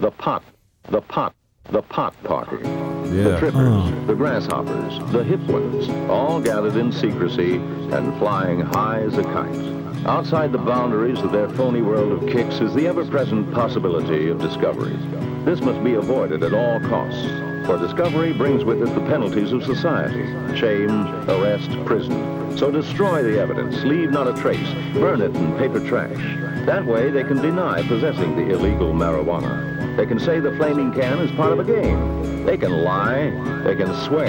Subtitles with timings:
[0.00, 0.42] the pot,
[0.90, 1.34] the pot,
[1.70, 2.58] the pot party.
[2.62, 3.22] Yeah.
[3.22, 9.16] The trippers, the grasshoppers, the hip ones, all gathered in secrecy and flying high as
[9.16, 10.06] a kite.
[10.06, 14.96] Outside the boundaries of their phony world of kicks is the ever-present possibility of discovery.
[15.44, 17.26] This must be avoided at all costs,
[17.66, 20.26] for discovery brings with it the penalties of society,
[20.56, 20.90] shame,
[21.28, 22.56] arrest, prison.
[22.56, 26.66] So destroy the evidence, leave not a trace, burn it in paper trash.
[26.66, 29.75] That way they can deny possessing the illegal marijuana.
[29.96, 32.44] They can say the flaming can is part of a game.
[32.44, 33.30] They can lie,
[33.64, 34.26] they can swear.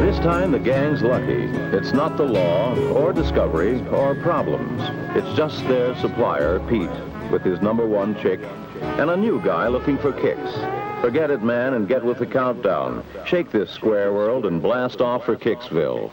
[0.00, 1.44] This time the gang's lucky.
[1.76, 4.80] It's not the law or discovery or problems.
[5.14, 6.88] It's just their supplier, Pete,
[7.30, 8.40] with his number one chick,
[8.80, 10.54] and a new guy looking for kicks.
[11.02, 13.04] Forget it, man, and get with the countdown.
[13.26, 16.10] Shake this square world and blast off for Kicksville.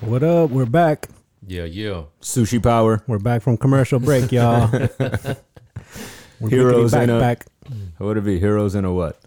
[0.00, 0.50] What up?
[0.50, 1.08] We're back.
[1.46, 2.04] Yeah, yeah.
[2.20, 3.02] Sushi power.
[3.06, 4.68] We're back from commercial break, y'all.
[6.40, 7.46] We're Heroes back, in a- back.
[7.98, 8.38] What would it be?
[8.38, 9.18] Heroes in a what?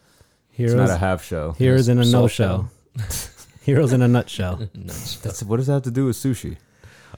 [0.51, 1.51] Heroes, It's not a half show.
[1.53, 2.67] heroes in a no show.
[3.61, 4.69] Heroes in a nutshell.
[4.75, 6.57] That's what does that have to do with sushi?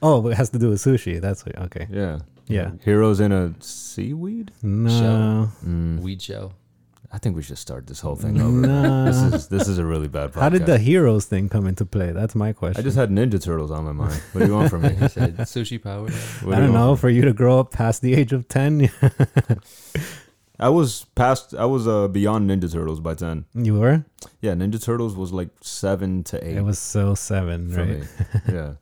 [0.02, 1.20] Oh, it has to do with sushi.
[1.20, 1.88] That's what, okay.
[1.92, 2.20] Yeah.
[2.48, 2.72] Yeah.
[2.84, 4.52] Heroes in a seaweed?
[4.64, 5.50] No.
[5.66, 6.00] Mm.
[6.00, 6.54] Weed show.
[7.12, 8.52] I think we should start this whole thing over.
[8.68, 9.06] No.
[9.06, 10.42] This is this is a really bad podcast.
[10.42, 12.12] How did the heroes thing come into play?
[12.12, 12.82] That's my question.
[12.82, 14.22] I just had Ninja Turtles on my mind.
[14.34, 14.90] What do you want from me?
[15.00, 16.10] He said sushi power.
[16.46, 16.96] What I do don't know.
[16.98, 18.90] For you to grow up past the age of 10, me?
[20.60, 21.54] I was past.
[21.54, 23.46] I was uh, beyond Ninja Turtles by ten.
[23.54, 24.06] you were?
[24.42, 26.58] Yeah, Ninja Turtles was like seven to eight.
[26.58, 28.04] It was so seven, for right?
[28.52, 28.74] Yeah.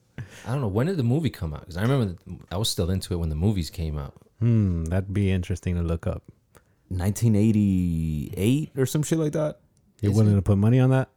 [0.47, 1.61] I don't know when did the movie come out?
[1.61, 2.15] Because I remember
[2.51, 4.13] I was still into it when the movies came out.
[4.39, 6.23] Hmm, that'd be interesting to look up.
[6.89, 9.59] 1988 or some shit like that.
[10.01, 10.35] You Is willing it?
[10.37, 11.09] to put money on that?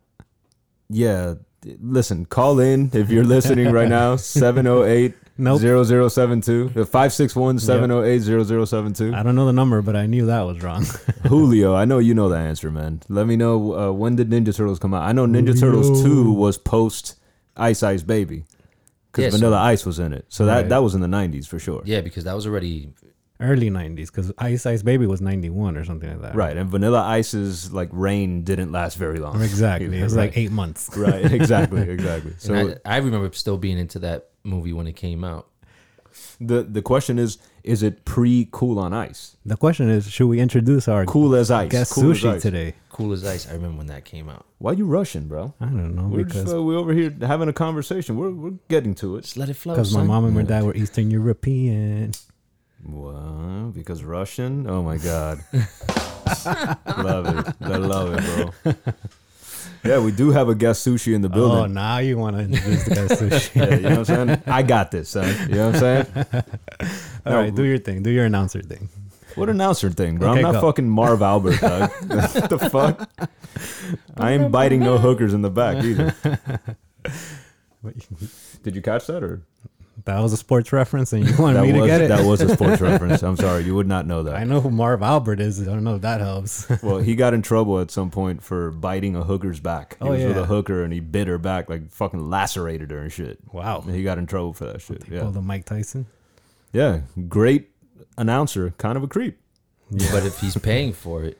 [0.88, 1.34] Yeah.
[1.80, 4.16] Listen, call in if you're listening right now.
[4.16, 5.60] 708 Nope.
[5.60, 6.68] 0072.
[6.70, 8.18] 561 708
[8.66, 9.14] 0072.
[9.14, 10.84] I don't know the number, but I knew that was wrong.
[11.28, 13.00] Julio, I know you know the answer, man.
[13.08, 15.02] Let me know uh, when did Ninja Turtles come out?
[15.02, 17.14] I know Ninja Turtles 2 was post
[17.56, 18.44] Ice Ice Baby.
[19.12, 20.24] Because Yeah, so- Vanilla Ice was in it.
[20.28, 20.68] So that, Right.
[20.70, 21.82] that was in the 90s for sure.
[21.84, 22.90] Yeah, because that was already
[23.40, 26.34] Early 90s, because Ice Ice Baby was 91 or something like that.
[26.34, 26.56] Right.
[26.56, 29.40] And Vanilla Ice's like reign didn't last very long.
[29.40, 29.96] Exactly.
[29.96, 30.90] It was like eight months.
[30.96, 32.32] Right, exactly, exactly.
[32.38, 35.46] So I, I remember still being into that movie when it came out.
[36.40, 39.36] the the question is is it pre Cool on Ice?
[39.44, 41.70] The question is, should we introduce our Cool as ice.
[41.70, 42.42] guest cool sushi ice.
[42.42, 42.74] today?
[42.88, 43.46] Cool as ice.
[43.48, 44.46] I remember when that came out.
[44.58, 45.52] Why you rushing, bro?
[45.60, 48.16] I don't know We're because just, uh, we're over here having a conversation.
[48.16, 49.22] We're we're getting to it.
[49.22, 49.74] Just let it flow.
[49.74, 52.12] because my mom and my dad were Eastern European.
[52.86, 54.66] Well, because Russian.
[54.68, 57.54] Oh my god, love it.
[57.60, 58.22] I love it,
[58.64, 58.74] bro.
[59.84, 61.58] Yeah, we do have a guest sushi in the oh, building.
[61.58, 63.54] Oh, now you want to introduce the guest sushi?
[63.58, 64.42] Yeah, you know what I'm saying?
[64.46, 65.48] I got this, son.
[65.48, 66.06] You know what I'm saying?
[67.26, 68.02] All right, do your thing.
[68.02, 68.88] Do your announcer thing.
[69.34, 70.30] What announcer thing, bro?
[70.30, 70.60] Okay, I'm not go.
[70.62, 71.90] fucking Marv Albert, dog.
[72.08, 73.08] what the fuck?
[74.16, 76.14] I ain't biting no hookers in the back either.
[78.62, 79.42] Did you catch that or
[80.08, 82.08] That was a sports reference, and you wanted that me to was get it.
[82.08, 83.22] that was a sports reference?
[83.22, 84.34] I'm sorry, you would not know that.
[84.36, 85.60] I know who Marv Albert is.
[85.60, 86.66] I don't know if that helps.
[86.82, 89.96] Well, he got in trouble at some point for biting a hooker's back.
[90.00, 92.98] He Oh, was with a hooker and he bit her back, like fucking lacerated her
[92.98, 93.38] and shit.
[93.52, 93.80] wow.
[93.86, 95.02] And he got in trouble for that shit.
[95.10, 95.20] Yeah.
[95.22, 96.06] Pulled a Mike Tyson.
[96.72, 97.00] Yeah.
[97.28, 97.70] Great
[98.16, 99.38] announcer, kind of a creep.
[99.90, 101.38] But if he's paying for it,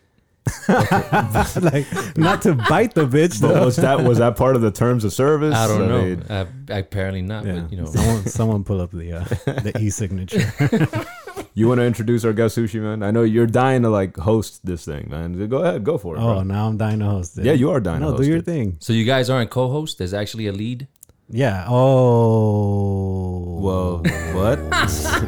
[0.68, 1.86] like
[2.16, 3.64] not to bite the bitch But though.
[3.66, 5.54] was that was that part of the terms of service?
[5.54, 6.02] I don't know.
[6.02, 7.44] mean, Uh, apparently not.
[7.44, 7.60] Yeah.
[7.60, 9.24] But you know, someone, someone pull up the uh,
[9.62, 10.44] the e signature.
[11.54, 13.02] you want to introduce our guest sushi man?
[13.02, 15.48] I know you're dying to like host this thing, man.
[15.48, 16.20] Go ahead, go for it.
[16.20, 16.42] Oh, bro.
[16.42, 17.44] now I'm dying to host it.
[17.44, 18.44] Yeah, you are dying to No, host do your it.
[18.44, 18.76] thing.
[18.80, 19.98] so you guys aren't co-host.
[19.98, 20.88] There's actually a lead.
[21.30, 21.66] Yeah.
[21.68, 23.58] Oh.
[23.60, 24.02] Whoa,
[24.34, 24.58] what?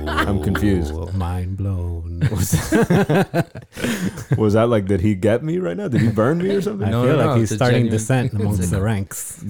[0.09, 0.95] I'm confused.
[1.15, 2.21] Mind blown.
[4.37, 5.89] Was that like, did he get me right now?
[5.89, 6.87] Did he burn me or something?
[6.87, 9.43] I No, feel no, like no, he's starting genuine- descent it's amongst the ranks.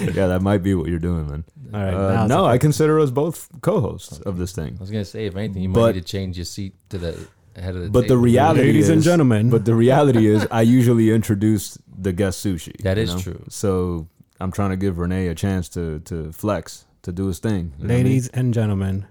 [0.00, 1.44] yeah, that might be what you're doing, man.
[1.72, 1.94] All right.
[1.94, 4.74] Uh, no, I consider us both co-hosts of this thing.
[4.78, 6.98] I was gonna say, if anything, you might But- need to change your seat to
[6.98, 7.90] the head of the.
[7.90, 9.50] But the reality Ladies is, and gentlemen.
[9.50, 12.76] But the reality is, I usually introduce the guest sushi.
[12.82, 13.20] That is know?
[13.20, 13.44] true.
[13.48, 14.08] So
[14.40, 17.50] I'm trying to give Renee a chance to to flex, to do his thing.
[17.50, 18.04] you know what I mean?
[18.04, 19.06] Ladies and gentlemen,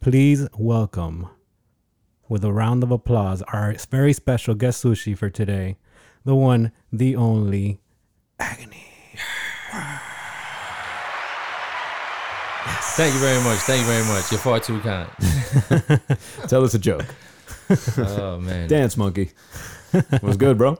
[0.00, 1.28] please welcome
[2.28, 5.78] with a round of applause our very special guest sushi for today,
[6.24, 7.80] the one, the only,
[8.38, 8.86] Agony.
[12.96, 13.58] Thank you very much.
[13.60, 14.30] Thank you very much.
[14.30, 15.08] You're far too kind.
[16.48, 17.06] tell us a joke.
[17.96, 19.30] oh man, Dance monkey.
[20.22, 20.78] Was good, bro.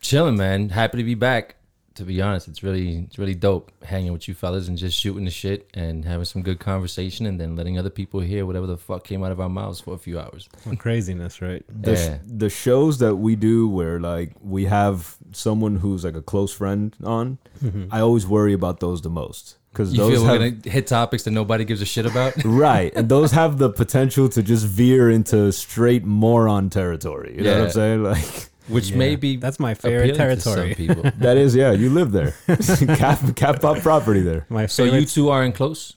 [0.00, 0.70] chilling, man.
[0.70, 1.54] Happy to be back
[2.00, 5.24] to be honest, it's really it's really dope hanging with you fellas and just shooting
[5.26, 8.76] the shit and having some good conversation and then letting other people hear whatever the
[8.76, 10.48] fuck came out of our mouths for a few hours.
[10.64, 11.62] Some craziness, right?
[11.82, 12.18] the, sh- Yeah.
[12.26, 16.96] the shows that we do where like we have someone who's like a close friend
[17.04, 17.84] on, mm-hmm.
[17.90, 20.86] I always worry about those the most because You those feel we're have gonna hit
[20.86, 22.32] topics that nobody gives a shit about?
[22.44, 27.34] right, and those have the potential to just veer into straight moron territory.
[27.36, 28.02] You know what I'm saying?
[28.02, 28.96] Like Which Yeah.
[28.96, 30.74] may be That's my favorite appealing to some territory.
[30.74, 31.10] people.
[31.18, 32.34] that is, yeah, you live there,
[32.96, 34.46] cap cap up property there.
[34.48, 35.00] My so favorite.
[35.00, 35.96] you two aren't close?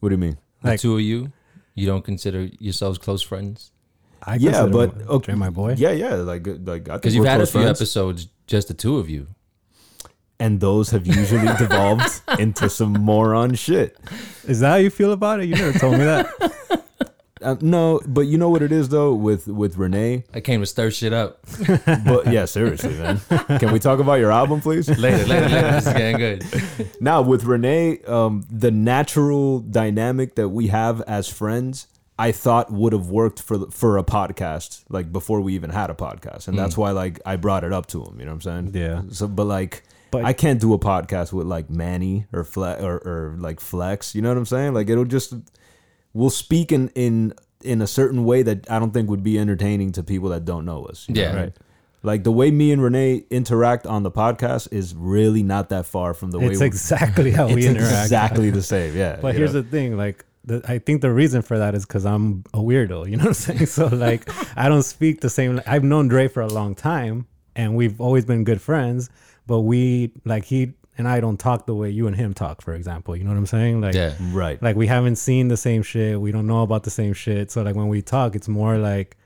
[0.00, 0.38] What do you mean?
[0.62, 1.32] The Like- two of you?
[1.74, 3.70] You don't consider yourselves close friends?
[4.22, 5.74] I yeah, but him- okay, my boy.
[5.78, 7.78] Yeah, yeah, like like I Because you've had a few friends.
[7.80, 9.28] episodes, just the two of you.
[10.40, 13.96] and those have usually devolved into some moron shit.
[14.46, 15.46] Is that how you feel about it?
[15.48, 16.26] You never told me that.
[17.40, 20.24] Uh, no, but you know what it is though with with Renee.
[20.34, 21.40] I came to stir shit up.
[22.04, 23.20] But yeah, seriously, man.
[23.58, 24.88] Can we talk about your album, please?
[24.88, 25.70] Later, later, later.
[25.72, 26.44] This is getting good.
[27.00, 31.86] Now with Renee, um, the natural dynamic that we have as friends,
[32.18, 35.94] I thought would have worked for for a podcast, like before we even had a
[35.94, 38.18] podcast, and that's why like I brought it up to him.
[38.18, 38.74] You know what I'm saying?
[38.74, 39.02] Yeah.
[39.10, 39.84] So, but like.
[40.10, 44.14] But- I can't do a podcast with like Manny or Flex or, or like Flex.
[44.14, 44.72] You know what I'm saying?
[44.72, 45.34] Like it'll just
[46.18, 47.32] we'll speak in in
[47.62, 50.64] in a certain way that I don't think would be entertaining to people that don't
[50.64, 51.06] know us.
[51.08, 51.20] you know?
[51.22, 51.34] Yeah.
[51.36, 51.52] Right.
[52.02, 56.14] Like the way me and Renee interact on the podcast is really not that far
[56.14, 58.04] from the way It's we exactly how we it's interact.
[58.04, 58.96] exactly the same.
[58.96, 59.18] Yeah.
[59.20, 59.62] But here's know?
[59.62, 63.08] the thing, like the, I think the reason for that is because I'm a weirdo.
[63.10, 63.66] You know what I'm saying?
[63.78, 65.60] So like I don't speak the same.
[65.66, 67.26] I've known Dre for a long time,
[67.56, 69.10] and we've always been good friends.
[69.46, 72.60] But we like he and I don't talk the way you and him talk.
[72.60, 73.80] For example, you know what I'm saying?
[73.80, 74.14] Like Yeah.
[74.32, 74.60] right.
[74.62, 76.20] like we haven't seen the same shit.
[76.20, 77.50] We don't know about the same shit.
[77.50, 79.16] So like when we talk, it's more like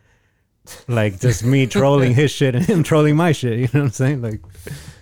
[0.87, 3.59] like just me trolling his shit and him trolling my shit.
[3.59, 4.23] You know what I'm saying?
[4.23, 4.41] Like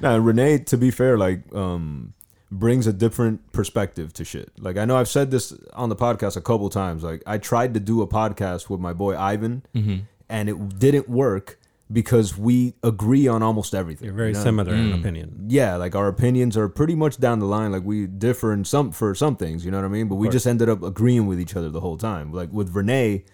[0.00, 2.14] Now Renee, to be fair, like um
[2.52, 4.50] brings a different perspective to shit.
[4.58, 7.02] Like I know I've said this on the podcast a couple times.
[7.04, 9.96] Like I tried to do a podcast with my boy Ivan, Mm-hmm.
[10.28, 11.59] and it didn't work
[11.92, 14.06] because we agree on almost everything.
[14.06, 14.42] you're very you know?
[14.42, 15.00] similar in mm.
[15.00, 15.46] opinion.
[15.48, 17.72] yeah, like our opinions are pretty much down the line.
[17.72, 20.08] Like we differ in some for some things, you know what I mean?
[20.08, 22.32] But we just ended up agreeing with each other the whole time.
[22.32, 23.24] Like with Renee,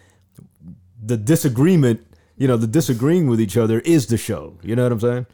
[1.03, 2.07] the disagreement,
[2.37, 4.59] you know, the disagreeing with each other is the show.
[4.63, 5.27] You know what I'm saying?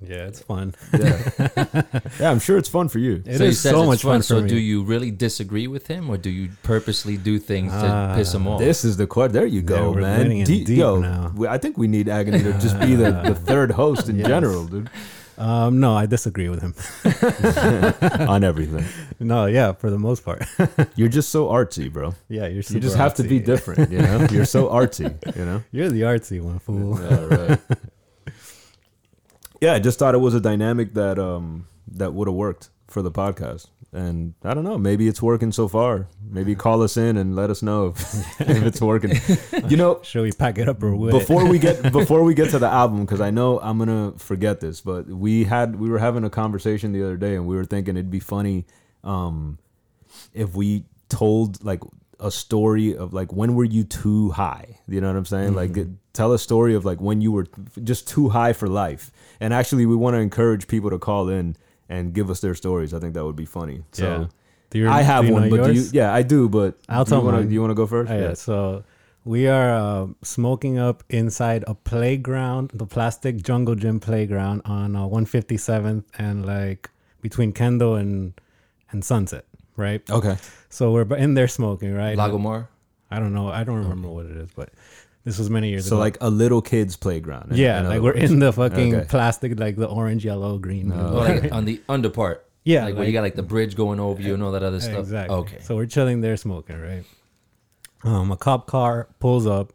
[0.00, 0.74] Yeah, it's fun.
[0.92, 1.30] Yeah,
[2.20, 2.30] yeah.
[2.30, 3.22] I'm sure it's fun for you.
[3.24, 4.48] It is so he says so much fun, for So me.
[4.48, 8.34] do you really disagree with him, or do you purposely do things to Ah, piss
[8.34, 8.60] him off?
[8.60, 9.32] This is the question.
[9.32, 10.22] There you go, we're man.
[10.22, 11.32] getting De- deep yo, now.
[11.34, 14.28] we- I think we need Agony to just be the, the third host in Yes.
[14.28, 14.90] general, dude,
[15.38, 16.74] Um, no, I disagree with him.
[18.28, 18.84] on everything.
[19.18, 20.44] no, yeah, for the most part.
[20.96, 22.14] You're just so artsy, bro.
[22.28, 22.56] yeah, you're.
[22.56, 24.26] You Super just have to be different, you know.
[24.30, 25.62] You're so artsy, you know.
[25.72, 27.00] You're the artsy one, fool.
[27.00, 27.60] Yeah, right.
[29.64, 33.00] Yeah, I just thought it was a dynamic that um that would have worked for
[33.00, 33.68] the podcast.
[33.92, 36.08] And I don't know, maybe it's working so far.
[36.28, 39.12] Maybe call us in and let us know if, if it's working.
[39.70, 41.12] You know, Should we pack it up or what?
[41.12, 44.60] before we get before we get to the album because I know I'm gonna forget
[44.60, 47.64] this, but we had we were having a conversation the other day and we were
[47.64, 48.66] thinking it'd be funny
[49.02, 49.58] um
[50.32, 51.80] if we told like
[52.20, 55.76] a story of like when were you too high you know what i'm saying like
[56.14, 57.46] tell a story of like when you were
[57.90, 61.54] just too high for life and actually we want to encourage people to call in
[61.88, 64.26] and give us their stories i think that would be funny so Yeah.
[64.70, 67.04] Do you, i have do you one but do you, yeah i do but I'll
[67.04, 68.34] do tell you wanna, do you want to go first Oh, yeah.
[68.34, 68.84] So
[69.24, 75.06] we are uh, smoking up inside a playground, the plastic jungle gym playground on uh,
[75.06, 76.90] 157th and like
[77.22, 78.34] between Kendall and
[78.92, 80.02] and Sunset, right?
[80.10, 80.36] okay
[80.68, 82.16] So we're in there smoking, right?
[82.18, 82.68] Lagomar.
[83.10, 83.48] I don't know.
[83.48, 84.70] I don't remember what it is, but
[85.24, 85.96] this was many years so ago.
[85.96, 88.30] So like a little kid's playground in- yeah, in like we're words.
[88.30, 89.06] in the fucking Okay.
[89.08, 90.88] plastic, like the orange, yellow, green.
[90.90, 92.46] blue, Oh, like on the under part.
[92.66, 94.80] Yeah, Like, where you got like the bridge going over you and all that other
[94.80, 95.00] stuff.
[95.00, 95.36] Exactly.
[95.36, 95.58] Okay.
[95.60, 97.04] So we're chilling there smoking, right?
[98.04, 99.72] Um, a cop car pulls up,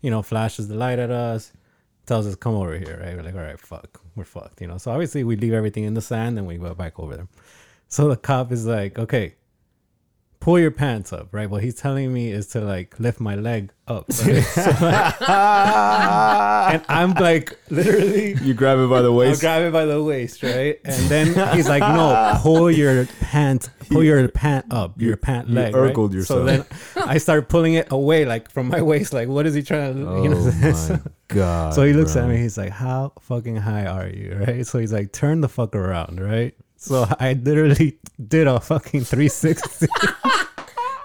[0.00, 1.52] you know, flashes the light at us,
[2.06, 3.14] tells us come over here, right?
[3.16, 4.78] We're like, all right, fuck, we're fucked, you know.
[4.78, 7.28] So obviously we leave everything in the sand and we go back over there.
[7.88, 9.34] So the cop is like, okay,
[10.40, 11.48] pull your pants up, right?
[11.48, 14.42] What he's telling me is to like lift my leg up, right?
[14.54, 19.84] So, like- and I'm like literally you grab it by the waist grab it by
[19.84, 20.78] the waist, right?
[20.84, 25.54] And then he's like, "No, pull your pant, pull your pant up, your pant you
[25.56, 25.94] leg." right?
[25.94, 26.64] urkled So then
[26.96, 29.12] I start pulling it away, like from my waist.
[29.12, 30.08] Like, what is he trying to?
[30.08, 30.52] oh you know?
[30.90, 32.22] my god so he looks bro.
[32.22, 32.36] at me.
[32.36, 34.66] He's like, "How fucking high are you?" Right?
[34.66, 36.54] So he's like, "Turn the fuck around," right?
[36.82, 39.86] So I literally did a fucking 360.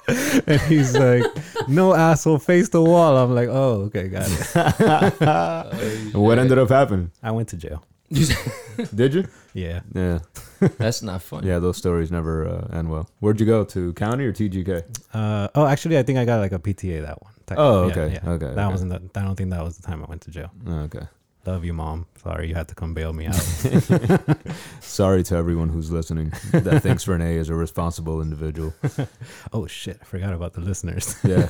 [0.48, 1.24] and he's like,
[1.68, 7.12] "No asshole, face the wall." I'm like, "Oh, okay, got it." what ended up happening
[7.22, 7.84] I went to jail.
[8.96, 9.26] Did you?
[9.54, 9.82] Yeah.
[9.94, 10.20] Yeah.
[10.78, 11.44] That's not fun.
[11.46, 13.10] Yeah, those stories never uh, end well.
[13.20, 14.84] Where'd you go to county or TGK?
[15.14, 17.34] Uh, oh, actually, I think I got like a PTA that one.
[17.58, 18.30] Oh, Yeah, okay, yeah.
[18.32, 18.68] okay, That okay.
[18.72, 18.92] wasn't.
[18.92, 20.52] The, I don't think that was the time I went to jail.
[20.68, 21.08] Oh, okay.
[21.46, 22.08] Love you, mom.
[22.24, 23.36] Sorry, you had to come bail me out.
[24.82, 28.74] Sorry to everyone who's listening that thinks Renee is a responsible individual.
[29.54, 31.16] oh shit, I forgot about the listeners.
[31.24, 31.50] Yeah.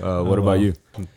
[0.00, 0.56] uh, what Oh, about well.
[0.56, 0.74] you?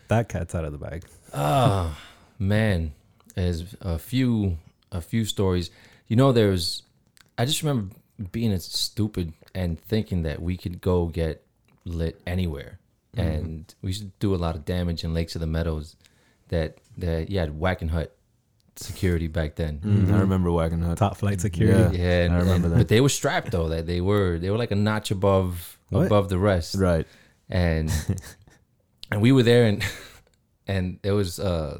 [0.10, 1.06] that cat's out of the bag.
[1.34, 1.98] Oh
[2.38, 2.94] man,
[3.36, 4.58] there's a few
[4.92, 5.72] a few stories.
[6.08, 6.84] You know, there's.
[7.38, 7.96] I just remember
[8.32, 11.44] being a stupid and thinking that we could go get
[11.86, 12.80] lit anywhere,
[13.16, 15.96] and we should do a lot of damage in Lakes of the Meadows.
[16.50, 18.10] That that you had Wackenhut
[18.78, 19.80] security back then.
[19.80, 20.98] Mm, I remember Wackenhut.
[20.98, 21.98] Top flight security.
[21.98, 22.04] Yeah.
[22.04, 22.80] Yeah, and, I remember and- that.
[22.80, 23.70] But they were strapped though.
[23.70, 26.06] That they were they were like a notch above What?
[26.08, 27.08] above the rest Right.
[27.50, 27.92] and
[29.12, 29.84] and we were there and
[30.68, 31.80] and there was uh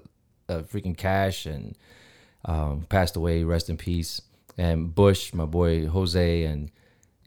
[0.50, 1.76] a freaking cash and
[2.46, 4.22] um passed away rest in peace
[4.58, 6.72] and bush my boy jose and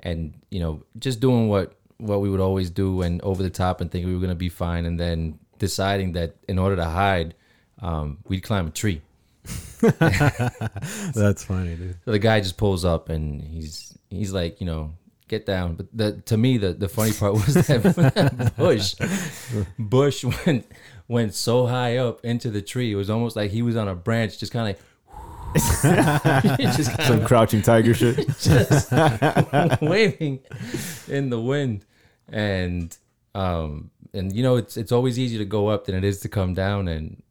[0.00, 3.80] and you know just doing what what we would always do and over the top
[3.80, 7.34] and think we were gonna be fine and then deciding that in order to hide
[7.80, 9.00] um we'd climb a tree
[9.80, 11.96] That's funny, dude.
[12.04, 14.92] so the guy just pulls up and he's he's like, you know,
[15.28, 15.74] get down.
[15.74, 18.94] But the to me the, the funny part was that Bush
[19.78, 20.66] Bush went
[21.06, 22.92] went so high up into the tree.
[22.92, 24.84] It was almost like he was on a branch, just kind of like
[26.76, 28.16] just Some crouching tiger shit.
[28.40, 28.92] just
[29.80, 30.40] waving
[31.08, 31.84] in the wind.
[32.30, 32.94] And
[33.34, 36.28] um and you know it's it's always easier to go up than it is to
[36.28, 37.22] come down and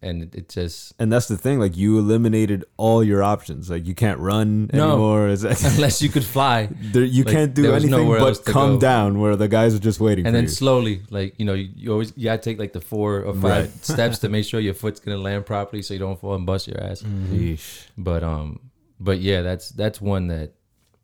[0.00, 1.58] and it, it just And that's the thing.
[1.58, 3.68] Like you eliminated all your options.
[3.68, 4.90] Like you can't run No.
[4.90, 5.28] anymore.
[5.28, 5.42] It's,
[5.76, 8.80] unless you could fly there, you Like, can't do anything but come go.
[8.80, 10.50] down where the guys are just waiting and for then you.
[10.50, 13.42] slowly like you know you, you always you gotta take like the four or five
[13.42, 13.70] Right.
[13.84, 16.68] steps to make sure your foot's gonna land properly so you don't fall and bust
[16.68, 17.86] your ass Yeesh.
[17.98, 18.60] but um
[19.00, 20.52] but yeah that's that's one that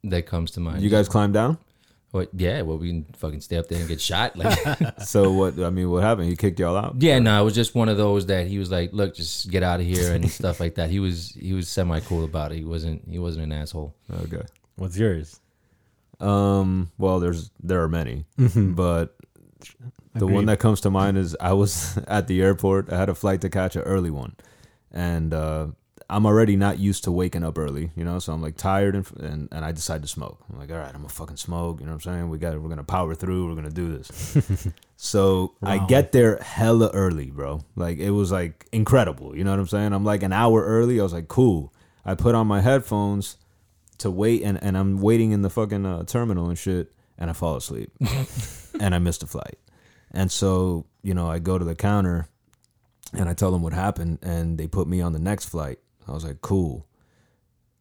[0.04, 1.58] that comes to mind You guys climb down?
[2.14, 4.56] What yeah well we can fucking stay up there and get shot like
[5.02, 5.58] So what?
[5.58, 6.28] I mean, what happened?
[6.28, 6.96] He kicked y'all out?
[7.00, 9.62] yeah no it was just one of those that he was like look just get
[9.62, 12.56] out of here and stuff like that he was he was semi cool about it
[12.58, 14.42] he wasn't he wasn't an asshole Okay.
[14.76, 15.40] What's yours?
[16.20, 16.90] Um.
[16.98, 19.16] Well, there's there are many, but
[20.14, 20.48] the one Agreed.
[20.48, 22.92] that comes to mind is I was at the airport.
[22.92, 24.36] I had a flight to catch an early one,
[24.92, 25.66] and uh,
[26.10, 28.18] I'm already not used to waking up early, you know.
[28.18, 30.44] So I'm like tired, and and, and I decide to smoke.
[30.52, 31.80] I'm like, all right, I'm gonna fucking smoke.
[31.80, 32.28] You know what I'm saying?
[32.28, 33.48] We got we're gonna power through.
[33.48, 34.68] We're gonna do this.
[34.96, 37.64] so I get there hella early, bro.
[37.76, 39.36] Like it was like incredible.
[39.36, 39.92] You know what I'm saying?
[39.92, 41.00] I'm like an hour early.
[41.00, 41.72] I was like, cool.
[42.04, 43.38] I put on my headphones
[43.98, 47.32] to wait and, and I'm waiting in the fucking uh, terminal and shit and I
[47.32, 47.90] fall asleep
[48.80, 49.58] and I missed a flight.
[50.10, 52.28] And so, you know, I go to the counter
[53.12, 55.78] and I tell them what happened and they put me on the next flight.
[56.08, 56.86] I was like, cool.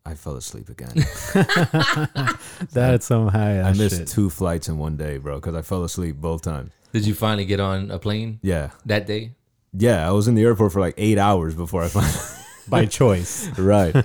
[0.05, 0.93] I fell asleep again.
[2.73, 4.07] That's some high I missed shit.
[4.07, 6.71] two flights in one day, bro, because I fell asleep both times.
[6.91, 8.71] did you finally get on a plane Yeah.
[8.85, 9.31] that day
[9.71, 12.13] Yeah, I was in the airport for like eight hours before I finally.
[12.67, 13.47] by choice.
[13.57, 13.95] right.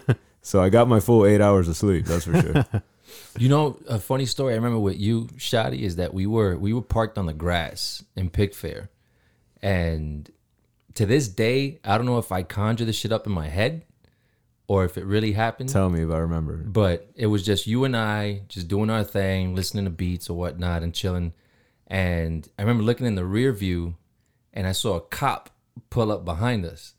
[0.42, 2.64] So I got my full eight hours of sleep, that's for sure.
[3.38, 6.72] You know, a funny story I remember with you, Shotty, is that we were we
[6.72, 8.88] were parked on the grass in Pickfair,
[9.62, 10.30] and
[10.94, 13.84] to this day, I don't know if I conjure this shit up in my head
[14.68, 15.70] or if it really happened.
[15.70, 16.58] Tell me if I remember.
[16.58, 20.37] But it was just you and I just doing our thing, listening to beats or
[20.37, 21.32] whatnot, and chilling.
[21.87, 23.96] And I remember looking in the rear view,
[24.52, 25.50] and I saw a cop
[25.88, 26.92] pull up behind us,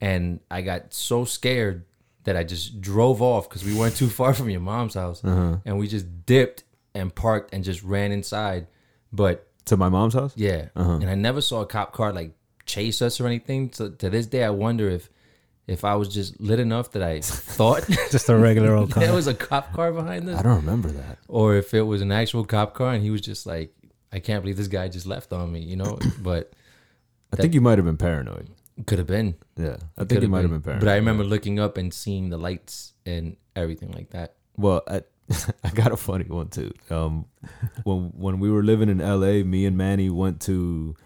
[0.00, 1.86] and I got so scared
[2.24, 5.56] that I just drove off because we weren't too far from your mom's house, uh-huh.
[5.64, 6.64] and we just dipped
[6.94, 8.66] and parked and just ran inside.
[9.10, 10.34] But To my mom's house?
[10.36, 10.98] yeah, uh-huh.
[11.00, 12.32] and I never saw a cop car like
[12.66, 13.72] chase us or anything.
[13.72, 15.08] So to this day, I wonder if
[15.70, 19.02] if I was just lit enough that I thought Just a regular old car.
[19.04, 21.18] there was a cop car behind us, I don't remember that.
[21.28, 23.72] or if it was an actual cop car and he was just like,
[24.12, 25.98] I can't believe this guy just left on me, you know.
[26.22, 26.52] But
[27.32, 28.48] I think you might have been paranoid.
[28.86, 29.36] could have been.
[29.56, 30.80] Yeah, I think you might have been paranoid.
[30.84, 34.34] But I remember looking up and seeing the lights and everything like that.
[34.56, 35.02] Well, I,
[35.62, 36.72] I got a funny one too.
[36.90, 37.26] Um,
[37.84, 40.96] when when we were living in L.A., me and Manny went to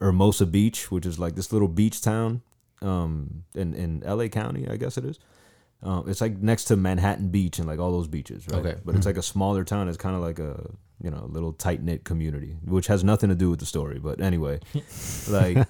[0.00, 2.42] Hermosa Beach, which is like this little beach town,
[2.82, 4.28] um, in in L.A.
[4.28, 5.18] County, I guess it is.
[5.82, 8.64] Um, it's like next to Manhattan Beach and like all those beaches, right?
[8.64, 8.80] Okay.
[8.84, 9.88] But it's like a smaller town.
[9.88, 10.70] It's kind of like a
[11.02, 13.98] you know little tight knit community, which has nothing to do with the story.
[13.98, 14.60] But anyway,
[15.28, 15.66] like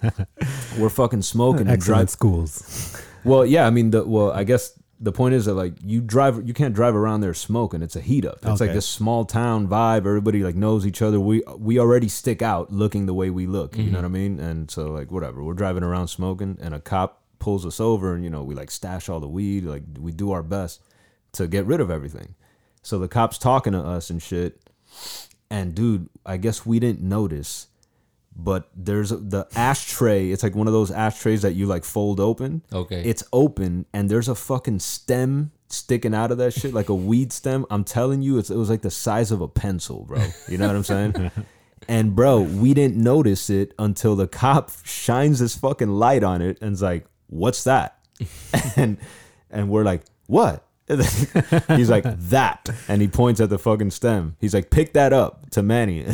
[0.79, 2.09] we're fucking smoking and driving.
[2.09, 3.03] schools.
[3.25, 6.47] Well, yeah, I mean, the well, I guess the point is that like you drive,
[6.47, 7.83] you can't drive around there smoking.
[7.83, 8.37] It's a heat up.
[8.37, 8.75] It's like Okay.
[8.75, 10.07] this small town vibe.
[10.07, 11.21] Everybody like knows each other.
[11.21, 13.77] We we already stick out looking the way we look.
[13.77, 13.97] You know mm-hmm.
[13.97, 14.41] what I mean?
[14.41, 18.23] And so like whatever, we're driving around smoking, and a cop pulls us over and
[18.23, 20.81] you know we like stash all the weed like we do our best
[21.33, 22.37] to get rid of everything
[22.83, 24.61] so the cops talking to us and shit
[25.51, 27.67] and dude i guess we didn't notice
[28.35, 32.63] but there's the ashtray it's like one of those ashtrays that you like fold open.
[32.73, 33.03] Okay.
[33.05, 37.33] it's open and there's a fucking stem sticking out of that shit like a weed
[37.33, 37.67] stem.
[37.71, 40.25] I'm telling you it's, it was like the size of a pencil bro.
[40.49, 41.31] You know what i'm saying?
[41.89, 46.59] And bro we didn't notice it until the cop shines this fucking light on it
[46.63, 47.99] and's like what's that?
[48.77, 48.99] And
[49.51, 50.65] and we're like what?
[50.89, 52.69] He's like that.
[52.89, 54.37] And he points at the fucking stem.
[54.41, 56.05] He's like pick that up to manny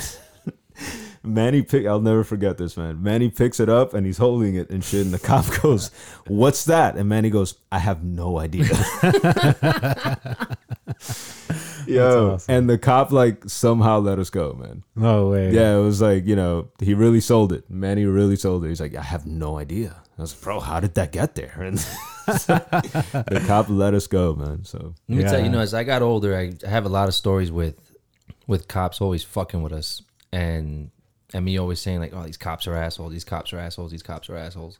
[1.22, 3.02] Manny pick I'll never forget this man.
[3.02, 5.04] Manny picks it up and he's holding it and shit.
[5.04, 5.90] And the cop goes,
[6.26, 6.96] What's that?
[6.96, 8.68] And Manny goes, I have no idea.
[11.86, 12.32] Yo.
[12.34, 12.54] awesome.
[12.54, 14.82] And the cop like somehow let us go, man.
[14.94, 15.50] No way.
[15.52, 17.68] Yeah, it was like, you know, he really sold it.
[17.70, 18.68] Manny really sold it.
[18.68, 19.96] He's like, I have no idea.
[20.18, 21.54] I was like, bro, how did that get there?
[21.60, 21.78] And
[22.26, 24.64] the cop let us go, man.
[24.64, 26.88] So Let me tell you, you know, as I got older, I I have a
[26.88, 27.76] lot of stories with
[28.46, 30.90] with cops always fucking with us, and
[31.34, 33.12] and me always saying like, "Oh, these cops are assholes.
[33.12, 33.90] These cops are assholes.
[33.90, 34.78] These cops are assholes."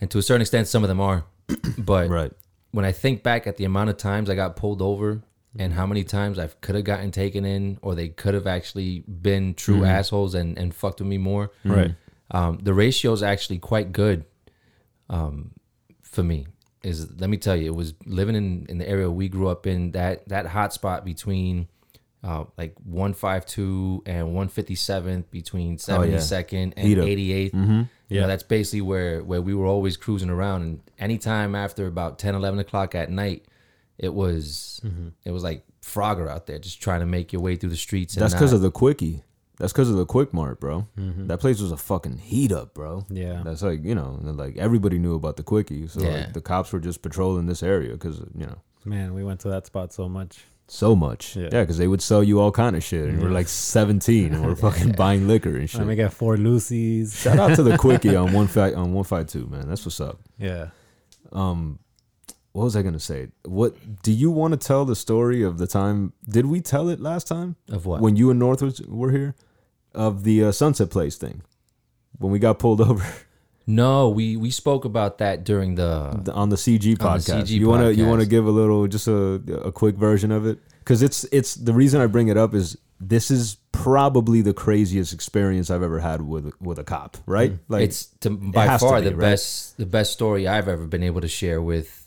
[0.00, 1.24] And to a certain extent, some of them are,
[1.78, 2.32] but Right.
[2.72, 5.22] when I think back at the amount of times I got pulled over
[5.56, 9.00] and how many times I could have gotten taken in, or they could have actually
[9.00, 11.94] been true assholes and and fucked with me more, Right.
[12.32, 14.24] um, the ratio is actually quite good
[15.08, 15.52] um,
[16.02, 16.46] for me.
[16.82, 19.66] Is let me tell you, it was living in, in the area we grew up
[19.66, 21.68] in that that hot spot between
[22.24, 27.02] uh, like one five two and one fifty seventh between seventy second Oh, Heat and
[27.02, 27.08] up.
[27.08, 27.52] eighty eighth.
[27.52, 27.82] Mm-hmm.
[28.08, 30.62] Yeah, that's basically where where we were always cruising around.
[30.62, 33.44] And anytime after about 10, 11 o'clock at night,
[33.98, 35.08] it was mm-hmm.
[35.24, 38.14] it was like Frogger out there just trying to make your way through the streets.
[38.14, 39.22] And that's because of the quickie.
[39.58, 40.88] That's because of the quick mart, bro.
[40.98, 41.28] Mm-hmm.
[41.28, 43.04] That place was a fucking heat up, bro.
[43.08, 43.42] Yeah.
[43.44, 45.86] That's like, you know, like everybody knew about the quickie.
[45.86, 46.08] So Yeah.
[46.10, 49.48] like the cops were just patrolling this area because, you know, Man, we went to
[49.48, 50.44] that spot so much.
[50.66, 51.36] So much.
[51.36, 51.48] Yeah.
[51.52, 53.08] Yeah, because they would sell you all kind of shit.
[53.08, 55.80] And we're like 17 and we're fucking buying liquor and shit.
[55.80, 57.20] Let me get four Lucy's.
[57.20, 59.68] Shout out to the quickie on one fight on one fight two, man.
[59.68, 60.20] That's what's up.
[60.38, 60.68] Yeah.
[61.32, 61.78] Um,
[62.52, 63.28] what was I gonna say?
[63.44, 66.12] What do you want to tell the story of the time?
[66.28, 69.34] Did we tell it last time of what when you and North was, were here
[69.92, 71.42] of the uh, Sunset Place thing
[72.18, 73.04] when we got pulled over
[73.66, 77.42] No, we we spoke about that during the the- on the CG On the podcast?
[77.44, 80.58] CG you wanna you wanna give a little just a a quick version of it
[80.80, 85.12] because it's it's the reason I bring it up is this is probably the craziest
[85.12, 87.16] experience I've ever had with with a cop.
[87.26, 87.56] Right?
[87.68, 87.84] Like Mm.
[87.84, 89.20] it's to, by to far be, the right?
[89.32, 92.06] best the best story I've ever been able to share with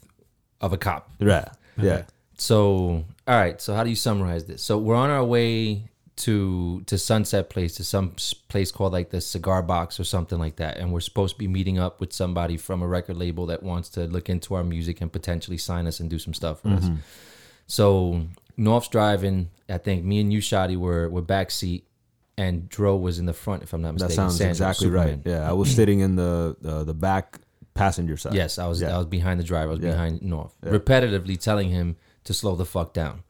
[0.62, 1.10] of a cop.
[1.20, 1.46] yeah
[1.80, 2.04] yeah.
[2.40, 3.60] So, all right.
[3.60, 4.62] So, how do you summarize this?
[4.64, 8.14] So, we're on our way to to Sunset Place to some
[8.50, 11.48] place called like the Cigar Box or something like that, and we're supposed to be
[11.48, 15.00] meeting up with somebody from a record label that wants to look into our music
[15.02, 16.94] and potentially sign us and do some stuff for Mm-hmm.
[16.96, 17.00] us.
[17.68, 18.24] So,
[18.56, 19.50] North's driving.
[19.70, 21.86] I think me and you, Shotty, were were back seat,
[22.38, 25.22] and Dro was in the front, if I'm not mistaken, That sounds Sandra, exactly Superman.
[25.26, 25.32] right.
[25.34, 27.40] Yeah, I was sitting in the uh, the back
[27.74, 28.34] passenger side.
[28.34, 28.82] Yes, I was.
[28.82, 28.96] Yeah.
[28.96, 29.72] I was behind the driver.
[29.72, 29.92] I was Yeah.
[29.92, 33.24] behind North, repetitively telling him to slow the fuck down.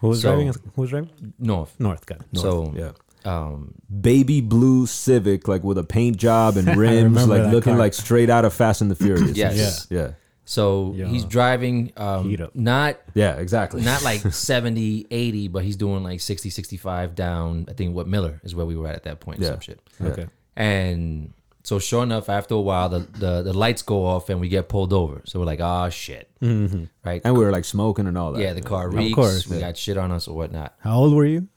[0.00, 0.52] Who was So- driving?
[0.74, 1.10] Who was driving?
[1.38, 1.74] North.
[1.78, 2.18] North guy.
[2.34, 2.92] So, yeah.
[3.24, 7.78] um, Baby blue Civic, like with a paint job and rims, like looking car.
[7.78, 9.36] like straight out of Fast and the Furious.
[9.36, 9.86] Yes.
[9.90, 10.12] Yeah.
[10.48, 11.06] So Yeah.
[11.06, 12.54] he's driving um, Heat up.
[12.54, 13.82] not Yeah, exactly.
[13.82, 17.66] not like 70, 80, but he's doing like 60, 65 down.
[17.68, 19.40] I think what Miller is where we were at at that point.
[19.40, 19.50] Yeah.
[19.52, 19.80] Some shit.
[20.00, 20.06] Yeah.
[20.08, 20.26] Okay.
[20.54, 21.32] And
[21.66, 24.68] so sure enough, after a while, the, the, the lights go off and we get
[24.68, 25.22] pulled over.
[25.24, 26.30] So we're like, oh shit.
[26.40, 27.20] Right.
[27.24, 28.40] And we were like smoking and all that.
[28.40, 29.16] yeah, the car reeks.
[29.16, 29.62] course, we yeah.
[29.62, 30.76] got shit on us or whatnot.
[30.78, 31.48] How old were you?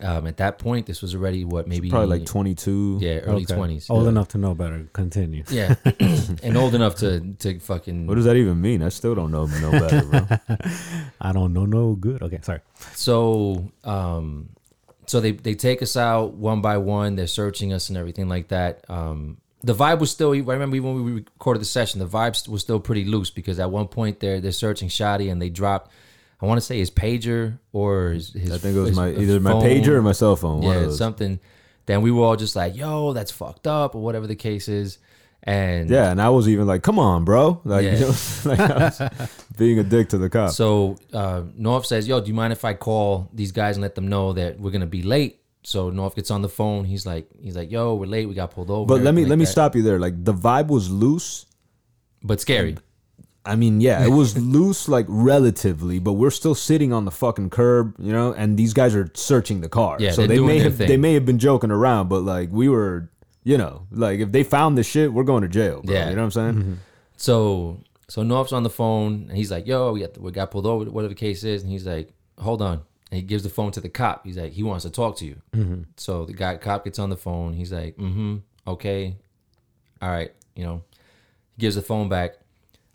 [0.00, 2.98] Um, at that point, this was already what maybe Probably like 22.
[3.00, 3.54] yeah early Okay.
[3.54, 3.88] twenties.
[3.88, 4.86] Old enough to know better.
[4.92, 5.44] Continue.
[5.48, 5.76] Yeah,
[6.42, 8.82] and old enough to to fucking What does that even mean?
[8.82, 10.26] I still don't know no better, bro.
[11.22, 12.20] I don't know no good.
[12.22, 12.60] Okay, sorry.
[12.92, 14.50] So, um,
[15.06, 17.14] so they they take us out one by one.
[17.16, 18.84] They're searching us and everything like that.
[18.90, 20.32] Um, the vibe was still.
[20.32, 23.58] I remember even when we recorded the session, the vibe was still pretty loose because
[23.58, 25.90] at one point they're they're searching Shotty and they dropped.
[26.40, 28.32] I want to say his pager or his.
[28.32, 29.62] his I think it was his my either my phone.
[29.62, 30.62] pager or my cell phone.
[30.62, 31.40] Yeah, something.
[31.86, 34.98] Then we were all just like, "Yo, that's fucked up," or whatever the case is.
[35.42, 37.92] And Yeah, and I was even like, "Come on, bro!" Like, Yeah.
[37.94, 39.02] you know, like I was
[39.58, 40.50] being a dick to the cop.
[40.50, 43.94] So uh, North says, "Yo, do you mind if I call these guys and let
[43.94, 46.84] them know that we're gonna be late?" So North gets on the phone.
[46.84, 48.26] He's like, "He's like, yo, we're late.
[48.26, 49.50] We got pulled over." but let me everything let me that.
[49.50, 49.98] stop you there.
[49.98, 51.46] Like the vibe was loose.
[52.22, 52.76] But scary.
[53.46, 57.50] I mean, yeah, it was loose, like relatively, but we're still sitting on the fucking
[57.50, 58.32] curb, you know.
[58.32, 60.88] And these guys are searching the car, Yeah, so they may have thing.
[60.88, 63.10] they may have been joking around, but like we were,
[63.42, 65.94] you know, like if they found the shit, we're going to jail, bro.
[65.94, 66.08] Yeah.
[66.08, 66.54] You know what I'm saying?
[66.54, 66.72] Mm-hmm.
[67.16, 70.66] So so North's on the phone and he's like, "Yo, we got we got pulled
[70.66, 72.82] over, whatever the case is." And he's like, "Hold on."
[73.14, 74.26] And he gives the phone to the cop.
[74.26, 75.40] He's like, "He wants to talk to you."
[75.96, 77.52] So the guy cop gets on the phone.
[77.52, 79.16] He's like, "Mm-hmm, okay,
[80.02, 80.82] all right." You know,
[81.56, 82.38] he gives the phone back.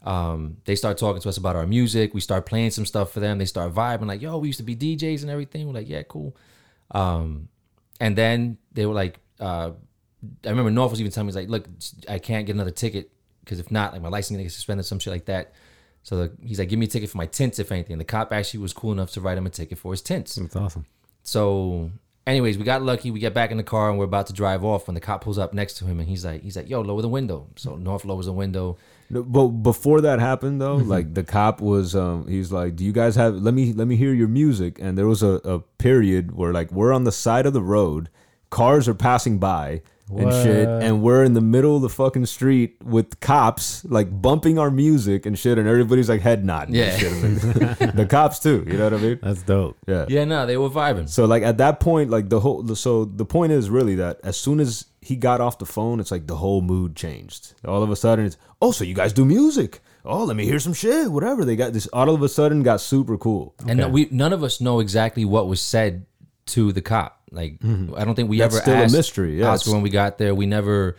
[0.04, 2.14] Um, they start talking to us about our music.
[2.14, 3.38] We start playing some stuff for them.
[3.38, 6.04] They start vibing like, "Yo, we used to be DJs and everything." We're like, "Yeah,
[6.04, 6.36] cool."
[6.92, 7.48] Um,
[8.02, 9.72] and then they were like, uh,
[10.46, 11.68] I remember North was even telling me, he's like, look,
[12.10, 14.86] I can't get another ticket because if not, like my license is gonna get suspended,
[14.86, 15.54] some shit like that.
[16.10, 18.00] So the, he's like, give me a ticket for my tints, if anything.
[18.00, 20.34] The cop actually was cool enough to write him a ticket for his tints.
[20.38, 20.88] That's awesome.
[21.22, 21.92] So,
[22.26, 23.12] anyways, we got lucky.
[23.12, 25.24] We get back in the car and we're about to drive off when the cop
[25.24, 27.46] pulls up next to him and he's like, he's like, yo, lower the window.
[27.58, 28.76] So North lowers the window.
[29.12, 32.92] No, But before that happened though, like the cop was um he's like, Do you
[32.92, 34.80] guys have let me let me hear your music?
[34.82, 38.10] And there was a, a period where like we're on the side of the road,
[38.50, 39.84] cars are passing by
[40.18, 44.58] and shit, and we're in the middle of the fucking street with cops like bumping
[44.58, 46.76] our music and shit, and everybody's like head nodding.
[46.76, 46.98] Yeah.
[47.00, 47.96] and shit.
[48.00, 49.20] The cops too, you know what I mean?
[49.22, 49.78] That's dope.
[49.88, 50.06] Yeah.
[50.08, 51.10] Yeah, no, they were vibing.
[51.10, 54.38] So like at that point, like the whole so the point is really that as
[54.38, 57.54] soon as he got off the phone, it's like the whole mood changed.
[57.66, 59.82] All of a sudden, it's oh, so you guys do music?
[60.06, 61.12] Oh, let me hear some shit.
[61.12, 61.88] Whatever they got this.
[61.88, 63.56] All of a sudden, got super cool.
[63.68, 66.06] And we none of us know exactly what was said
[66.48, 67.19] to the cop.
[67.32, 69.48] Like I don't think we That's ever still a asked mystery, yeah.
[69.50, 70.34] Oscar when we got there.
[70.36, 70.96] We never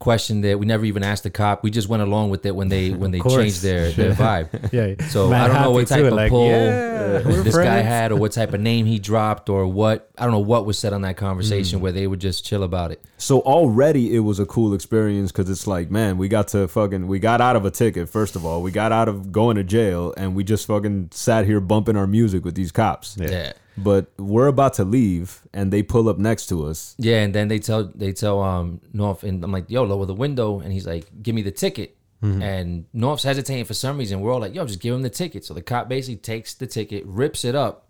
[0.00, 0.58] questioned it.
[0.58, 1.62] We never even asked the cop.
[1.62, 4.72] We just went along with it when they when they changed their, their vibe.
[4.72, 5.06] Yeah.
[5.08, 7.76] So Mad I don't know what type too, of like, pull yeah, we're this guy
[7.78, 10.78] had or what type of name he dropped or what I don't know what was
[10.78, 11.18] said on that Mm.
[11.18, 13.02] conversation where they would just chill about it.
[13.18, 17.06] So already it was a cool experience because it's like, man, we got to fucking,
[17.06, 18.08] we got out of a ticket.
[18.08, 21.46] First of all, we got out of going to jail, and we just fucking sat
[21.46, 23.16] here bumping our music with these cops.
[23.18, 23.52] Yeah.
[23.76, 26.94] But we're about to leave, and they pull up next to us.
[26.98, 30.14] Yeah, and then they tell they tell um North and I'm like, yo, lower the
[30.14, 31.96] window, and he's like, give me the ticket.
[32.22, 32.42] Mm-hmm.
[32.42, 34.20] And North's hesitating for some reason.
[34.20, 35.44] We're all like, yo, just give him the ticket.
[35.44, 37.88] So the cop basically takes the ticket, rips it up,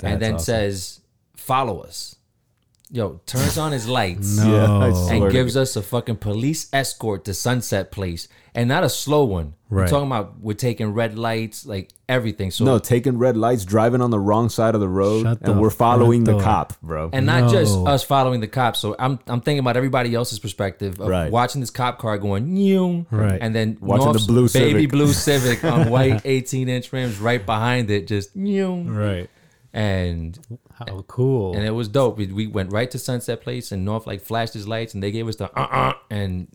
[0.00, 0.44] and then awesome.
[0.44, 1.00] says,
[1.36, 2.16] follow us.
[2.90, 4.38] Yo, turns on his lights.
[4.44, 4.80] No.
[4.80, 8.84] And swear And to gives us a fucking police escort to Sunset Place, and not
[8.84, 9.54] a slow one.
[9.70, 9.88] We're Right.
[9.90, 12.50] talking about we're taking red lights, like everything.
[12.50, 15.56] So No, taking red lights, driving on the wrong side of the road, Shut and
[15.56, 16.40] the we're following the door.
[16.42, 17.10] cop, bro.
[17.12, 18.76] and not just us following the cop.
[18.76, 21.30] So I'm I'm thinking about everybody else's perspective of Right.
[21.30, 23.38] watching this cop car going new, Right.
[23.40, 24.90] and then Watching the blue baby Civic.
[24.90, 29.28] blue Civic on white 18 inch rims right behind it, just new, Right.
[29.74, 30.38] and
[30.72, 31.54] How cool.
[31.54, 32.16] and it was dope.
[32.16, 35.10] We, we went right to Sunset Place, and North like flashed his lights, and they
[35.10, 36.48] gave us the uh uh, and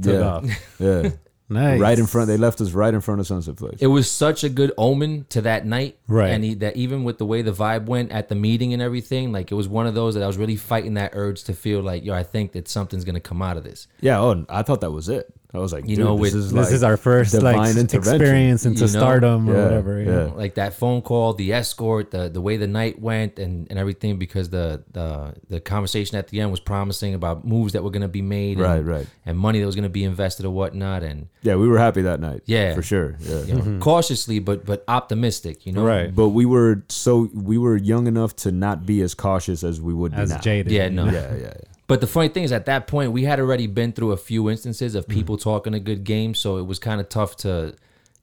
[0.00, 0.44] Took yeah, off.
[0.78, 1.10] yeah,
[1.48, 1.80] Nice.
[1.80, 2.28] right in front.
[2.28, 3.78] They left us right in front of Sunset Place.
[3.80, 6.30] it was such a good omen to that night, Right.
[6.30, 9.32] And he, that even with the way the vibe went at the meeting and everything,
[9.32, 11.80] like it was one of those that I was really fighting that urge to feel
[11.80, 13.86] like, yo, I think that something's gonna come out of this.
[14.00, 15.32] yeah, oh, I thought that was it.
[15.54, 17.74] I was like, You dude, know, this with- is This like is our first like
[17.74, 18.98] experience into You know?
[19.00, 20.02] stardom or Yeah, whatever.
[20.02, 20.10] Yeah.
[20.10, 20.24] yeah.
[20.34, 24.18] like that phone call, the escort, the the way the night went, and, and everything
[24.18, 28.08] because the, the the conversation at the end was promising about moves that were gonna
[28.08, 29.06] be made, and, Right, right.
[29.24, 32.20] and money that was gonna be invested or whatnot, and Yeah, we were happy that
[32.20, 32.42] night.
[32.44, 32.74] Yeah.
[32.74, 33.16] for sure.
[33.20, 33.42] Yeah.
[33.44, 33.78] you know, mm-hmm.
[33.80, 36.14] cautiously but but optimistic, you know, Right.
[36.14, 39.94] But we were so we were young enough to not be as cautious as we
[39.94, 40.38] would be As now.
[40.40, 40.72] jaded.
[40.72, 41.06] Yeah, no.
[41.06, 41.50] Yeah, yeah, yeah.
[41.88, 44.48] But the funny thing is, at that point, we had already been through a few
[44.48, 44.98] instances Mm-hmm.
[44.98, 47.74] of people talking a good game, so it was kind of tough to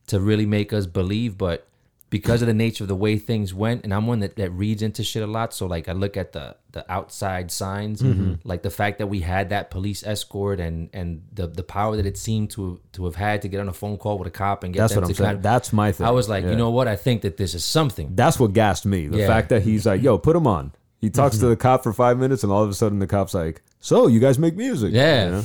[0.06, 1.36] to really make us believe.
[1.36, 1.66] But
[2.08, 4.80] because of the nature of the way things went, and I'm one that, that reads
[4.80, 8.34] into shit a lot, so like I look at the the outside signs, Mm-hmm.
[8.44, 12.06] like the fact that we had that police escort and and the the power that
[12.06, 14.62] it seemed to to have had to get on a phone call with a cop
[14.62, 15.26] and get That's them what I'm to saying.
[15.26, 15.42] kind of.
[15.42, 16.06] That's my thing.
[16.06, 16.50] I was like, Yeah.
[16.50, 16.86] you know what?
[16.86, 18.14] I think that this is something.
[18.14, 19.08] That's what gassed me.
[19.08, 19.26] The Yeah.
[19.26, 20.70] fact that he's like, "Yo, put him on."
[21.06, 23.34] He talks to the cop for five minutes, and all of a sudden, the cop's
[23.34, 25.24] like, "So, you guys make music?" Yeah.
[25.26, 25.44] You know?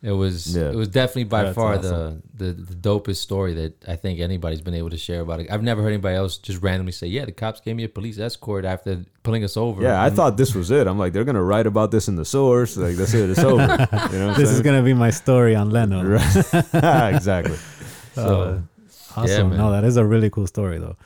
[0.00, 0.70] It was Yeah.
[0.70, 2.22] it was definitely by That's far awesome.
[2.32, 5.48] the, the the dopest story that I think anybody's been able to share about it.
[5.50, 8.16] I've never heard anybody else just randomly say, "Yeah, the cops gave me a police
[8.20, 8.90] escort after
[9.24, 10.86] pulling us over." Yeah, I thought this was it.
[10.86, 12.76] I'm like, they're gonna write about this in the source.
[12.76, 13.28] Like, that's it.
[13.30, 13.58] It's over.
[14.12, 14.62] You know what I'm This is saying?
[14.68, 15.98] gonna be my story on Leno.
[16.04, 16.36] Right.
[17.16, 17.56] exactly.
[18.14, 18.58] So uh,
[19.20, 19.48] Awesome.
[19.50, 19.58] man.
[19.58, 20.96] no, that is a really cool story though.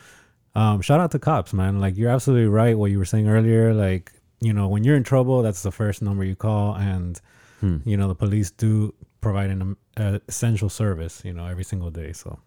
[0.55, 1.81] Um, shout out to cops, man.
[1.81, 2.77] Like you're absolutely right.
[2.77, 6.03] What you were saying earlier, like you know, when you're in trouble, that's the first
[6.03, 7.21] number you call, and
[7.61, 7.77] Hmm.
[7.85, 11.23] you know the police do provide an uh, essential service.
[11.25, 12.39] You know, every single day, so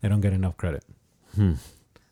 [0.00, 0.82] they don't get enough credit.
[1.36, 1.54] I know,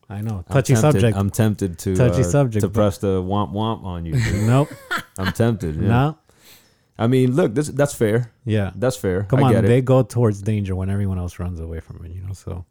[0.08, 0.36] Hmm.
[0.38, 1.16] I'm touchy tempted- subject.
[1.16, 4.14] I'm tempted to Touchy uh, subject, to press the womp womp on you.
[4.46, 4.68] nope,
[5.18, 5.76] I'm tempted.
[5.76, 5.88] Yeah.
[5.88, 6.18] no,
[6.98, 8.30] I mean, look, this that's fair.
[8.44, 8.72] yeah.
[8.76, 9.22] That's fair.
[9.24, 12.12] Come I on, they go towards danger when everyone else runs away from it.
[12.12, 12.64] You know, so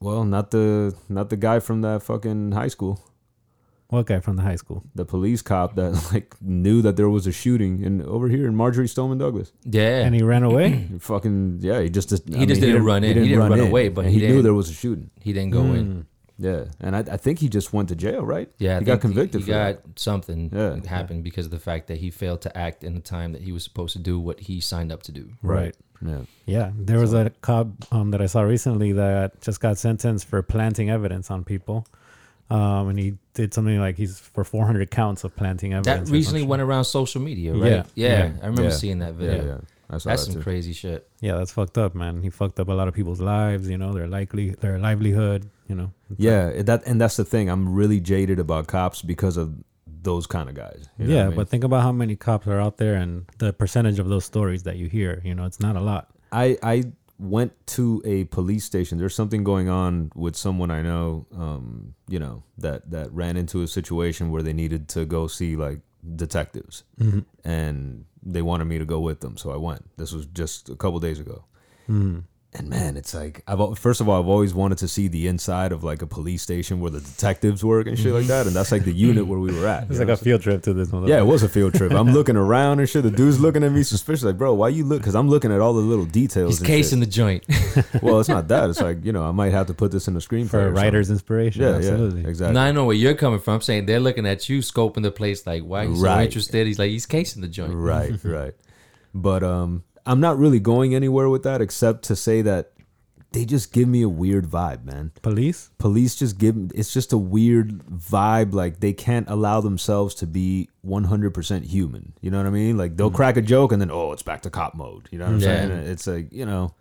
[0.00, 3.00] Well, not the not the guy from that fucking high school.
[3.88, 4.84] What guy from the high school?
[4.94, 8.54] The police cop that like knew that there was a shooting and over here in
[8.54, 9.50] Marjory Stoneman Douglas.
[9.64, 10.04] Yeah.
[10.04, 10.88] And he ran away.
[11.00, 13.16] Fucking yeah, he just He just didn't run in.
[13.16, 15.10] He didn't run away, but and he he, knew there was a shooting.
[15.20, 15.86] he didn't go in.
[15.86, 16.00] Hmm.
[16.38, 18.48] Yeah, and I, I think he just went to jail, right?
[18.58, 19.98] Yeah, I he got convicted He, for got that.
[19.98, 20.70] something Yeah.
[20.70, 23.42] that happened because of the fact that he failed to act in the time that
[23.42, 25.30] he was supposed to do what he signed up to do.
[25.42, 25.74] Right.
[26.00, 26.20] Yeah.
[26.46, 30.40] Yeah, there was a cop um, that I saw recently that just got sentenced for
[30.42, 31.86] planting evidence on people,
[32.50, 36.08] um, and he did something like he's for 400 counts of planting evidence.
[36.08, 37.86] That recently went around social media, Yeah, right?
[37.96, 39.44] Yeah, yeah, I remember yeah, seeing that video.
[39.44, 39.58] yeah.
[39.90, 40.42] I That's that some too.
[40.42, 41.08] crazy shit.
[41.20, 42.22] Yeah, that's fucked up, man.
[42.22, 43.68] He fucked up a lot of people's lives.
[43.70, 45.48] You know, their likely their livelihood.
[45.68, 45.92] You know.
[46.16, 47.48] Yeah, it- that and that's the thing.
[47.50, 49.54] I'm really jaded about cops because of
[50.02, 50.88] those kind of guys.
[50.98, 51.36] you know yeah, I mean?
[51.36, 54.62] but think about how many cops are out there and the percentage of those stories
[54.62, 55.20] that you hear.
[55.24, 56.08] You know, it's not a lot.
[56.32, 56.84] I I
[57.18, 58.96] went to a police station.
[58.98, 61.26] There's something going on with someone I know.
[61.36, 65.56] Um, you know that that ran into a situation where they needed to go see
[65.56, 65.80] like
[66.16, 67.20] detectives, Mm-hmm.
[67.48, 69.36] and they wanted me to go with them.
[69.36, 69.82] So I went.
[69.98, 71.44] This was just a couple days ago.
[71.88, 72.20] Mm-hmm.
[72.58, 75.70] And man, it's like I've first of all I've always wanted to see the inside
[75.70, 78.72] of like a police station where the detectives work and shit like that, and that's
[78.72, 79.84] like the unit where we were at.
[79.88, 80.14] It's like know?
[80.14, 81.06] a field trip to this one.
[81.06, 81.92] Yeah, it was a field trip.
[81.92, 83.04] I'm looking around and shit.
[83.04, 85.00] The dude's looking at me suspicious, like, bro, why you look?
[85.00, 86.54] Because I'm looking at all the little details.
[86.54, 87.08] He's and casing shit.
[87.08, 87.44] the joint.
[88.02, 88.70] Well, it's not that.
[88.70, 90.70] It's like you know, I might have to put this in the screenplay for a
[90.72, 91.62] writer's inspiration.
[91.62, 92.22] Yeah, absolutely.
[92.22, 92.54] yeah, exactly.
[92.54, 93.54] now I know where you're coming from.
[93.54, 96.24] I'm saying they're looking at you, scoping the place, like, why he's so Right.
[96.24, 96.66] interested?
[96.66, 97.72] He's like, he's casing the joint.
[97.74, 98.54] Right, right.
[99.14, 102.72] But um, I'm not really going anywhere with that except to say that
[103.32, 105.12] they just give me a weird vibe, man.
[105.20, 105.70] Police.
[105.78, 108.54] Police just give it's just a weird vibe.
[108.54, 112.14] Like they can't allow themselves to be 100% human.
[112.22, 112.78] You know what I mean?
[112.78, 115.08] Like they'll crack a joke and then oh, it's back to cop mode.
[115.10, 115.46] You know what I'm Yeah.
[115.68, 115.70] saying?
[115.72, 116.74] It's like you know,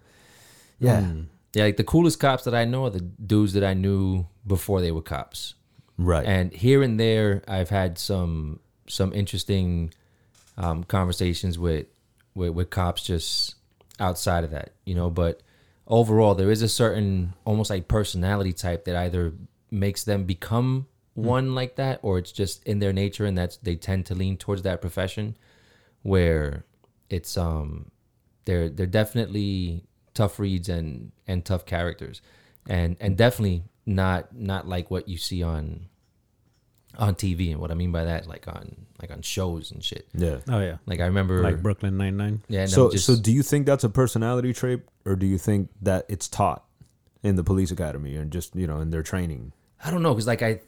[0.79, 1.11] yeah,
[1.53, 4.79] Yeah, like the coolest cops that I know are the dudes that I knew before
[4.79, 5.55] they were cops.
[5.97, 6.25] right.
[6.25, 9.91] And here and there, I've had some some interesting
[10.57, 11.87] um, conversations with,
[12.37, 13.55] with with cops just
[13.99, 15.09] outside of that, you know.
[15.09, 15.41] But
[15.87, 19.33] overall, there is a certain almost like personality type that either
[19.69, 23.75] makes them become one like that, or it's just in their nature, and that's they
[23.75, 25.35] tend to lean towards that profession,
[26.03, 26.63] where
[27.09, 27.91] it's um
[28.45, 32.21] they're they're definitely tough reads and and tough characters,
[32.69, 35.87] and and definitely not not like what you see on
[36.97, 37.51] on TV.
[37.51, 40.07] And what I mean by that, like on like on shows and shit.
[40.13, 40.39] yeah.
[40.49, 40.77] Oh yeah.
[40.85, 42.41] Like I remember, Like Brooklyn Nine Nine.
[42.49, 42.61] yeah.
[42.61, 45.69] No, So, just, so do you think that's a personality trait, or do you think
[45.81, 46.63] that it's taught
[47.23, 49.53] in the police academy and just you know in their training?
[49.83, 50.59] I don't know, cause like I,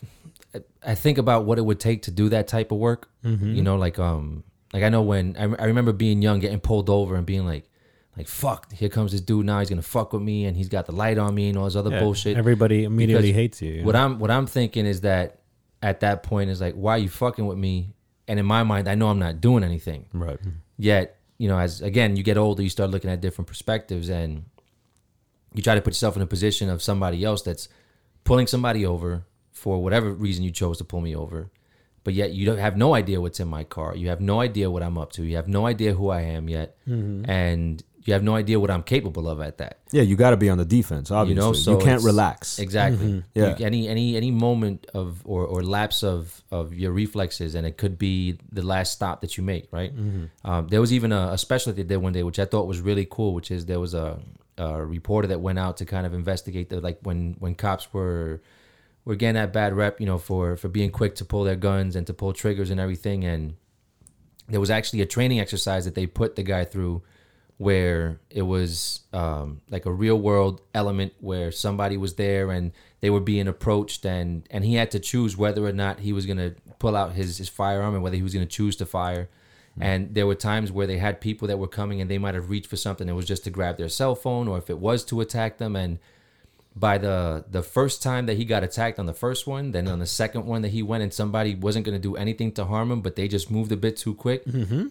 [0.85, 3.09] I think about what it would take to do that type of work.
[3.23, 6.89] You know, like um, like I know when I, I remember being young, getting pulled
[6.91, 7.65] over and being like,
[8.15, 9.59] like fuck, here comes this dude now.
[9.59, 11.75] He's gonna fuck with me, and he's got the light on me and all this
[11.75, 12.37] other Yeah, bullshit.
[12.37, 13.71] Everybody immediately Because hates you.
[13.71, 14.05] you What know?
[14.05, 15.38] I'm what I'm thinking is that
[15.81, 17.93] at that point is like, why are you fucking with me?
[18.27, 20.05] And in my mind, I know I'm not doing anything.
[20.13, 20.39] Right.
[20.77, 24.45] Yet, you know, as again you get older, you start looking at different perspectives, and
[25.53, 27.69] you try to put yourself in a position of somebody else that's
[28.23, 31.49] pulling somebody over for whatever reason you chose to pull me over.
[32.03, 33.95] But yet you don't have no idea what's in my car.
[33.95, 35.23] You have no idea what I'm up to.
[35.23, 37.29] You have no idea who I am yet, mm-hmm.
[37.29, 39.79] and you have no idea what I'm capable of at that.
[39.91, 41.11] Yeah, you got to be on the defense.
[41.11, 42.57] Obviously, You know, so you can't relax.
[42.59, 43.23] Exactly.
[43.35, 43.57] Yeah.
[43.57, 47.77] You- any any any moment of or or lapse of of your reflexes, and it
[47.77, 49.67] could be the last stop that you make.
[49.71, 49.91] Right.
[50.45, 52.79] Um, there was even a, a special they did one day, which I thought was
[52.81, 53.33] really cool.
[53.33, 54.19] Which is there was a,
[54.57, 58.41] a reporter that went out to kind of investigate the like when when cops were
[59.05, 61.95] were getting that bad rep, you know, for for being quick to pull their guns
[61.95, 63.55] and to pull triggers and everything, and
[64.47, 67.01] there was actually a training exercise that they put the guy through
[67.59, 73.09] where it was um, like a real world element where somebody was there and they
[73.09, 76.37] were being approached and and he had to choose whether or not he was going
[76.37, 79.27] to pull out his, his firearm and whether he was going to choose to fire.
[79.81, 82.49] And there were times where they had people that were coming and they might have
[82.49, 83.07] reached for something.
[83.07, 85.75] It was just to grab their cell phone or if it was to attack them.
[85.75, 85.99] And
[86.75, 89.99] by the the first time that he got attacked on the first one, then on
[89.99, 92.91] the second one that he went and somebody wasn't going to do anything to harm
[92.91, 94.43] him, but they just moved a bit too quick.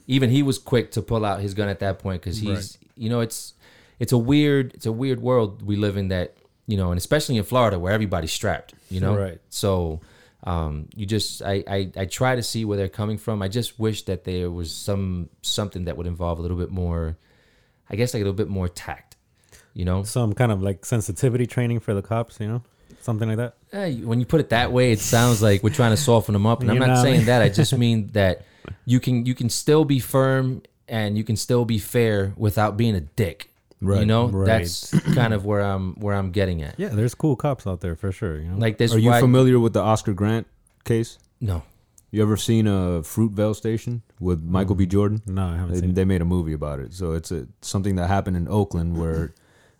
[0.07, 3.09] Even he was quick to pull out his gun at that point because he's you
[3.09, 3.55] know it's
[3.99, 6.37] it's a weird it's a weird world we live in that
[6.67, 9.41] you know and especially in Florida where everybody's strapped you know Right.
[9.49, 10.01] so
[10.45, 13.41] um, you just I, I I try to see where they're coming from.
[13.43, 17.17] I just wish that there was some something that would involve a little bit more,
[17.91, 19.08] I guess like a little bit more tact.
[19.75, 22.39] You know, Some kind of like sensitivity training for the cops.
[22.41, 22.63] You know,
[23.01, 23.55] something like that.
[23.73, 26.47] Eh, when you put it that way, it sounds like we're trying to soften them
[26.47, 27.27] up, and I'm You not know I saying mean?
[27.27, 27.43] that.
[27.43, 28.45] I just mean that
[28.85, 32.95] you can you can still be firm and you can still be fair without being
[32.95, 33.51] a dick.
[33.81, 34.45] Right, you know, right.
[34.47, 36.75] that's kind of where I'm where I'm getting at.
[36.79, 38.41] Yeah, there's cool cops out there for sure.
[38.41, 40.49] You know, Like this, Are you why- familiar with the Oscar Grant
[40.85, 41.19] case?
[41.41, 41.63] No.
[42.11, 44.87] You ever seen a Fruitvale Station with Michael B.
[44.87, 45.21] Jordan?
[45.27, 45.95] No, I haven't They, seen.
[45.95, 46.95] they made a movie about it.
[46.95, 49.35] So it's a something that happened in Oakland where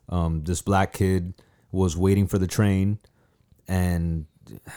[0.09, 1.35] um, this black kid
[1.71, 2.99] was waiting for the train,
[3.67, 4.27] and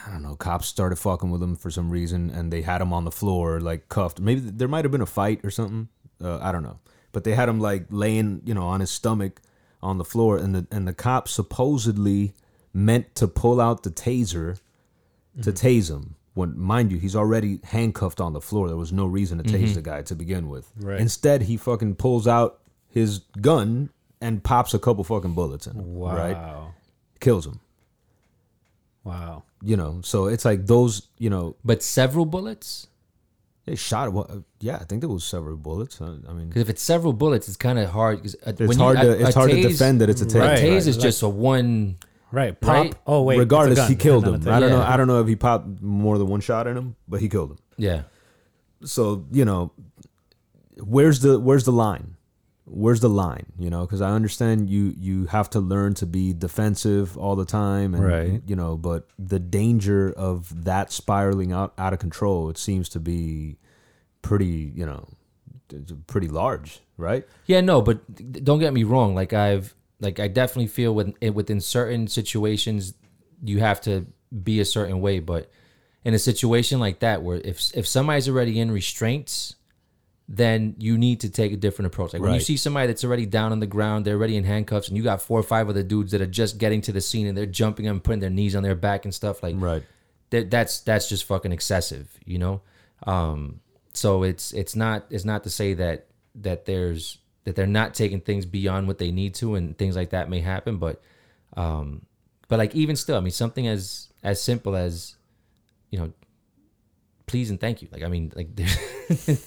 [0.06, 2.92] I don't know, cops started fucking with him for some reason, and they had him
[2.92, 4.20] on the floor like cuffed.
[4.20, 5.88] Maybe there might have been a fight or something.
[6.22, 6.78] Uh, I don't know,
[7.12, 9.40] but they had him like laying, you know, on his stomach
[9.82, 12.34] on the floor, and the and the cop supposedly
[12.72, 14.60] meant to pull out the taser
[15.42, 16.16] to tase him.
[16.34, 18.68] When mind you, he's already handcuffed on the floor.
[18.68, 20.70] There was no reason to tase the guy to begin with.
[20.78, 21.00] Right.
[21.00, 23.90] Instead, he fucking pulls out his gun
[24.22, 25.94] and pops a couple fucking bullets in him.
[25.94, 26.16] Wow.
[26.16, 26.36] Right?
[27.20, 27.60] Kills him.
[29.04, 29.42] Wow.
[29.62, 31.08] You know, so it's like those.
[31.18, 32.86] You know, But several bullets?
[33.64, 34.12] they shot.
[34.12, 34.28] What?
[34.60, 36.00] Yeah, I think there was several bullets.
[36.00, 38.22] I, I mean, Because if it's several bullets, it's kind of hard.
[38.22, 40.20] 'cause, uh, it's when you- hard a- to it's a hard to defend that it's
[40.22, 40.34] a tase.
[40.34, 40.58] A Right.
[40.58, 41.96] tase is Like- just a one.
[42.32, 42.58] Right.
[42.60, 42.70] Pop.
[42.74, 42.94] Right?
[43.06, 43.38] Oh wait.
[43.38, 44.40] Regardless, he killed him.
[44.40, 44.52] thing.
[44.52, 44.82] I don't know.
[44.82, 47.50] I don't know if he popped more than one shot in him, but he killed
[47.52, 47.58] him.
[47.76, 48.02] Yeah.
[48.84, 49.70] so you know
[50.82, 52.16] where's the where's the line
[52.64, 56.32] where's the line you know because i understand you you have to learn to be
[56.32, 58.42] defensive all the time and Right.
[58.46, 63.00] you know but the danger of that spiraling out out of control it seems to
[63.00, 63.58] be
[64.22, 65.08] pretty you know
[66.06, 69.14] pretty large right Yeah, no, but don't get me wrong.
[69.14, 72.94] Like I've, like I definitely feel with within certain situations,
[73.42, 74.06] you have to
[74.42, 75.18] be a certain way.
[75.18, 75.50] But
[76.04, 79.56] in a situation like that, where if if somebody's already in restraints,
[80.34, 82.14] then you need to take a different approach.
[82.14, 84.88] Like when you see somebody that's already down on the ground, they're already in handcuffs,
[84.88, 87.26] and you got four or five other dudes that are just getting to the scene
[87.26, 89.42] and they're jumping and putting their knees on their back and stuff.
[89.42, 89.84] Like right
[90.32, 92.62] that that's that's just fucking excessive, you know.
[93.06, 93.60] Um,
[93.92, 98.20] so it's it's not it's not to say that that there's that they're not taking
[98.20, 101.02] things beyond what they need to and things like that may happen, but
[101.56, 102.06] um,
[102.48, 105.16] but like even still, I mean something as as simple as
[105.90, 106.12] you know,
[107.32, 107.88] please and thank you.
[107.94, 108.48] Like I mean, like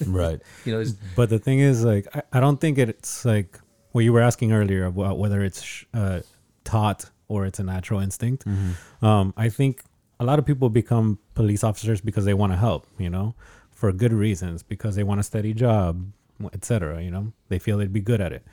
[0.23, 0.83] right you know,
[1.15, 3.59] But the thing is, like, I, I don't think it's like
[3.93, 6.19] what you were asking earlier about whether it's sh- uh,
[6.65, 8.45] taught or it's a natural instinct.
[9.01, 9.83] Um, I think
[10.19, 13.35] a lot of people become police officers because they want to help, you know,
[13.71, 15.91] for good reasons, because they want a steady job,
[16.53, 17.03] etc.
[17.03, 18.43] You know, they feel they'd be good at it.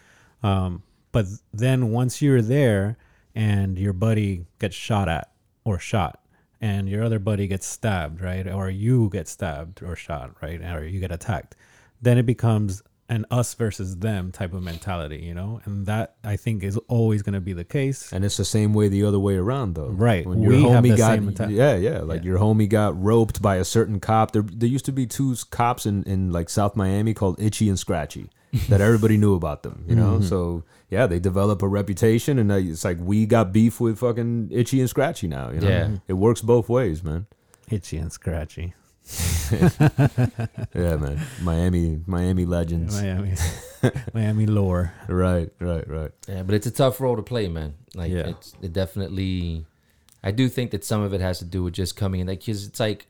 [0.43, 2.97] Um, but then once you're there
[3.35, 5.33] and your buddy gets shot at
[5.65, 6.21] or shot,
[6.63, 8.47] and your other buddy gets stabbed, right?
[8.47, 10.63] Or you get stabbed or shot, right?
[10.63, 11.57] Or you get attacked,
[12.01, 15.61] then it becomes an us versus them type of mentality, you know?
[15.67, 18.11] And that I think is always going to be the case.
[18.13, 20.25] and it's the same way the other way around though Right.
[20.25, 23.57] when your We have homie the got yeah yeah like your homie got roped by
[23.57, 27.13] a certain cop there there used to be two cops in in like south miami
[27.13, 28.31] called itchy and scratchy
[28.71, 30.25] that everybody knew about them you know mm-hmm.
[30.33, 34.79] so yeah they develop a reputation and it's like we got beef with fucking itchy
[34.81, 35.85] and scratchy now you know Yeah.
[35.85, 35.97] Mm-hmm.
[36.13, 37.27] it works both ways man
[37.71, 38.75] Itchy and scratchy.
[40.75, 43.33] yeah man miami miami legends Miami,
[44.15, 44.93] Miami lore.
[45.09, 47.75] right right right Yeah, but it's a tough role to play, man.
[47.95, 48.29] Like Yeah.
[48.33, 49.67] it's it definitely.
[50.23, 52.45] I do think that some of it has to do with just coming in, like,
[52.47, 53.09] cause it's like,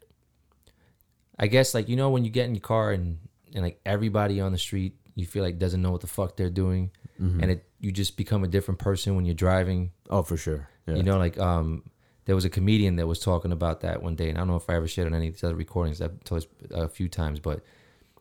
[1.39, 3.19] I guess, like you know, when you get in your car and
[3.55, 6.49] and like everybody on the street, you feel like doesn't know what the fuck they're
[6.65, 6.91] doing,
[7.21, 7.41] mm-hmm.
[7.43, 9.91] and it you just become a different person when you're driving.
[10.09, 10.95] oh for sure yeah.
[10.95, 11.85] You know, like um,
[12.25, 14.57] there was a comedian that was talking about that one day, and I don't know
[14.57, 16.01] if I ever shared on any of these other recordings.
[16.01, 17.61] I've told a few times, but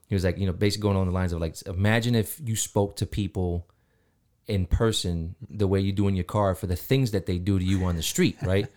[0.08, 2.56] he was like, you know, basically going on the lines of like, imagine if you
[2.56, 3.68] spoke to people
[4.48, 7.58] in person the way you do in your car for the things that they do
[7.58, 8.68] to you on the street, right?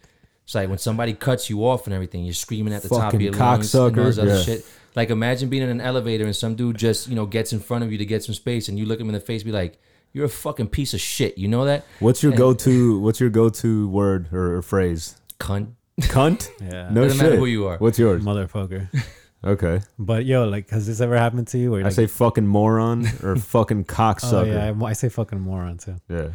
[0.44, 3.20] It's like when somebody cuts you off and everything, you're screaming at the top of
[3.20, 4.42] your lungs and all this other yeah.
[4.42, 4.66] shit.
[4.94, 7.82] Like imagine being in an elevator and some dude just, you know, gets in front
[7.82, 9.80] of you to get some space and you look him in the face, be like,
[10.14, 11.36] You're a fucking piece of shit.
[11.36, 11.84] You know that?
[12.00, 15.72] what's your go-to what's your go-to word or, or phrase Cunt.
[16.00, 16.88] cunt Yeah.
[16.90, 17.76] no Doesn't shit matter who you are.
[17.78, 18.88] what's yours Motherfucker.
[19.44, 21.72] okay But yo, like, has this ever happened to you?
[21.72, 24.46] Where I like, say fucking moron or fucking oh cocksucker.
[24.46, 25.96] yeah, I, I say fucking moron too.
[26.08, 26.28] yeah.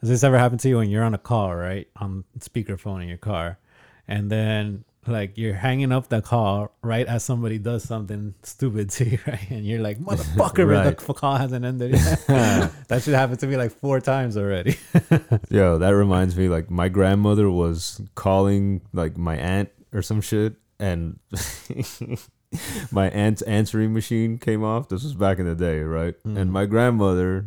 [0.00, 1.86] Has this ever happened to you when you're on a call, right?
[1.96, 3.58] On speakerphone in your car,
[4.08, 9.08] and then like you're hanging up the call right as somebody does something stupid to
[9.08, 9.50] you, right?
[9.50, 10.96] And you're like, motherfucker, Right.
[10.96, 14.76] the call hasn't ended that should happen to me like four times already.
[15.50, 20.54] Yo, that reminds me like my grandmother was calling like my aunt or some shit
[20.78, 21.18] and
[22.90, 24.88] my aunt's answering machine came off.
[24.88, 26.14] This was back in the day, right?
[26.24, 26.52] And mm-hmm.
[26.52, 27.46] my grandmother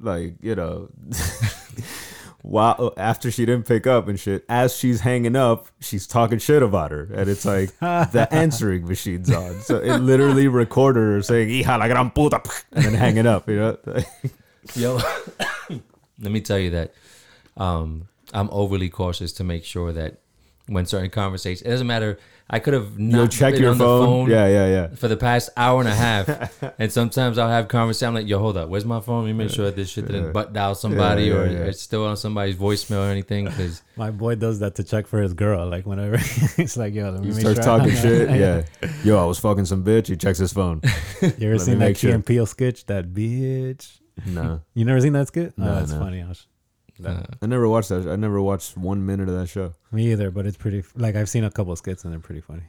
[0.00, 0.88] like, you know,
[2.44, 6.62] while after she didn't pick up and shit, as she's hanging up, she's talking shit
[6.62, 11.48] about her, and it's like the answering machine's on, so it literally recorded her saying
[11.48, 12.42] "hija la gran puta"
[12.72, 13.48] and then hanging up.
[13.48, 13.78] You know,
[14.74, 15.00] Yo,
[16.20, 16.92] let me tell you that
[17.56, 20.18] um, I'm overly cautious to make sure that
[20.66, 21.66] when certain conversations.
[21.66, 22.18] It doesn't matter.
[22.50, 24.28] I could have You'll not check been your on the phone.
[24.30, 24.86] Yeah, yeah, yeah.
[24.96, 28.08] for the past hour and a half, and sometimes I'll have conversation.
[28.08, 29.24] I'm like, "Yo, hold up, where's my phone?
[29.24, 31.58] Let me make sure that this shit didn't butt dial somebody Yeah, yeah, or yeah.
[31.64, 35.22] it's still on somebody's voicemail or anything." Because My boy does that to check for
[35.22, 35.66] his girl.
[35.68, 36.18] Like whenever
[36.56, 38.28] he's like, "Yo, let me He make starts sure." I- talking shit.
[38.30, 38.62] Yeah.
[39.04, 40.08] Yo, I was fucking some bitch.
[40.08, 40.82] He checks his phone.
[41.22, 42.14] You ever Let me seen make that Key sure.
[42.14, 42.84] and Peele sketch?
[42.86, 44.00] That bitch.
[44.26, 45.56] No, You never seen that skit?
[45.58, 45.98] No, oh, that's no.
[45.98, 46.22] funny.
[46.22, 46.34] I'll
[47.00, 48.06] sh- uh, I never watched that.
[48.08, 49.74] I never watched one minute of that show.
[49.92, 50.82] Me either, but it's pretty.
[50.96, 52.62] Like I've seen a couple skits and they're pretty funny.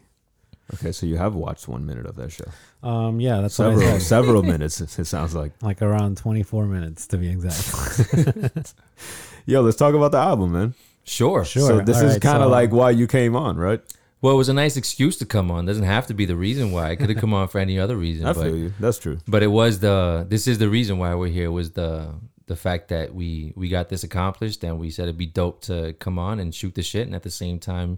[0.74, 2.46] Okay, so you have watched one minute of that show.
[2.82, 4.82] Um, yeah, that's what I Several, several minutes.
[4.82, 5.52] It it sounds like.
[5.62, 8.74] Like around 24 minutes to be exact.
[9.46, 10.74] Yo, let's talk about the album, man.
[11.04, 11.68] sure, Sure.
[11.68, 13.80] So this all is right, kind of so- like why you came on, right?
[14.22, 15.66] Well, it was a nice excuse to come on.
[15.68, 16.90] Doesn't have to be the reason why.
[16.90, 18.26] I could have come on for any other reason.
[18.26, 18.74] I but, feel you.
[18.80, 19.20] That's true.
[19.28, 20.26] but it was the.
[20.28, 21.46] This is the reason why we're here.
[21.46, 22.10] It was the
[22.48, 25.94] the fact that we we got this accomplished and we said it'd be dope to
[26.00, 27.98] come on and shoot the shit and at the same time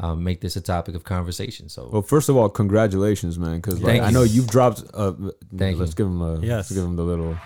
[0.00, 1.68] um, make this a topic of conversation.
[1.68, 3.56] So Well, first of all, congratulations, man.
[3.56, 4.84] Because like, I know you've dropped.
[4.94, 5.12] Uh,
[5.56, 5.96] Thank let's you.
[5.96, 6.34] give him a.
[6.38, 6.70] Yes.
[6.70, 7.36] Let's give him the little.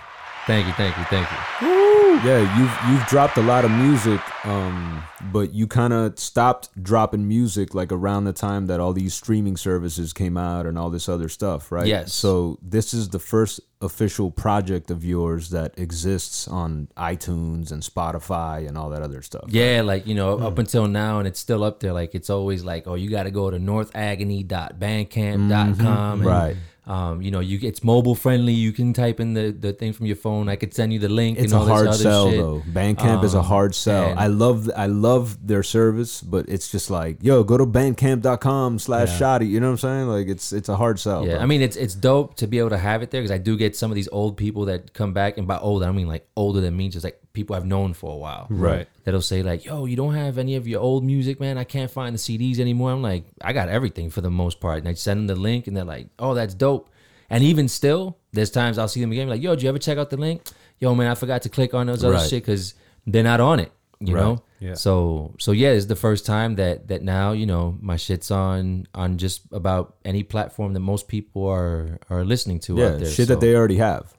[0.46, 1.28] thank you, thank you, thank
[1.62, 1.91] you.
[2.24, 5.02] Yeah, you've you've dropped a lot of music, um,
[5.32, 9.56] but you kind of stopped dropping music like around the time that all these streaming
[9.56, 11.86] services came out and all this other stuff, right?
[11.86, 12.12] Yes.
[12.12, 18.68] So this is the first official project of yours that exists on iTunes and Spotify
[18.68, 19.46] and all that other stuff.
[19.48, 20.44] Yeah, like you know, Hmm.
[20.46, 21.92] up until now, and it's still up there.
[21.92, 26.20] Like it's always like, oh, you got to go to northagony.bandcamp.com.
[26.20, 26.56] and, Right.
[26.84, 28.52] Um, you know, you it's mobile friendly.
[28.52, 30.48] You can type in the, the thing from your phone.
[30.48, 31.38] I could send you the link.
[31.38, 32.40] It's and a hard sell shit.
[32.40, 32.60] though.
[32.68, 34.12] Bandcamp is a Um, hard sell.
[34.18, 39.10] I love I love their service, but it's just like, yo, go to bandcamp.com slash
[39.10, 39.16] Yeah.
[39.16, 39.46] shoddy.
[39.46, 40.08] You know what I'm saying?
[40.08, 41.24] Like it's it's a hard sell.
[41.24, 41.42] Yeah, bro.
[41.42, 43.56] I mean it's it's dope to be able to have it there because I do
[43.56, 46.08] get some of these old people that come back and by old I don't mean
[46.08, 48.46] like older than me, just like people I've known for a while.
[48.50, 48.86] Right.
[49.04, 51.58] That'll say like, "Yo, you don't have any of your old music, man.
[51.58, 54.78] I can't find the CDs anymore." I'm like, "I got everything for the most part."
[54.78, 56.88] And I send them the link, and they're like, "Oh, that's dope."
[57.30, 59.98] And even still, there's times I'll see them again, like, "Yo, did you ever check
[59.98, 60.42] out the link?"
[60.80, 62.28] Yo, man, I forgot to click on those other Right.
[62.28, 62.74] shit because
[63.06, 63.72] they're not on it.
[64.00, 64.22] You Right.
[64.24, 64.42] know.
[64.58, 64.74] Yeah.
[64.74, 68.86] So so yeah, it's the first time that that now you know my shit's on
[68.94, 73.08] on just about any platform that most people are are listening to yeah, out there.
[73.08, 74.12] shit So, that they already have.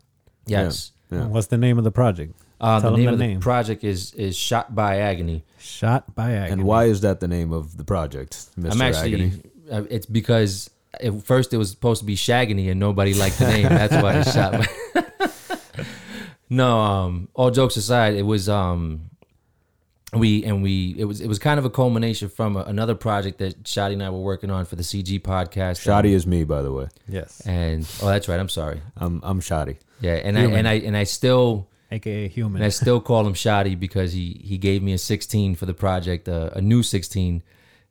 [0.48, 0.92] yes.
[1.12, 1.28] Yeah.
[1.28, 2.34] What's the name of the project?
[2.64, 3.40] Uh, the Tell 'em name the of the name.
[3.42, 5.44] project is is Shot by Agony.
[5.60, 6.52] Shot by Agony.
[6.54, 8.72] And why is that the name of the project, Mr.
[8.72, 9.14] I'm actually.
[9.14, 9.32] Agony?
[9.72, 10.70] Uh, it's because
[11.02, 13.64] at first it was supposed to be Shagony, and nobody liked the name.
[13.68, 14.52] That's why it's shot.
[14.54, 15.06] By
[16.50, 19.10] no, um, all jokes aside, it was um,
[20.14, 23.40] we and we it was it was kind of a culmination from a, another project
[23.40, 25.82] that Shotty and I were working on for the CG podcast.
[25.82, 26.88] Shoddy is me, by the way.
[27.08, 27.42] Yes.
[27.46, 28.40] and oh, that's right.
[28.40, 28.82] I'm sorry.
[28.98, 29.78] I'm I'm Shoddy.
[30.02, 32.58] Yeah, and I and I and I still AKA Human.
[32.62, 35.74] and I still call him Shoddy because he he gave me a 16 for the
[35.74, 37.42] project, uh, a new 16,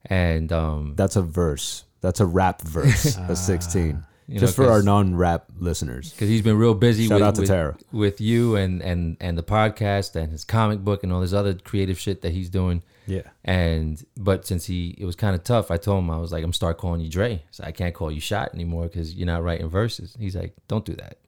[0.06, 1.84] and um, That's a verse.
[2.00, 3.16] That's a rap verse.
[3.28, 4.04] a 16.
[4.28, 6.10] You Just know, for our non-rap listeners.
[6.12, 7.76] because he's been real busy Shout with, out to with, Tara.
[7.90, 11.54] with you and and and the podcast and his comic book and all this other
[11.54, 12.82] creative shit that he's doing.
[13.06, 13.22] yeah.
[13.44, 16.44] And but since he it was kind of tough, I told him I was like
[16.44, 17.42] I'm start calling you Dre.
[17.50, 20.16] So I can't call you Shot anymore because you're not writing verses.
[20.18, 21.18] He's like, don't do that.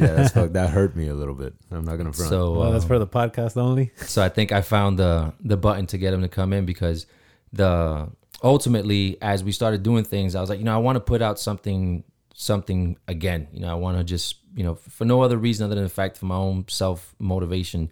[0.00, 1.54] Yeah, that's fuck, that hurt me a little bit.
[1.70, 2.28] I'm not gonna front.
[2.30, 3.92] So Well, that's um, for the podcast only.
[3.96, 7.06] So I think I found the the button to get him to come in because
[7.52, 8.08] the
[8.42, 11.22] ultimately as we started doing things, I was like, you know, I want to put
[11.22, 12.04] out something
[12.34, 13.48] something again.
[13.52, 15.90] You know, I want to just you know for no other reason other than the
[15.90, 17.90] fact for my own self motivation,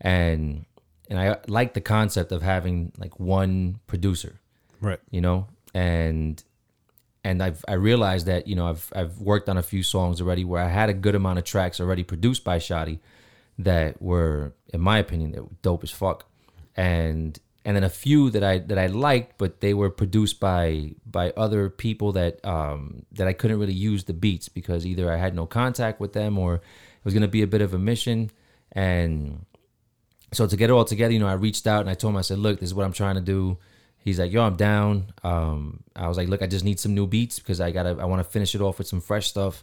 [0.00, 0.64] and
[1.10, 4.40] and I like the concept of having like one producer
[4.80, 5.00] Right.
[5.10, 6.42] you know and
[7.24, 10.44] and I've I realized that you know I've I've worked on a few songs already
[10.44, 12.98] where I had a good amount of tracks already produced by Shotty
[13.58, 16.26] that were in my opinion dope as fuck
[16.76, 20.92] and and then a few that I that I liked but they were produced by
[21.04, 25.16] by other people that um that I couldn't really use the beats because either I
[25.16, 27.78] had no contact with them or it was going to be a bit of a
[27.78, 28.30] mission
[28.72, 29.44] and
[30.32, 32.18] so to get it all together, you know, I reached out and I told him,
[32.18, 33.58] I said, look, this is what I'm trying to do.
[34.08, 35.12] He's like, yo, I'm down.
[35.22, 38.04] Um, I was like, look, I just need some new beats because I gotta, I
[38.06, 39.62] want to finish it off with some fresh stuff.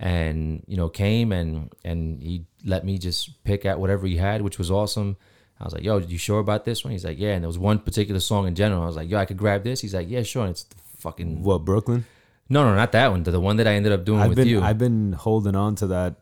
[0.00, 4.42] And you know, came and and he let me just pick at whatever he had,
[4.42, 5.16] which was awesome.
[5.60, 6.90] I was like, yo, you sure about this one?
[6.92, 7.30] He's like, yeah.
[7.34, 8.82] And there was one particular song in general.
[8.82, 9.80] I was like, yo, I could grab this.
[9.80, 10.42] He's like, yeah, sure.
[10.42, 12.04] And it's the fucking what Brooklyn?
[12.48, 13.22] no, no, not that one.
[13.22, 14.60] The, the one that I ended up doing I've with been you.
[14.60, 16.16] I've been holding on to that.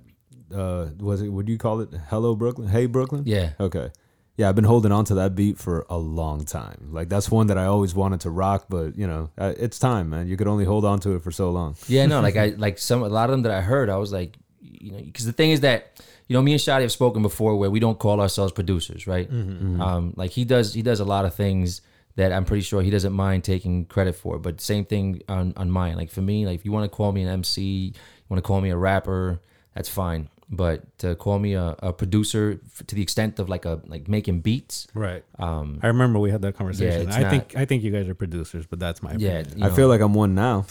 [0.54, 1.28] Uh, was it?
[1.30, 2.68] Would you call it Hello Brooklyn?
[2.68, 3.22] Hey Brooklyn.
[3.24, 3.90] yeah, Okay.
[4.36, 6.88] Yeah, I've been holding on to that beat for a long time.
[6.90, 10.26] Like that's one that I always wanted to rock, but you know, it's time, man.
[10.26, 11.76] You could only hold on to it for so long.
[11.86, 14.12] Yeah, no, like I like some a lot of them that I heard, I was
[14.12, 17.20] like, you know, because the thing is that you know me and Shadi have spoken
[17.20, 19.28] before where we don't call ourselves producers, right?
[19.30, 21.82] Um, like he does, he does a lot of things
[22.16, 24.38] that I'm pretty sure he doesn't mind taking credit for.
[24.38, 25.96] But same thing on on mine.
[25.96, 27.92] Like for me, like if you want to call me an MC, you
[28.30, 29.40] want to call me a rapper,
[29.74, 30.28] that's fine.
[30.54, 34.06] But to call me a, a producer f- to the extent of like a like
[34.06, 35.24] making beats, Right.
[35.38, 37.08] um, I remember we had that conversation.
[37.08, 39.58] it's I not- think I think you guys are producers, but that's my yeah, opinion.
[39.60, 39.74] you I know.
[39.74, 40.66] feel like I'm one now.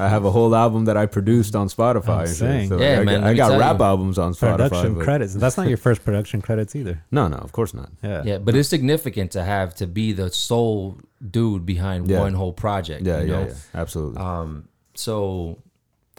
[0.00, 2.08] I have a whole album that I produced on Spotify.
[2.08, 2.36] I'm and shit.
[2.38, 2.68] saying.
[2.68, 3.84] So, Yeah, I, man, got- let I me got tell rap you.
[3.84, 4.56] albums on Spotify.
[4.56, 5.34] production but- credits.
[5.34, 7.02] That's not your first production credits either.
[7.10, 7.90] No, no, of course not.
[8.02, 8.22] Yeah.
[8.24, 10.98] Yeah, but it's significant to have to be the sole
[11.30, 12.20] dude behind Yeah.
[12.20, 13.04] one whole project.
[13.04, 13.46] Yeah, you yeah, know?
[13.48, 14.18] yeah, absolutely.
[14.22, 15.58] Um, so,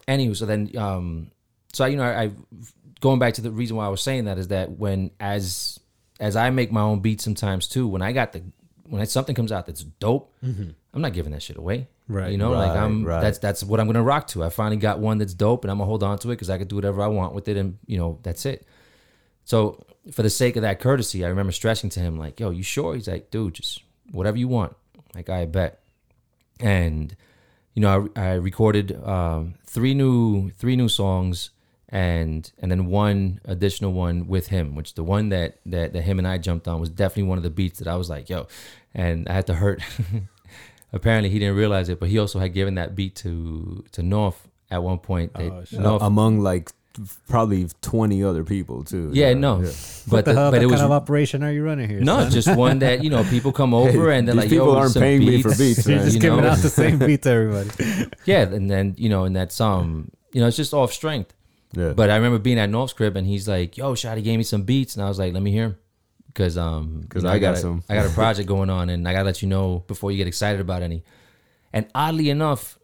[0.07, 1.32] anyway so then, um,
[1.72, 2.32] so I, you know, I, I
[3.00, 5.80] going back to the reason why I was saying that is that when as
[6.20, 8.43] as I make my own beats sometimes too, when I got the
[8.88, 10.34] when something comes out that's dope,
[10.93, 11.88] I'm not giving that shit away.
[12.08, 12.32] Right.
[12.32, 13.22] You know, like I'm right.
[13.22, 14.43] that's that's what I'm gonna rock to.
[14.43, 16.58] I finally got one that's dope, and I'm gonna hold on to it because I
[16.58, 18.66] could do whatever I want with it, and you know that's it.
[19.45, 22.64] So for the sake of that courtesy, I remember stressing to him like, "Yo, you
[22.64, 24.76] sure?" He's like, "Dude, just whatever you want."
[25.14, 25.80] Like I bet.
[26.60, 27.16] And
[27.76, 31.52] you know, I, I recorded um, three new three new songs
[31.92, 36.20] and and then one additional one with him, which the one that that, that him
[36.20, 38.48] and I jumped on was definitely one of the beats that I was like, "Yo,"
[38.94, 39.82] and I had to hurt.
[40.94, 44.48] Apparently, he didn't realize it, but he also had given that beat to to North
[44.72, 45.34] at one point.
[45.36, 45.64] They- Oh.
[45.74, 46.72] North, Among like
[47.28, 49.10] probably 20 other people too.
[49.14, 49.70] yeah, no, yeah.
[50.08, 50.52] but What the, hell?
[50.52, 52.02] but What it was kind of operation are you running here?
[52.02, 52.32] no, son?
[52.32, 54.92] just one that you know people come over and they're these like, people "Yo, aren't
[54.94, 56.50] some paying me for beats, You're just you giving know?
[56.50, 58.10] out the same beat to everybody.
[58.26, 61.34] yeah, and then you know, and that's um, you know, it's just off strength.
[61.74, 61.94] Yeah.
[61.94, 64.64] But I remember being at North's crib and he's like, "Yo, Shotty gave me some
[64.64, 65.76] beats," and I was like, "Let me hear 'em."
[66.28, 67.84] because um, 'Cause you know, I got a- some.
[67.90, 70.28] I got a project going on, and I gotta let you know before you get
[70.28, 71.04] excited about any.
[71.74, 72.80] And oddly enough,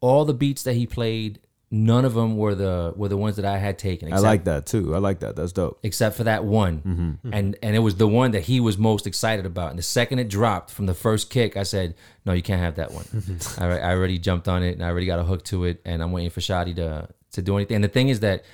[0.00, 3.44] all the beats that he played, none of them were the were the ones that
[3.44, 4.12] I had taken.
[4.12, 4.94] I like that too.
[4.94, 5.34] I like that.
[5.36, 5.78] That's dope.
[5.82, 7.32] except for that one, Mm-hmm.
[7.34, 9.70] and and it was the one that he was most excited about.
[9.70, 11.94] And the second it dropped from the first kick, I said,
[12.24, 13.04] "No, you can't have that one."
[13.58, 16.02] I, I already jumped on it, and I already got a hook to it, and
[16.02, 17.76] I'm waiting for Shadi to to do anything.
[17.76, 18.44] And the thing is that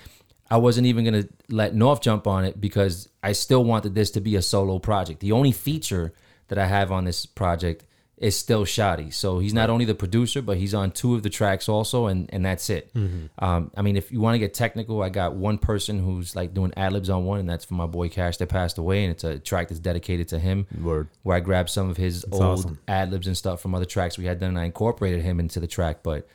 [0.51, 4.21] I wasn't even gonna let North jump on it because I still wanted this to
[4.21, 5.21] be a solo project.
[5.21, 6.13] The only feature
[6.49, 7.85] that I have on this project
[8.21, 9.13] is still Shadi.
[9.15, 12.29] So he's not only the producer, but he's on two of the tracks also, and
[12.33, 12.91] and that's it.
[13.39, 16.53] Um, I mean, if you want to get technical, I got one person who's like
[16.53, 19.11] doing ad libs on one, and that's for my boy Cash that passed away, and
[19.11, 20.67] it's a track that's dedicated to him.
[20.83, 21.09] Word.
[21.23, 22.79] Where I grabbed some of his old awesome.
[22.87, 25.59] ad libs and stuff from other tracks we had done, and I incorporated him into
[25.59, 26.03] the track.
[26.03, 26.29] But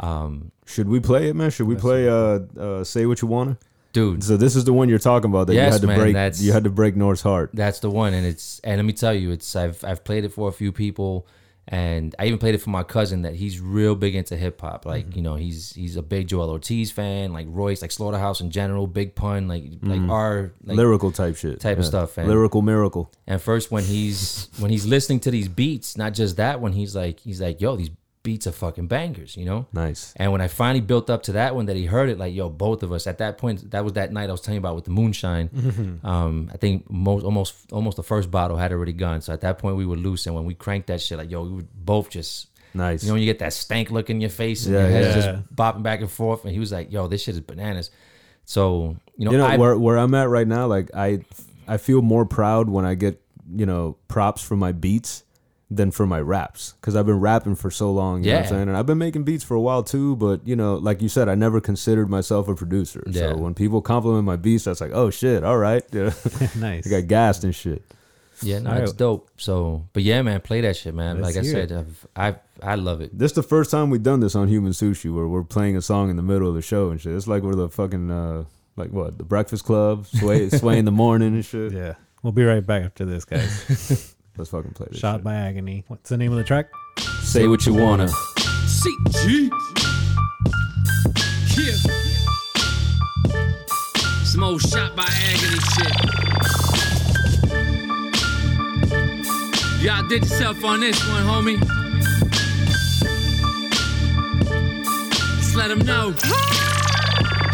[0.00, 1.50] um, Should we play it, man?
[1.50, 3.58] Should we play uh, uh say what you wanna?
[3.92, 6.14] dude, So this is the one you're talking about that you had to man, break.
[6.14, 7.50] that's- You had to break North's heart.
[7.52, 10.32] That's the one, and it's and let me tell you, it's I've I've played it
[10.32, 11.26] for a few people,
[11.66, 14.86] and I even played it for my cousin that he's real big into hip hop.
[14.86, 15.16] Like Mm-hmm.
[15.16, 18.86] you know, he's he's a big Joel Ortiz fan, like Royce, like Slaughterhouse in general,
[18.86, 20.76] Big Pun, like like our like.
[20.76, 21.58] Lyrical type shit.
[21.60, 23.10] type of stuff, and- Lyrical miracle.
[23.26, 26.94] and first when he's when he's listening to these beats, not just that, when he's
[26.94, 27.90] like he's like, yo, these
[28.22, 29.66] beats are fucking bangers, you know.
[29.72, 30.12] Nice.
[30.16, 32.48] And when I finally built up to that one, that he heard it, like yo,
[32.50, 34.74] both of us at that point, that was that night I was telling you about
[34.74, 36.00] with the moonshine.
[36.04, 39.20] Um, I think most almost almost the first bottle had already gone.
[39.20, 41.42] So at that point we were loose, and when we cranked that shit, like yo,
[41.42, 42.48] we were both just.
[42.72, 43.02] Nice.
[43.02, 45.16] You know when you get that stank look in your face and Yeah, your head's
[45.16, 45.32] yeah.
[45.32, 47.90] just bopping back and forth, and he was like, "Yo, this shit is bananas."
[48.44, 50.66] So you know, you know I, where where I'm at right now.
[50.66, 51.24] Like I,
[51.66, 53.20] I feel more proud when I get
[53.52, 55.24] you know props for my beats
[55.70, 58.24] than for my raps because I've been rapping for so long.
[58.24, 58.68] You know what I'm saying?
[58.68, 60.16] And I've been making beats for a while too.
[60.16, 63.04] But you know, like you said, I never considered myself a producer.
[63.06, 63.30] Yeah.
[63.30, 65.84] So when people compliment my beats, that's like, oh shit, all right.
[65.92, 66.12] Yeah.
[66.56, 66.86] nice.
[66.86, 67.82] I got gassed and shit.
[68.42, 68.84] yeah, no, Alright.
[68.84, 69.28] it's dope.
[69.36, 71.20] So, but yeah, man, play that shit, man.
[71.20, 73.16] Let's like I said, I've, I I love it.
[73.16, 75.82] This is the first time we've done this on Human Sushi, where we're playing a
[75.82, 77.14] song in the middle of the show and shit.
[77.14, 78.44] It's like we're the fucking uh,
[78.76, 81.72] like what the Breakfast Club, sway sway in the morning and shit.
[81.72, 81.94] Yeah.
[82.22, 84.14] We'll be right back after this, guys.
[84.36, 85.00] Let's fucking play this.
[85.00, 85.24] Shot shit.
[85.24, 85.84] by Agony.
[85.88, 86.70] What's the name of the track?
[87.22, 88.06] Say what you wanna.
[88.06, 89.50] CG.
[91.56, 91.76] Yeah.
[94.24, 95.94] Some old shot by agony shit.
[99.82, 101.58] Y'all did yourself on this one, homie.
[105.38, 106.14] Just let them know.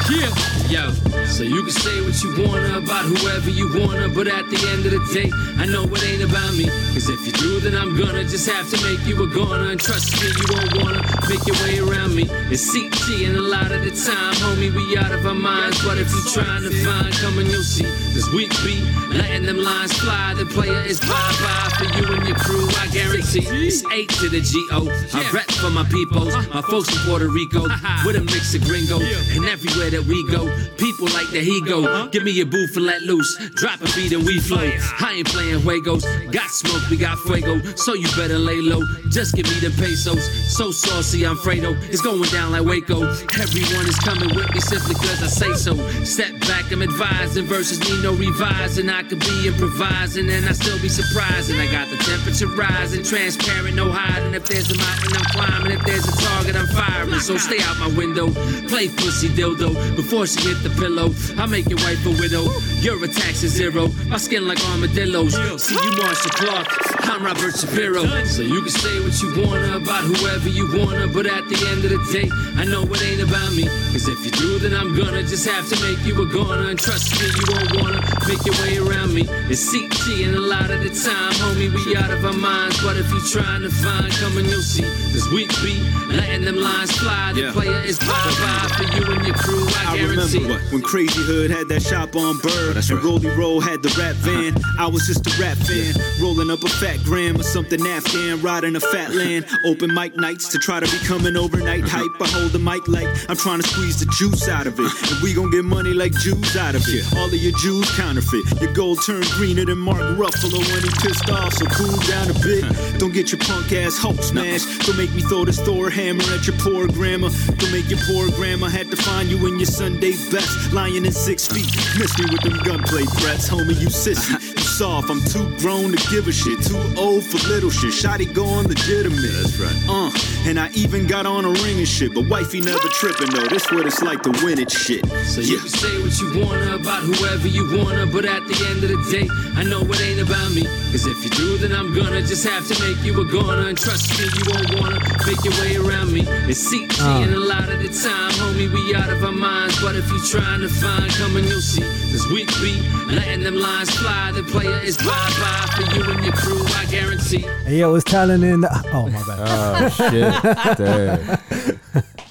[0.09, 0.31] Yeah.
[0.69, 0.93] Yo,
[1.29, 4.87] so you can say what you wanna about whoever you wanna, but at the end
[4.87, 6.67] of the day, I know it ain't about me.
[6.95, 9.71] Cause if you do, then I'm gonna just have to make you a goner.
[9.71, 12.25] And trust me, you won't wanna make your way around me.
[12.51, 15.83] It's CG, and a lot of the time, homie, we out of our minds.
[15.85, 17.85] But if you're trying to find, come and you'll see.
[18.15, 18.81] Cause we be
[19.13, 20.35] letting them lines fly.
[20.35, 21.09] The player is bye
[21.43, 23.45] bye for you and your crew, I guarantee.
[23.67, 24.89] It's 8 to the GO.
[25.17, 28.05] I rep for my peoples, my folks in Puerto Rico, uh-huh.
[28.07, 29.01] with a mix of gringo.
[29.01, 32.09] And everywhere that we go, people like like the he go.
[32.09, 33.37] Give me a booth and let loose.
[33.55, 34.71] Drop a beat and we flow.
[35.01, 36.05] I ain't playing Juegos.
[36.33, 37.61] Got smoke, we got fuego.
[37.77, 38.83] So you better lay low.
[39.11, 40.23] Just give me the pesos.
[40.57, 41.77] So saucy, I'm Fredo.
[41.91, 43.03] It's going down like Waco.
[43.03, 45.75] Everyone is coming with me simply cause I say so.
[46.05, 47.47] Step back, I'm advising.
[47.47, 48.89] Verses need no revising.
[48.89, 51.59] I could be improvising and I still be surprising.
[51.59, 53.05] I got the temperature rising.
[53.05, 54.35] Transparent, no hiding.
[54.35, 55.73] If there's a mountain, I'm climbing.
[55.73, 57.21] If there's a target, I'm firing.
[57.21, 58.31] So stay out my window.
[58.69, 61.06] Play pussy dildo before she hit the pillow.
[61.39, 62.45] I make your wife a widow.
[62.81, 63.89] Your attacks is zero.
[64.09, 65.35] My skin like armadillos.
[65.63, 66.67] See you Marcia Clark.
[67.09, 68.05] I'm Robert Shapiro.
[68.27, 71.85] So you can say what you wanna about whoever you wanna, but at the end
[71.85, 72.29] of the day,
[72.61, 73.65] I know it ain't about me.
[73.93, 76.69] Cause if you do, then I'm gonna just have to make you a goner.
[76.71, 79.25] And trust me, you won't wanna make your way around me.
[79.49, 82.83] It's CT, and a lot of the time, homie, we out of our minds.
[82.83, 84.83] But if you're trying to find, come and you'll see.
[85.15, 85.79] Cause we be
[86.11, 87.33] letting them lines fly.
[87.35, 87.53] The Yeah.
[87.53, 88.07] player is bye
[88.43, 90.39] bye for you and your crew, I, I guarantee.
[90.43, 93.05] remember when Crazy Hood had that shop on Bird that's and right.
[93.05, 94.57] Rolly Roll had the rap van.
[94.79, 95.93] I was just a rap fan,
[96.23, 99.45] rolling up a fat gram or something Afghan, riding a fat land.
[99.67, 102.17] Open mic nights to try to become an overnight hype.
[102.19, 105.13] I hold the mic like I'm trying to squeeze the juice out of it, uh-huh.
[105.13, 107.05] and we gon' get money like Jews out of it.
[107.19, 108.49] All of your Jews counterfeit.
[108.63, 111.53] Your gold turned greener than Mark Ruffalo when he pissed off.
[111.53, 112.65] So cool down a bit.
[112.97, 114.65] Don't get your punk ass Hulk smash.
[114.87, 117.29] Don't make me throw this Thor hammer at your poor grandma.
[117.61, 121.13] Don't make your poor grandma have to find you in your Sunday best, lying in
[121.13, 121.67] six feet.
[121.99, 123.79] Miss me with them gunplay threats, homie.
[123.81, 125.11] You sissy, you soft.
[125.11, 126.63] I'm too grown to give a shit.
[126.63, 127.93] Too old for little shit.
[127.93, 129.19] Shotty going legitimate.
[129.19, 129.77] That's right.
[129.89, 130.11] Uh,
[130.47, 133.49] and I even got on a ring and shit, but wifey never tripping though.
[133.49, 135.05] This what it's like to win it, shit.
[135.27, 138.85] So you can say what you wanna about whoever you wanna, but at the end
[138.85, 140.65] of the day, I know it ain't about me.
[140.93, 143.69] Cause if you do, then I'm gonna just have to make you a goner.
[143.69, 146.23] And trust me, you won't wanna make your way around me.
[146.47, 149.81] It's CT, and a lot of the time, homie, we out of our minds.
[149.83, 151.83] But if you trying to find, come and you'll see.
[152.13, 152.81] Cause we be
[153.15, 154.33] letting them lines fly.
[154.33, 155.05] The player is bye
[155.41, 157.45] bye for you and your crew, I guarantee.
[157.65, 158.69] Hey, yo, it's talent in the.
[158.93, 159.39] Oh, my bad.
[159.41, 160.79] Oh shit.
[160.79, 161.39] Damn.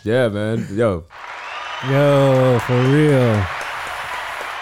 [0.04, 0.68] Yeah, man.
[0.72, 1.06] Yo.
[1.90, 3.44] yo, for real.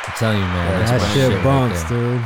[0.06, 0.80] I'm telling you, man.
[0.80, 2.00] That's That my shit right bumps, there.
[2.18, 2.22] dude.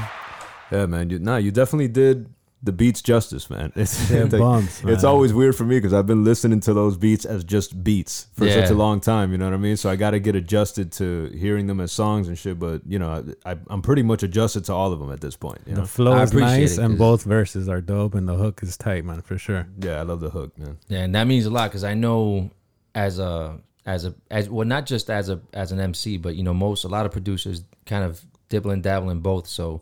[0.71, 1.09] Yeah, man.
[1.09, 2.27] You, nah, you definitely did
[2.63, 3.71] the beats justice, man.
[3.75, 6.97] It's, It like, bumps, it's always weird for me because I've been listening to those
[6.97, 9.31] beats as just beats for such a long time.
[9.31, 9.77] You know what I mean?
[9.77, 12.57] So I got to get adjusted to hearing them as songs and shit.
[12.57, 15.35] But you know, I, I, I'm pretty much adjusted to all of them at this
[15.35, 15.59] point.
[15.67, 15.81] You know?
[15.81, 19.05] The flow I is nice, and both verses are dope, and the hook is tight,
[19.05, 19.67] man, for sure.
[19.79, 20.77] Yeah, I love the hook, man.
[20.87, 22.51] Yeah, and that means a lot because I know
[22.95, 26.43] as a as a as well not just as a as an MC, but you
[26.43, 29.47] know most a lot of producers kind of dibble and dabble in both.
[29.47, 29.81] So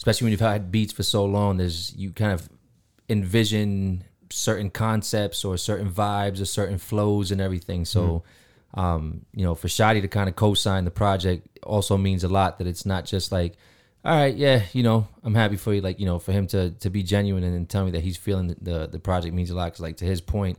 [0.00, 2.48] especially when you've had beats for so long, there's you kind of
[3.10, 7.84] envision certain concepts or certain vibes or certain flows and everything.
[7.84, 8.22] So
[8.72, 12.56] um, you know, for Shadi to kind of co-sign the project also means a lot
[12.58, 13.58] that it's not just like
[14.02, 15.82] all right, yeah, you know, I'm happy for you.
[15.82, 18.16] Like, you know, for him to to be genuine and, and tell me that he's
[18.16, 19.70] feeling the, the the project means a lot.
[19.72, 20.58] Cause like to his point,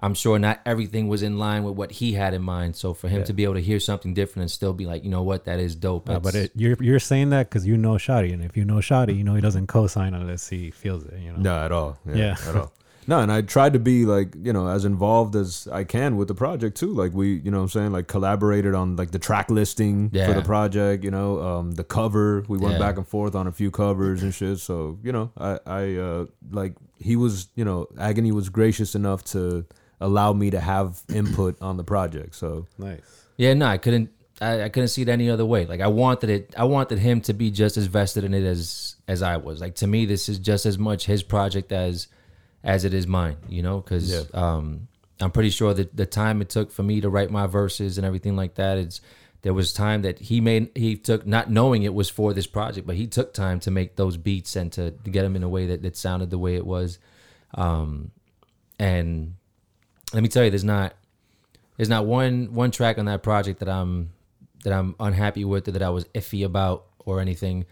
[0.00, 2.76] I'm sure not everything was in line with what he had in mind.
[2.76, 5.10] So for him to be able to hear something different and still be like, you
[5.10, 6.10] know what, that is dope.
[6.10, 8.76] Uh, but it, you're you're saying that because you know Shotty, and if you know
[8.76, 11.18] Shotty, you know he doesn't co-sign unless he feels it.
[11.20, 11.38] You know.
[11.38, 11.98] No, at all.
[12.06, 12.36] Yeah, Yeah.
[12.48, 12.72] at all.
[13.08, 16.26] No, and I tried to be like, you know, as involved as I can with
[16.26, 16.92] the project too.
[16.92, 20.32] Like we, you know what I'm saying, like collaborated on like the track listing for
[20.34, 22.42] the project, you know, um the cover.
[22.48, 22.78] We went Yeah.
[22.80, 24.58] back and forth on a few covers and shit.
[24.58, 29.22] So, you know, I I uh like he was, you know, Agony was gracious enough
[29.26, 29.66] to
[30.00, 32.34] allow me to have input on the project.
[32.34, 33.00] So, Nice.
[33.36, 34.10] Yeah, no, I couldn't.
[34.40, 35.64] I, I couldn't see it any other way.
[35.66, 36.54] Like I wanted it.
[36.56, 39.60] I wanted him to be just as vested in it as as I was.
[39.60, 42.08] Like to me, this is just as much his project as
[42.64, 43.36] as it is mine.
[43.48, 44.22] You know, because Yeah.
[44.34, 44.88] um,
[45.20, 48.06] I'm pretty sure that the time it took for me to write my verses and
[48.06, 49.00] everything like that, it's
[49.42, 50.70] there was time that he made.
[50.74, 53.96] He took not knowing it was for this project, but he took time to make
[53.96, 56.56] those beats and to, to get them in a way that that sounded the way
[56.56, 56.98] it was.
[57.54, 58.10] Um,
[58.78, 59.34] and
[60.12, 60.94] let me tell you, there's not
[61.76, 64.12] there's not one one track on that project that I'm
[64.64, 67.66] that I'm unhappy with or that I was iffy about or anything.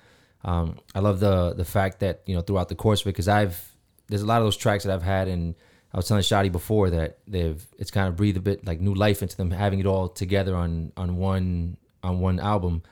[0.45, 3.28] Um, I love the the fact that you know throughout the course of it because
[3.28, 3.72] I've
[4.09, 5.55] there's a lot of those tracks that I've had and
[5.93, 8.95] I was telling Shadi before that they've it's kind of breathed a bit like new
[8.95, 12.82] life into them having it all together on on one on one album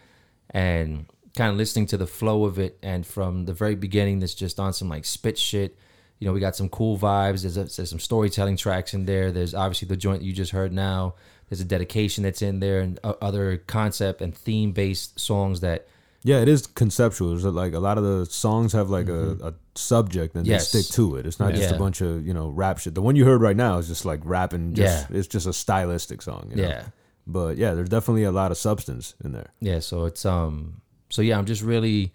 [0.51, 4.34] and kind of listening to the flow of it and from the very beginning that's
[4.34, 5.76] just on some like spit shit
[6.22, 9.32] you know we got some cool vibes there's, a, there's some storytelling tracks in there
[9.32, 11.14] there's obviously the joint you just heard now
[11.48, 15.86] there's a dedication that's in there and other concept and theme based songs that
[16.24, 17.30] yeah, it is conceptual.
[17.30, 20.52] There's like a lot of the songs have like a, a subject and Mm-hmm.
[20.52, 20.70] Yes.
[20.70, 21.26] they stick to it.
[21.26, 22.94] It's not just a bunch of, you know, rap shit.
[22.94, 25.16] The one you heard right now is just like rapping just Yeah.
[25.18, 26.46] it's just a stylistic song.
[26.50, 26.68] you know?
[26.68, 26.84] yeah
[27.26, 29.50] But yeah, there's definitely a lot of substance in there.
[29.60, 32.12] Yeah, so it's um so yeah, I'm just really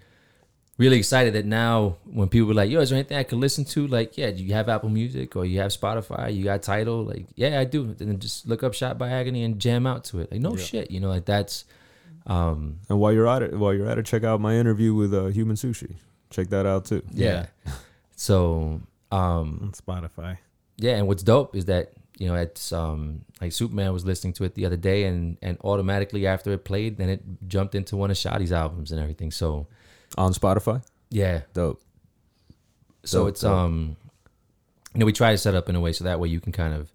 [0.78, 3.66] really excited that now when people are like, yo, is there anything I could listen
[3.66, 3.88] to?
[3.88, 6.34] Like, yeah, do you have Apple Music or you have Spotify?
[6.34, 7.04] You got Tidal?
[7.04, 7.94] Like, yeah, I do.
[7.94, 10.32] Then just look up Shot by Agony and jam out to it.
[10.32, 10.92] Like, no shit.
[10.92, 11.66] You know, like that's
[12.28, 15.14] um And while you're at it, while you're at it, check out my interview with
[15.14, 15.96] uh, Human Sushi.
[16.30, 17.02] Check that out too.
[17.12, 17.48] yeah.
[18.16, 20.38] so um on Spotify.
[20.78, 24.44] yeah, and what's dope is that you know it's um like Superman was listening to
[24.44, 28.12] it the other day and and automatically after it played, then it jumped into one
[28.12, 29.32] of Shotty's albums and everything.
[29.32, 29.68] So
[30.18, 31.82] On Spotify, yeah, dope.
[33.04, 33.52] so Dope, it's dope.
[33.54, 33.96] um
[34.94, 36.52] you know we try to set up in a way so that way you can
[36.52, 36.92] kind of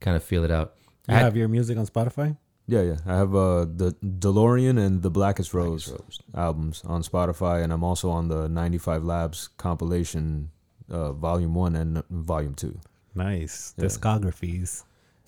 [0.00, 0.74] kind of feel it out.
[1.08, 2.36] You I had- have your music on Spotify?
[2.68, 2.96] Yeah, yeah.
[3.06, 5.92] I have uh, the DeLorean and the Blackest Rose,
[6.32, 10.50] albums on Spotify, and I'm also on the 95 Labs compilation,
[10.88, 12.78] uh, Volume One and Volume Two.
[13.16, 13.74] Nice.
[13.76, 13.84] Yeah.
[13.86, 14.84] Discographies.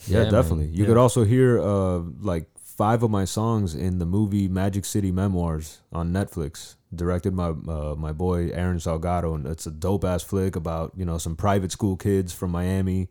[0.06, 0.32] Yeah, man.
[0.32, 0.66] definitely.
[0.66, 0.86] You Yeah.
[0.86, 2.46] could also hear uh, like
[2.76, 7.94] five of my songs in the movie Magic City Memoirs on Netflix, directed by uh,
[7.96, 11.72] my boy Aaron Salgado, and it's a dope ass flick about you know some private
[11.72, 13.08] school kids from Miami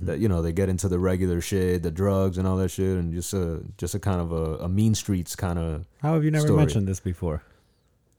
[0.00, 2.96] that you know they get into the regular shit, the drugs and all that shit,
[2.96, 5.84] and just a just a kind of a, a mean streets kind of.
[6.00, 6.58] How have you never Story.
[6.58, 7.42] mentioned this before?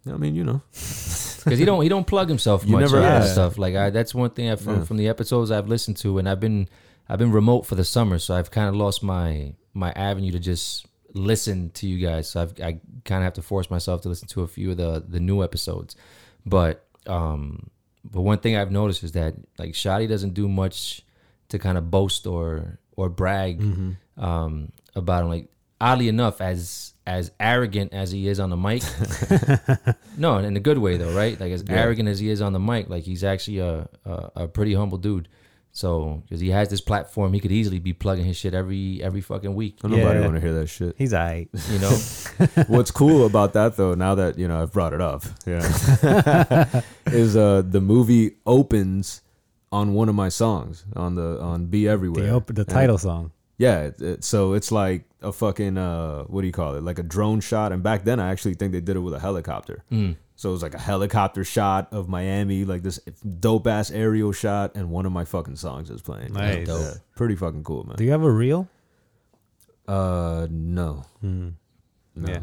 [0.05, 3.03] I mean, you know, because he don't he don't plug himself You much never on
[3.03, 3.29] that have.
[3.29, 3.57] stuff.
[3.57, 4.83] Like I, that's one thing I, from Yeah.
[4.83, 6.67] from the episodes I've listened to, and I've been
[7.09, 10.39] I've been remote for the summer, so I've kind of lost my my avenue to
[10.39, 12.29] just listen to you guys.
[12.29, 14.77] So I've I kind of have to force myself to listen to a few of
[14.77, 15.95] the the new episodes,
[16.45, 17.69] but um,
[18.03, 21.01] but one thing I've noticed is that like Shotty doesn't do much
[21.49, 23.61] to kind of boast or or brag
[24.17, 25.29] um about him.
[25.29, 25.47] Like
[25.81, 28.81] oddly enough, as as arrogant as he is on the mic,
[30.17, 31.37] no, in a good way though, right?
[31.39, 34.47] Like as arrogant as he is on the mic, like he's actually a a, a
[34.47, 35.27] pretty humble dude.
[35.75, 39.21] So because he has this platform, he could easily be plugging his shit every every
[39.21, 39.83] fucking week.
[39.83, 40.21] nobody Yeah.
[40.21, 40.93] want to hear that shit.
[40.99, 41.49] He's aight.
[41.71, 45.23] You know, What's cool about that though, now that you know I've brought it up,
[45.47, 49.21] yeah, is uh the movie opens
[49.71, 52.23] on one of my songs on the on Be Everywhere.
[52.27, 53.31] The, op- the And- title song.
[53.57, 56.83] yeah, it, it- so it's like a fucking uh what do you call it?
[56.83, 57.71] Like a drone shot.
[57.71, 59.83] And back then I actually think they did it with a helicopter.
[60.43, 64.75] So it was like a helicopter shot of Miami, like this dope ass aerial shot,
[64.75, 66.33] and one of my fucking songs is playing.
[66.33, 66.67] Nice.
[66.67, 67.95] Yeah, pretty fucking cool, man.
[67.95, 68.67] Do you have a reel?
[69.87, 71.05] Uh, no.
[71.21, 71.53] No.
[72.17, 72.39] Yeah.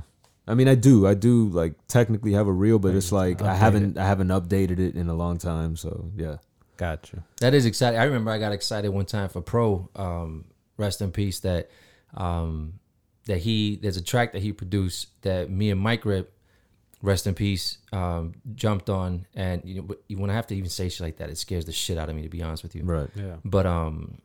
[0.49, 1.07] I mean, I do.
[1.07, 4.79] I do like technically have a reel, but it's like I haven't I haven't updated
[4.79, 5.77] it in a long time.
[5.77, 6.37] So yeah.
[6.79, 7.23] Gotcha.
[7.41, 8.01] that is exciting.
[8.01, 9.91] I remember I got excited one time for Pro.
[9.95, 10.47] Um,
[10.79, 11.41] rest in peace.
[11.41, 11.69] That
[12.15, 12.81] um,
[13.27, 16.33] that he there's a track that he produced that me and Mike Rip,
[17.03, 19.27] rest in peace, um, jumped on.
[19.35, 21.65] And you know, but when I have to even say shit like that, it scares
[21.65, 22.23] the shit out of me.
[22.23, 23.09] To be honest with you, Right.
[23.15, 23.37] Yeah.
[23.45, 24.19] but um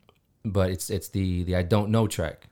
[0.43, 2.47] but it's it's the the I don't know track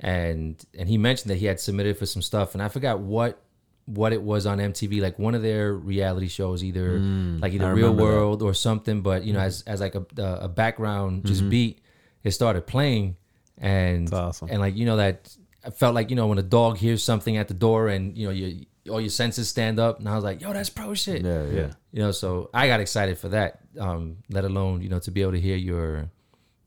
[0.00, 3.40] and and he mentioned that he had submitted for some stuff and I forgot what
[3.86, 6.98] what it was on MTV like one of their reality shows either
[7.40, 8.02] like either I Real remember that.
[8.16, 10.04] World or something but you know as as like a
[10.40, 11.80] a background just beat
[12.22, 13.16] it started playing
[13.58, 14.48] and awesome.
[14.50, 17.36] and like you know that I felt like you know when a dog hears something
[17.36, 20.24] at the door and you know you all your senses stand up and I was
[20.24, 21.44] like yo that's pro shit Yeah.
[21.46, 21.70] Yeah.
[21.92, 25.22] you know so i got excited for that um let alone you know to be
[25.22, 26.10] able to hear your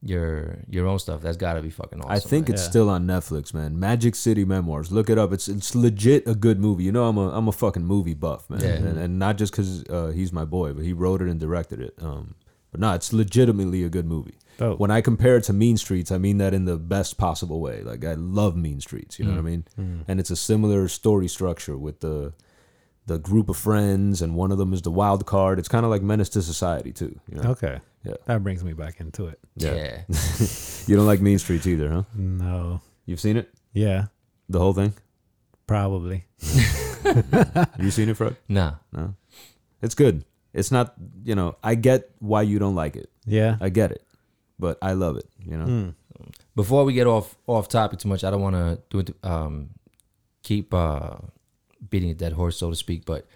[0.01, 2.53] your your own stuff that's gotta be fucking awesome I think man.
[2.53, 2.69] it's Yeah.
[2.69, 3.79] still on Netflix, man.
[3.79, 4.91] Magic City Memoirs.
[4.91, 5.33] Look it up.
[5.33, 6.83] It's it's legit a good movie.
[6.83, 8.67] You know, I'm a I'm a fucking movie buff, man, Yeah.
[8.75, 11.79] and, and not just because uh, he's my boy, but he wrote it and directed
[11.81, 11.95] it.
[11.99, 12.35] Um,
[12.71, 14.35] but no, it's legitimately a good movie.
[14.57, 14.79] Dope.
[14.79, 17.81] When I compare it to Mean Streets, I mean that in the best possible way.
[17.81, 19.19] Like I love Mean Streets.
[19.19, 19.45] You know what I mm.
[19.45, 19.65] mean?
[19.79, 20.05] Mm.
[20.07, 22.33] And it's a similar story structure with the
[23.07, 25.59] the group of friends, and one of them is the wild card.
[25.59, 27.19] It's kind of like Menace to Society too.
[27.31, 27.51] You know?
[27.51, 27.79] Okay.
[28.03, 28.15] Yeah.
[28.25, 29.39] That brings me back into it.
[29.55, 30.01] yeah,
[30.87, 32.03] You don't like Mean Streets either, huh?
[32.15, 32.81] No.
[33.05, 34.05] You've seen it, Yeah.
[34.49, 34.93] the whole thing.
[35.67, 36.25] Probably.
[37.79, 38.35] You seen it, Fred?
[38.49, 39.13] nah No.
[39.81, 40.25] It's good.
[40.53, 43.11] It's not, you know, I get why you don't like it.
[43.25, 43.57] Yeah.
[43.61, 44.03] I get it.
[44.57, 45.65] But I love it, you know?
[45.65, 45.93] Mm.
[46.55, 49.69] before we get off off topic too much i don't want to do it um
[50.43, 51.17] keep uh
[51.89, 53.27] beating a dead horse so to speak but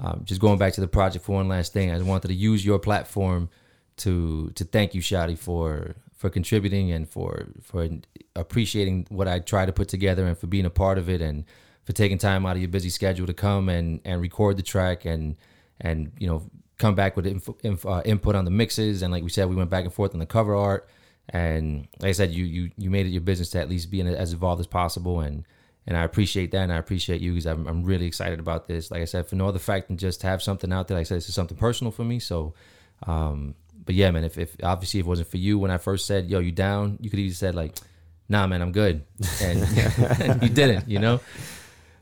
[0.00, 2.34] um, just going back to the project for one last thing i just wanted to
[2.34, 3.48] use your platform
[3.96, 7.88] to to thank you shadi for for contributing and for for
[8.34, 11.44] appreciating what i try to put together and for being a part of it and
[11.84, 15.04] for taking time out of your busy schedule to come and and record the track
[15.04, 15.36] and
[15.80, 16.42] and you know
[16.78, 19.02] come back with inf, uh, input on the mixes.
[19.02, 20.88] And like we said we went back and forth on the cover art.
[21.28, 24.00] And like I said you you you made it your business to at least be
[24.00, 25.20] in as involved as possible.
[25.20, 25.44] And
[25.86, 26.62] and I appreciate that.
[26.62, 28.90] And I appreciate you because I'm, I'm really excited about this.
[28.90, 31.08] Like I said for no other fact than just have something out there like I
[31.08, 32.18] said this is something personal for me.
[32.18, 32.54] So
[33.06, 33.54] um
[33.84, 36.30] but yeah man if, if obviously if it wasn't for you when I first said
[36.30, 37.76] yo you down you could even said like
[38.28, 39.04] nah, man, I'm good,
[39.42, 39.60] and
[40.42, 41.20] you didn't, you know.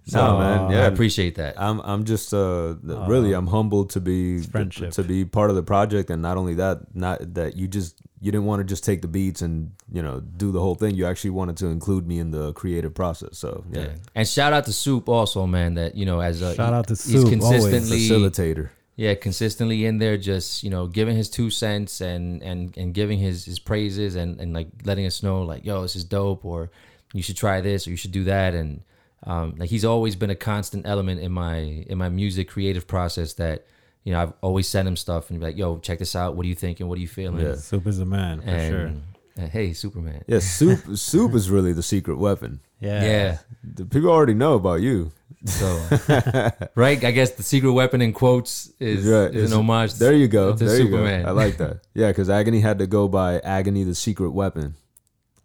[0.05, 0.83] So No, man, yeah.
[0.83, 1.61] I appreciate that.
[1.61, 4.91] I'm I'm just uh really I'm humbled to be friendship.
[4.93, 8.33] to be part of the project and not only that not that you just you
[8.33, 11.07] didn't want to just take the beats and you know do the whole thing you
[11.07, 13.89] actually wanted to include me in the creative process so yeah, Yeah.
[14.15, 15.75] And shout out to Soup also, man.
[15.75, 17.63] That you know, as a Shout out to he's Soup, always.
[17.63, 22.77] consistently facilitator yeah, consistently in there, just you know, giving his two cents and and
[22.77, 26.05] and giving his his praises and and like letting us know like, yo, this is
[26.05, 26.71] dope, or
[27.15, 28.83] you should try this, or you should do that, and
[29.25, 33.35] um, like he's always been a constant element in my in my music creative process.
[33.35, 33.67] That
[34.05, 36.35] you know, I've always sent him stuff and be like, yo, check this out.
[36.35, 36.89] What are you thinking?
[36.89, 37.45] What are you feeling?
[37.45, 37.55] Yeah.
[37.55, 38.93] Soup is a man for and, sure.
[39.37, 40.25] and, hey, Superman.
[40.27, 43.05] yeah soup soup is really the secret weapon Yeah.
[43.05, 43.39] yeah.
[43.63, 45.13] the people already know about you
[45.47, 45.67] So,
[46.75, 49.95] right, I guess the secret weapon in quotes is, Right, is an homage.
[49.95, 51.21] there you go to there Superman.
[51.21, 54.31] you go I like that yeah because agony had to go by agony the secret
[54.33, 54.75] weapon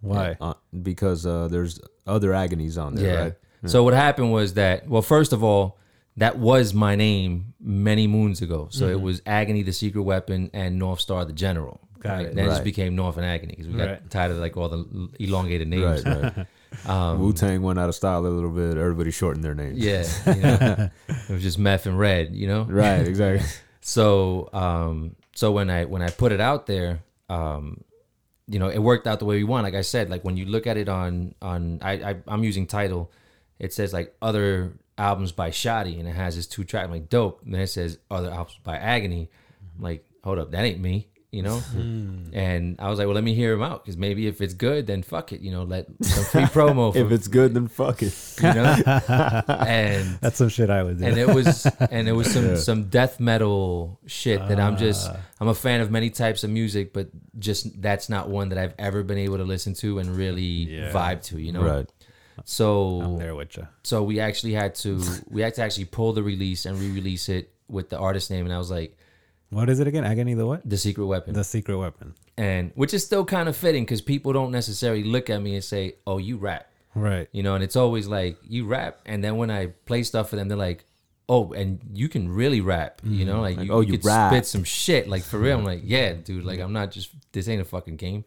[0.01, 0.35] Why?
[0.41, 0.53] uh,
[0.83, 3.19] because uh there's other agonies on there yeah.
[3.23, 3.33] right
[3.65, 5.77] So what happened was that well, first of all,
[6.17, 8.67] that was my name many moons ago.
[8.71, 11.79] So it was Agony, the secret weapon, and North Star, the general.
[11.99, 12.25] Got Right?
[12.27, 12.35] it.
[12.35, 14.09] Then it just became North and Agony because we got Right.
[14.09, 16.05] tired of like all the elongated names.
[16.05, 16.47] right right
[16.85, 18.77] Um, Wu Tang went out of style a little bit.
[18.77, 19.79] Everybody shortened their names.
[19.79, 20.03] Yeah,
[20.35, 20.89] you know?
[21.07, 22.35] it was just meth and red.
[22.35, 23.07] You know, Right.
[23.07, 23.47] Exactly.
[23.81, 26.99] So, um, so when I when I put it out there,
[27.29, 27.85] um,
[28.47, 29.63] you know, it worked out the way we want.
[29.63, 32.67] Like I said, like when you look at it on on I, I I'm using
[32.67, 33.09] Tidal,
[33.59, 36.85] it says like other albums by Shoddy, and it has this two track.
[36.85, 37.41] I'm like dope.
[37.43, 39.29] And then it says other albums by Agony.
[39.77, 41.07] I'm like, hold up, that ain't me.
[41.29, 42.29] You know, hmm.
[42.33, 44.87] and I was like, well, let me hear him out because maybe if it's good,
[44.87, 45.41] then fuck it.
[45.41, 46.95] You know, let some free promo.
[46.95, 48.15] if it's good, then fuck it.
[48.41, 48.75] you know,
[49.59, 51.05] and That's some shit I would do.
[51.05, 55.17] and it was and it was some some death metal shit that I'm just ah.
[55.41, 58.73] I'm a fan of many types of music, but just that's not one that I've
[58.79, 60.91] ever been able to listen to and really Yeah.
[60.93, 61.61] vibe to, you know.
[61.61, 61.91] Right.
[62.45, 63.67] So I'm there with you.
[63.83, 67.51] so we actually had to we had to actually pull the release and re-release it
[67.67, 68.97] with the artist name, and I was like,
[69.49, 70.03] What is it again?
[70.05, 70.61] Agony the what?
[70.69, 72.13] the secret weapon, The secret weapon.
[72.37, 75.63] and which is still kind of fitting because people don't necessarily look at me and
[75.63, 77.27] say, "Oh, you rap." Right.
[77.31, 80.35] you know and it's always like you rap and then when i play stuff for
[80.35, 80.83] them they're like
[81.29, 84.31] oh and you can really rap you know like, you, oh, you you could rap.
[84.31, 87.47] spit some shit like for real i'm like yeah dude like i'm not just this
[87.47, 88.25] ain't a fucking game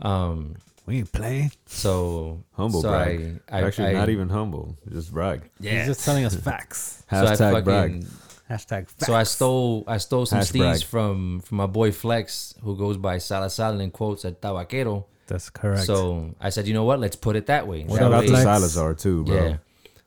[0.00, 0.56] um
[0.92, 1.52] We ain't playing.
[1.64, 3.40] so Humble so brag.
[3.50, 4.76] I, I, Actually, I, not even humble.
[4.90, 5.48] Just brag.
[5.58, 7.02] yeah He's just telling us facts.
[7.08, 8.04] so I Hashtag brag.
[8.50, 9.06] Hashtag facts.
[9.06, 10.82] so I stole I stole some Hash steez brag.
[10.84, 15.06] from from my boy Flex who goes by Salazar in quotes at Tabaquero.
[15.28, 15.84] That's correct.
[15.84, 17.00] So I said, you know what?
[17.00, 17.84] Let's put it that way.
[17.84, 19.34] What That Shout way- to Salazar too, bro.
[19.46, 19.56] Yeah.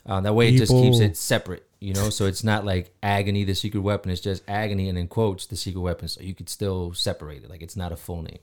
[0.06, 2.12] Uh, that way it just keeps it separate, you know?
[2.12, 4.12] So it's not like agony, the secret weapon.
[4.12, 6.08] It's just agony and in quotes, the secret weapon.
[6.10, 7.50] So you could still separate it.
[7.50, 8.38] Like it's not a full name.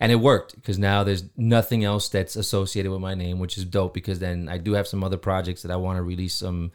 [0.00, 3.64] And it worked because now there's nothing else that's associated with my name, which is
[3.64, 6.72] dope because then I do have some other projects that I want to release some,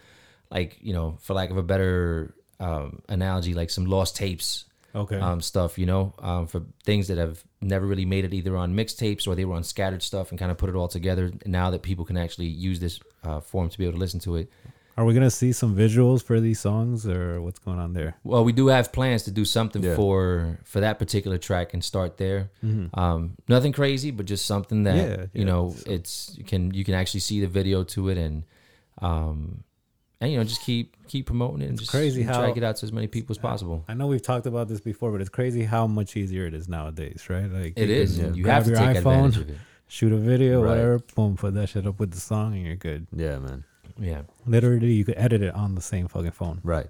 [0.50, 4.66] like, you know, for lack of a better um, analogy, like some lost tapes
[4.96, 5.20] okay.
[5.20, 8.74] um, stuff, you know, um, for things that have never really made it either on
[8.74, 11.32] mixtapes or they were on scattered stuff and kind of put it all together.
[11.46, 14.38] Now that people can actually use this uh, form to be able to listen to
[14.38, 14.52] it.
[15.00, 18.18] Are we gonna see some visuals for these songs, or what's going on there?
[18.26, 19.96] Well, we do have plans to do something Yeah.
[19.96, 22.50] for for that particular track and start there.
[22.94, 25.12] Um, nothing crazy, but just something that Mm-hmm.
[25.22, 25.52] Yeah, you yeah.
[25.52, 28.44] know it's you can you can actually see the video to it and
[29.02, 29.64] um
[30.20, 32.66] and you know just keep keep promoting it and just crazy try how- to get
[32.66, 33.86] out to as many people as possible.
[33.88, 36.68] I know we've talked about this before, but it's crazy how much easier it is
[36.68, 37.50] nowadays, right?
[37.50, 38.18] Like It you is.
[38.18, 39.58] can You grab have to your take advantage of it.
[39.88, 40.72] shoot a video, Right.
[40.72, 43.08] whatever, boom, put that shit up with the song, and you're good.
[43.16, 43.64] Yeah, man.
[44.00, 44.22] Yeah.
[44.46, 46.60] Literally, you could edit it on the same fucking phone.
[46.64, 46.88] Right.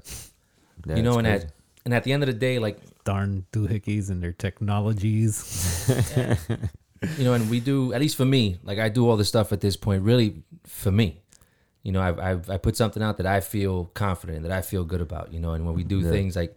[0.86, 1.46] Yeah, you know, and crazy.
[1.46, 1.52] at
[1.86, 5.90] and at the end of the day, like Darn doohickeys and their technologies.
[7.18, 9.52] you know, and we do at least for me, like I do all this stuff
[9.52, 11.22] at this point, really for me.
[11.84, 14.62] You know, I've, I've I put something out that I feel confident in, that I
[14.62, 15.34] feel good about.
[15.34, 16.12] You know, and when we do Yeah.
[16.12, 16.56] things like,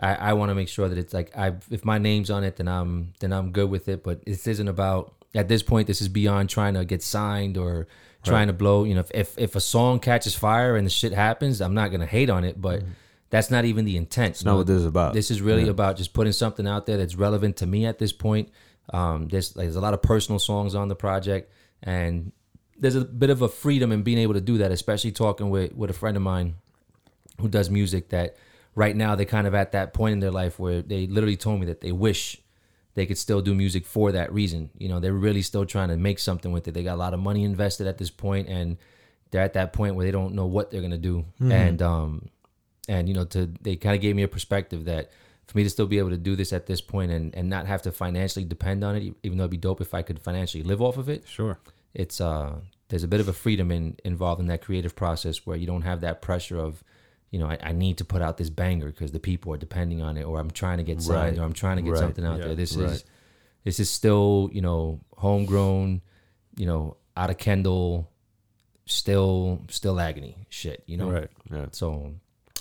[0.00, 2.56] I, I want to make sure that it's like I if my name's on it,
[2.56, 4.02] then I'm then I'm good with it.
[4.02, 5.86] But this isn't about at this point.
[5.86, 7.86] This is beyond trying to get signed or
[8.22, 8.84] trying to blow.
[8.84, 11.90] You know, if, if if a song catches fire and the shit happens, I'm not
[11.90, 12.82] gonna hate on it, but.
[13.30, 14.32] That's not even the intent.
[14.32, 15.14] It's not what this is about.
[15.14, 15.70] This is really Yeah.
[15.70, 18.50] about just putting something out there that's relevant to me at this point.
[18.92, 21.50] Um, there's like, there's a lot of personal songs on the project,
[21.82, 22.32] and
[22.78, 25.72] there's a bit of a freedom in being able to do that, especially talking with
[25.74, 26.56] with a friend of mine
[27.40, 28.10] who does music.
[28.10, 28.36] That
[28.74, 31.58] right now they're kind of at that point in their life where they literally told
[31.60, 32.38] me that they wish
[32.94, 34.70] they could still do music for that reason.
[34.78, 36.72] You know, they're really still trying to make something with it.
[36.72, 38.76] They got a lot of money invested at this point, and
[39.30, 41.24] they're at that point where they don't know what they're gonna do.
[41.40, 42.28] And um,
[42.88, 45.10] and you know to they kind of gave me a perspective that
[45.46, 47.66] for me to still be able to do this at this point and and not
[47.66, 50.62] have to financially depend on it even though it'd be dope if i could financially
[50.62, 51.58] live off of it sure.
[51.94, 52.54] it's uh
[52.88, 55.82] there's a bit of a freedom in involved in that creative process where you don't
[55.82, 56.82] have that pressure of
[57.32, 60.00] you know I, I need to put out this banger because the people are depending
[60.02, 61.42] on it or I'm trying to get signed Right.
[61.42, 61.98] or I'm trying to get Right.
[61.98, 62.44] something out Yeah.
[62.46, 62.54] there.
[62.54, 62.90] This Right.
[62.92, 63.04] is
[63.64, 66.00] this is still you know homegrown,
[66.56, 68.08] you know out of Kendall,
[68.86, 70.82] still still agony shit.
[70.86, 71.30] You know, Right.
[71.50, 71.66] Yeah.
[71.72, 72.14] So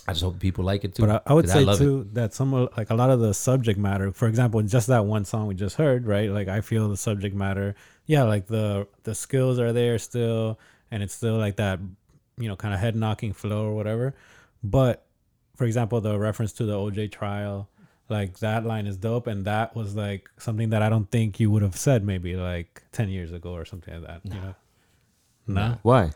[0.07, 1.05] I just hope people like it too.
[1.05, 1.83] But I, I would 'cause say love it.
[1.83, 5.05] too that some like a lot of the subject matter, for example, in just that
[5.05, 6.29] one song we just heard, right?
[6.31, 10.59] Like I feel the subject matter, yeah, like the the skills are there still,
[10.89, 11.79] and it's still like that,
[12.37, 14.15] you know, kind of head knocking flow or whatever.
[14.63, 15.05] But
[15.55, 17.69] for example, the reference to the OJ trial,
[18.09, 21.49] like that line is dope, and that was like something that I don't think you
[21.51, 24.21] would have said maybe like ten years ago or something like that.
[24.25, 24.55] You know,
[25.47, 26.11] nah Why?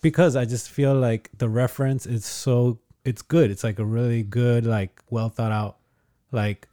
[0.00, 3.50] because I just feel like the reference is so it's good.
[3.50, 5.76] It's like a really good, like well thought out,
[6.30, 6.68] like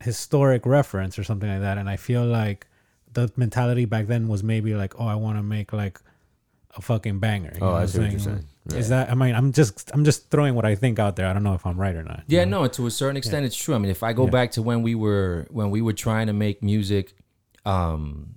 [0.00, 1.78] historic reference or something like that.
[1.78, 2.66] And I feel like
[3.12, 6.00] the mentality back then was maybe like, oh, I want to make like
[6.76, 7.52] a fucking banger.
[7.54, 8.44] You Oh, know I what see what I'm you're saying.
[8.72, 9.10] Is that?
[9.10, 11.26] I mean, I'm just I'm just throwing what I think out there.
[11.26, 12.22] I don't know if I'm right or not.
[12.26, 12.62] you Yeah, know?
[12.62, 13.74] no, to a certain extent, it's true.
[13.74, 14.30] I mean, if I go Yeah.
[14.30, 17.14] back to when we were when we were trying to make music,
[17.66, 18.36] um,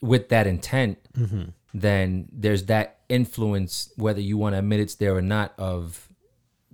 [0.00, 1.50] with that intent, Mm-hmm.
[1.74, 6.08] then there's that influence, whether you want to admit it's there or not, of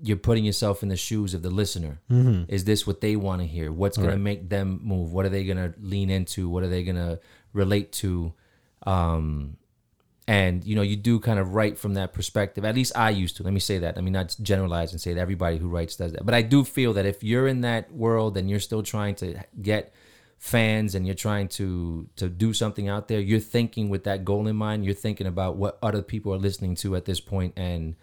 [0.00, 2.00] you're putting yourself in the shoes of the listener.
[2.10, 2.44] Mm-hmm.
[2.48, 3.72] Is this what they want to hear?
[3.72, 5.12] What's going to make them move?
[5.12, 6.48] What are they going to lean into?
[6.48, 7.18] What are they going to
[7.52, 8.32] relate to?
[8.86, 9.56] Um,
[10.28, 12.62] and you know, you do kind of write from that perspective.
[12.62, 13.42] At least I used to.
[13.42, 13.96] Let me say that.
[13.96, 16.26] let me not generalize and say that everybody who writes does that.
[16.26, 19.42] But I do feel that if you're in that world and you're still trying to
[19.62, 19.94] get
[20.36, 24.46] fans and you're trying to to do something out there, you're thinking with that goal
[24.46, 24.84] in mind.
[24.84, 27.96] You're thinking about what other people are listening to at this point, and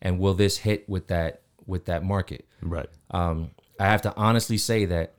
[0.00, 2.46] and will this hit with that with that market?
[2.62, 2.88] Right.
[3.10, 5.14] um, I have to honestly say that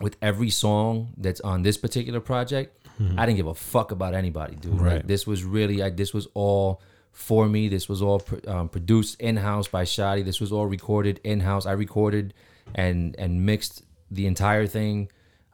[0.00, 2.81] with every song that's on this particular project,
[3.18, 4.72] I didn't give a fuck about anybody, dude.
[4.74, 5.06] Like, Right.
[5.06, 6.80] this was really, I, this was all
[7.12, 7.68] for me.
[7.68, 10.24] This was all pr- um, produced in house by Shadi.
[10.24, 11.66] This was all recorded in house.
[11.66, 12.32] I recorded
[12.74, 15.08] and and mixed the entire thing.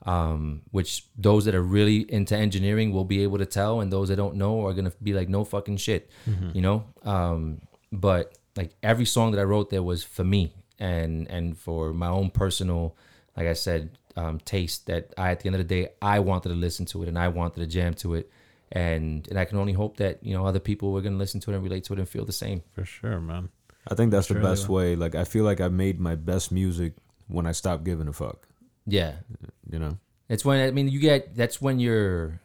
[0.06, 4.08] Um, which those that are really into engineering will be able to tell, and those
[4.08, 6.08] that don't know are gonna be like, no fucking shit,
[6.54, 6.84] you know.
[7.02, 7.60] Um,
[7.92, 12.06] but like every song that I wrote there was for me and and for my
[12.08, 12.96] own personal,
[13.36, 13.90] like I said,
[14.20, 17.02] um, taste that I at the end of the day I wanted to listen to
[17.02, 18.30] it and I wanted to jam to it,
[18.72, 21.50] and and I can only hope that you know other people were gonna listen to
[21.50, 22.62] it and relate to it and feel the same.
[22.74, 23.48] for sure, man.
[23.90, 24.76] I think that's the best will.
[24.76, 24.96] way.
[24.96, 26.92] Like I feel like I made my best music
[27.28, 28.46] when I stopped giving a fuck.
[28.86, 29.12] Yeah,
[29.70, 29.98] You know.
[30.28, 32.40] it's when I mean you get that's when you're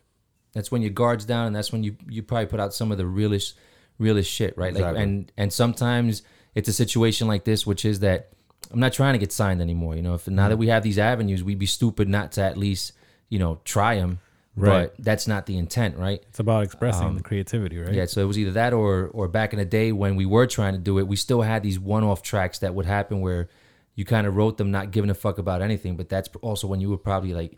[0.54, 2.98] that's when your guards down and that's when you you probably put out some of
[2.98, 3.58] the realest
[3.98, 5.04] realest shit right like Exactly.
[5.04, 6.22] and and sometimes
[6.56, 8.30] it's a situation like this which is that
[8.74, 11.00] i'm not trying to get signed anymore you know if now that we have these
[11.00, 12.92] avenues we'd be stupid not to at least
[13.30, 14.20] you know try them
[14.56, 14.92] Right.
[14.96, 17.90] but that's not the intent right It's about expressing the creativity, right?
[17.90, 20.28] Um, yeah, so it was either that or or back in the day when we
[20.28, 23.50] were trying to do it, we still had these one-off tracks that would happen where
[23.96, 26.80] you kind of wrote them not giving a fuck about anything, but that's also when
[26.80, 27.58] you were probably like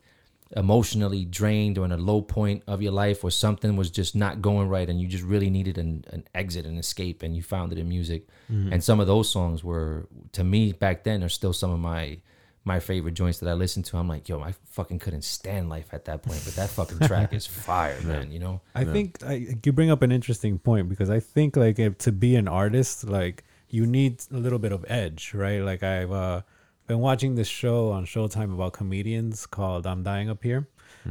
[0.56, 4.41] emotionally drained or in a low point of your life or something was just not
[4.41, 7.74] going right and you just really needed an, an exit an escape and you found
[7.74, 8.28] it in music.
[8.72, 12.20] And some of those songs were to me back then are still some of my
[12.68, 13.97] my favorite joints that I listened to.
[13.97, 17.34] I'm like yo I fucking couldn't stand life at that point but that fucking track
[17.34, 18.62] is fire man you know?
[18.74, 22.12] I think I, you bring up an interesting point because I think like if, to
[22.12, 25.62] be an artist, like you need a little bit of edge, right?
[25.62, 26.41] Like I've uh,
[26.88, 30.68] been watching this show on Showtime about comedians called "I'm Dying Up Here,"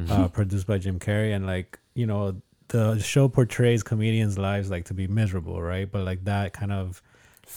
[0.08, 4.86] uh, produced by Jim Carrey, and like you know the show portrays comedians' lives like
[4.86, 5.90] to be miserable, right?
[5.90, 7.02] But like that kind of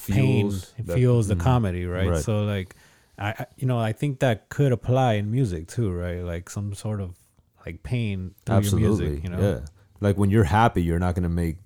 [0.07, 2.09] pain Fuels that- fuels the comedy, right?
[2.09, 2.23] Right.
[2.23, 2.75] So like
[3.17, 6.21] I, I you know I think that could apply in music too, right?
[6.23, 7.15] Like some sort of
[7.65, 8.87] like pain through Absolutely.
[8.87, 9.41] your music, you know.
[9.41, 9.65] Yeah.
[9.99, 11.57] Like when you're happy, you're not gonna make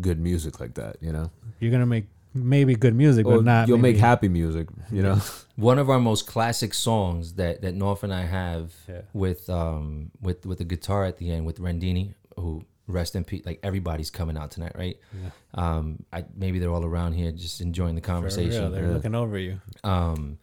[0.00, 0.96] good music like that.
[1.00, 1.30] You know.
[1.60, 3.68] you're gonna make maybe good music, Or but not.
[3.68, 4.68] you'll make happy music.
[4.90, 5.20] You know.
[5.56, 9.02] one of our most classic songs that that North and I have Yeah.
[9.12, 13.42] with um with with the guitar at the end with Rendini, who rest in peace.
[13.46, 14.98] Like everybody's coming out tonight, right?
[15.22, 15.30] Yeah.
[15.54, 18.72] Um, I maybe they're all around here just enjoying the For real, conversation.
[18.72, 19.60] they're looking over you.
[19.84, 20.38] Um,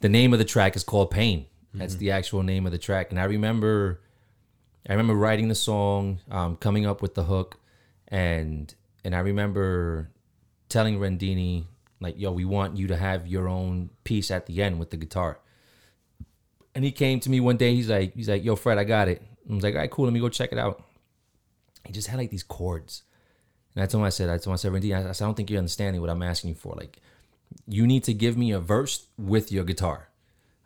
[0.00, 1.46] the name of the track is called Pain.
[1.76, 4.00] That's the actual name of the track, and I remember,
[4.88, 7.58] I remember writing the song, um, coming up with the hook,
[8.06, 8.72] and
[9.04, 10.08] and I remember
[10.68, 11.66] telling Rendini
[12.00, 14.96] like, "Yo, we want you to have your own piece at the end with the
[14.96, 15.38] guitar."
[16.74, 17.74] And he came to me one day.
[17.74, 20.04] He's like, he's like, "Yo, Fred, I got it." I was like, "All right, cool.
[20.04, 20.82] Let me go check it out."
[21.86, 23.02] He just had like these chords,
[23.74, 25.34] and I told him, I said, I told him, I said, Rendini, I I don't
[25.34, 26.74] think you're understanding what I'm asking you for.
[26.74, 26.98] Like,
[27.66, 30.08] you need to give me a verse with your guitar.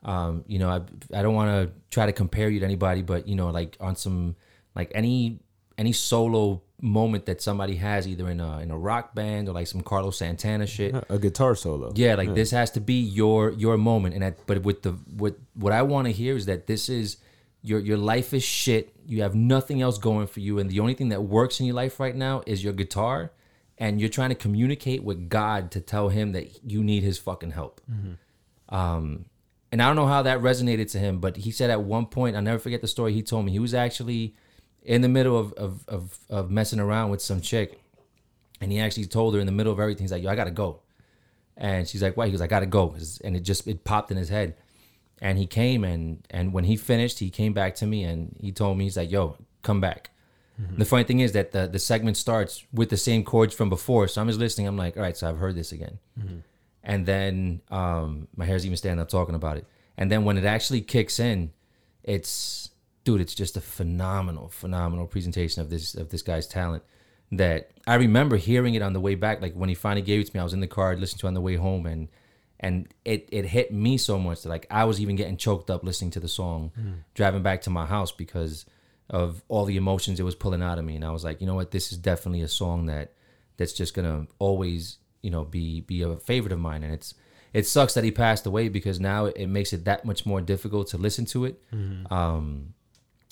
[0.05, 0.80] Um, you know, I
[1.16, 3.96] I don't want to try to compare you to anybody, but you know, like on
[3.96, 4.36] some
[4.74, 5.40] like any
[5.76, 9.66] any solo moment that somebody has either in a in a rock band or like
[9.66, 10.94] some Carlos Santana shit.
[11.08, 11.92] A guitar solo.
[11.94, 14.46] Yeah, like this has to be your your moment, and that.
[14.46, 17.18] But with the what what I want to hear is that this is
[17.62, 18.94] your your life is shit.
[19.06, 21.74] You have nothing else going for you, and the only thing that works in your
[21.74, 23.32] life right now is your guitar,
[23.76, 27.52] and you're trying to communicate with God to tell Him that you need His fucking
[27.52, 27.80] help.
[28.68, 29.24] Um,
[29.70, 32.36] and I don't know how that resonated to him, but he said at one point,
[32.36, 33.52] I'll never forget the story he told me.
[33.52, 34.34] He was actually
[34.89, 37.78] in the middle of of of, of messing around with some chick,
[38.61, 40.51] and he actually told her in the middle of everything, he's like, "Yo, I gotta
[40.51, 40.80] go,"
[41.57, 44.16] and she's like, "Why?" He goes, "I gotta go," and it just it popped in
[44.16, 44.57] his head,
[45.20, 48.51] and he came and and when he finished, he came back to me and he
[48.51, 50.11] told me, he's like, "Yo, come back."
[50.76, 54.09] The funny thing is that the the segment starts with the same chords from before,
[54.09, 54.66] so I'm just listening.
[54.66, 55.99] I'm like, "All right, so I've heard this again."
[56.82, 59.66] and then um, my hair's even standing up talking about it.
[59.99, 61.53] And then when it actually kicks in,
[62.03, 62.70] it's
[63.09, 66.82] dude, it's just a phenomenal, phenomenal presentation of this of this guy's talent.
[67.32, 70.26] That I remember hearing it on the way back, like when he finally gave it
[70.26, 72.09] to me, I was in the car, listening to it on the way home, and
[72.61, 75.84] and it it hit me so much that like I was even getting choked up
[75.84, 76.70] listening to the song,
[77.14, 78.66] driving back to my house because
[79.09, 81.46] of all the emotions it was pulling out of me, and I was like, you
[81.46, 83.14] know what, this is definitely a song that
[83.56, 87.14] that's just gonna always you know be be a favorite of mine and it's
[87.52, 90.88] it sucks that he passed away because now it makes it that much more difficult
[90.88, 91.61] to listen to it
[92.11, 92.74] um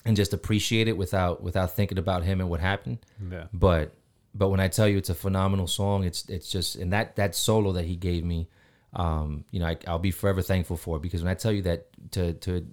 [0.05, 2.99] and just appreciate it without without thinking about him and what happened.
[3.31, 3.47] Yeah.
[3.53, 3.95] but
[4.35, 7.35] but when i tell you it's a phenomenal song it's it's just and that that
[7.35, 8.49] solo that he gave me
[8.93, 11.63] um you know I, i'll be forever thankful for it because when i tell you
[11.63, 12.67] that to to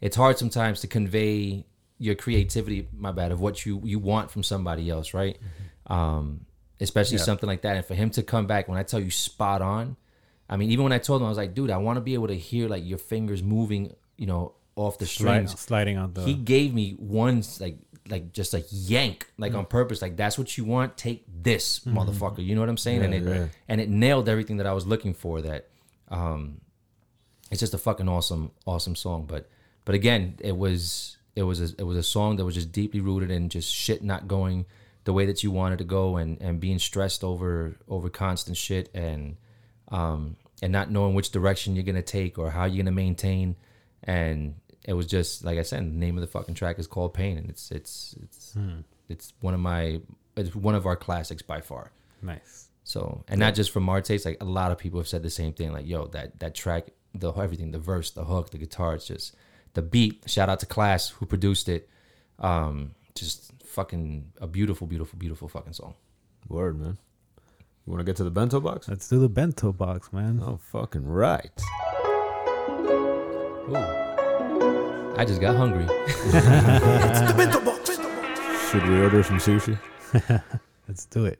[0.00, 1.64] it's hard sometimes to convey
[1.98, 5.38] your creativity my bad of what you you want from somebody else right?
[5.86, 6.44] Um
[6.80, 7.74] especially something like that.
[7.74, 9.96] And for him to come back when i tell you spot on
[10.48, 12.14] i mean even when i told him i was like dude i want to be
[12.14, 15.60] able to hear like your fingers moving you know off the Slide, strings.
[15.60, 16.22] sliding on the.
[16.22, 20.56] he gave me one like like just like yank like on purpose like that's what
[20.56, 20.96] you want?
[20.96, 22.44] Take this motherfucker.
[22.44, 23.02] You know what i'm saying?
[23.02, 23.46] And it yeah.
[23.68, 25.68] and it nailed everything that i was looking for that
[26.08, 26.60] um
[27.50, 29.26] it's just a fucking awesome awesome song.
[29.26, 29.48] But
[29.84, 33.00] but again it was it was a, it was a song that was just deeply
[33.00, 34.64] rooted in just shit not going
[35.04, 38.90] the way that you wanted to go and and being stressed over over constant shit
[38.94, 39.36] and
[39.88, 43.56] um and not knowing which direction you're gonna take or how you're gonna maintain.
[44.04, 44.54] And
[44.88, 47.36] it was just like I said the name of the fucking track is called Pain
[47.36, 48.56] and it's it's it's
[49.10, 50.00] it's one of my
[50.34, 52.68] it's one of our classics by far nice.
[52.84, 55.30] so, and not just from our taste, like a lot of people have said the
[55.30, 55.72] same thing.
[55.72, 59.36] Like, yo, that that track, the everything, the verse, the hook, the guitar, it's just
[59.74, 60.24] the beat.
[60.26, 61.88] Shout out to Class who produced it.
[62.38, 65.94] Um, just fucking a beautiful, beautiful, beautiful fucking song.
[66.48, 66.98] Word, man.
[67.86, 68.88] You want to get to the bento box?
[68.88, 70.40] Let's do the bento box, man.
[70.42, 71.50] Oh, fucking right.
[73.70, 74.07] Ooh.
[75.18, 75.86] I just got hungry.
[78.70, 79.78] Should we order some sushi?
[80.88, 81.38] Let's do it.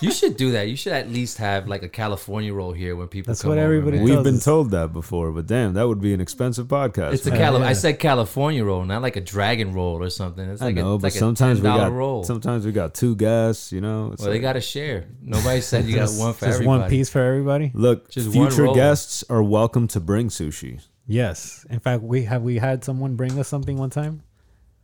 [0.00, 0.68] You should do that.
[0.68, 3.58] You should at least have like a California roll here when people That's come what
[3.58, 4.04] over, everybody man.
[4.04, 7.12] We- We've been told that before, but damn, that would be an expensive podcast.
[7.14, 7.38] It's a man.
[7.38, 7.68] Cali- Yeah.
[7.68, 10.48] I said California roll, not like a dragon roll or something.
[10.50, 12.24] It's I like know, a, but like a sometimes we got roll.
[12.24, 13.70] sometimes we got two guests.
[13.70, 15.06] You know, It's well, they got to share.
[15.22, 16.80] Nobody said you got one for just everybody.
[16.80, 17.70] one piece for everybody.
[17.72, 20.80] Look, Just future guests are welcome to bring sushi.
[21.06, 21.64] Yes.
[21.70, 24.22] In fact, we have we had someone bring us something one time.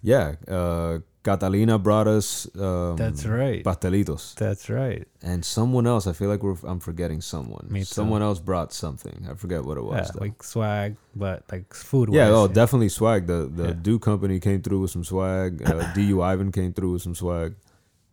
[0.04, 2.48] Yeah, uh, Catalina brought us.
[2.58, 3.62] Um, That's right.
[3.62, 5.06] Pastelitos, That's right.
[5.22, 6.08] and someone else.
[6.08, 6.56] I feel like we're.
[6.64, 7.66] I'm forgetting someone.
[7.70, 7.84] Me too.
[7.86, 9.26] Someone else brought something.
[9.30, 9.94] I forget what it was.
[10.06, 10.20] Yeah, though.
[10.20, 12.08] like swag, but like food.
[12.12, 13.26] Yeah, wise, oh, definitely swag.
[13.28, 13.74] The the Yeah.
[13.80, 15.62] Do Company came through with some swag.
[15.64, 17.54] Uh, Du Ivan came through with some swag.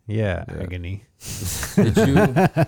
[0.06, 0.62] Yeah, Yeah.
[0.64, 1.04] agony.
[1.76, 2.16] Did you?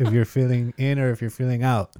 [0.00, 1.90] if you're feeling in or if you're feeling out,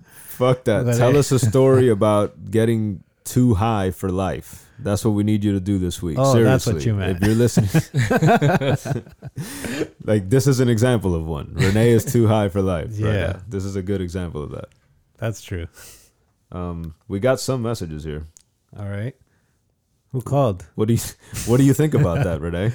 [0.41, 0.97] Fuck that.
[0.97, 4.67] Tell us a story about getting too high for life.
[4.79, 6.17] That's what we need you to do this week.
[6.19, 6.51] Oh, Seriously.
[6.51, 7.17] that's what you meant.
[7.17, 7.71] If you're listening,
[10.05, 11.53] like this is an example of one.
[11.55, 12.91] Renee is too high for life.
[12.93, 13.13] Yeah.
[13.13, 13.41] now.
[13.49, 14.67] this is a good example of that.
[15.19, 15.67] that's true.
[16.53, 18.27] Um, we got some messages here.
[18.79, 19.15] All right.
[20.13, 20.65] Who called?
[20.75, 21.01] What do you
[21.47, 22.73] What do you think about that, Renee?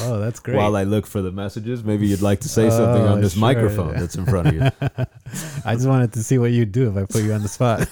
[0.00, 0.56] Oh, that's great.
[0.56, 3.34] While I look for the messages, maybe you'd like to say something Oh, on this
[3.34, 3.40] sure.
[3.42, 4.62] microphone that's in front of you.
[5.64, 7.86] I just wanted to see what you'd do if I put you on the spot.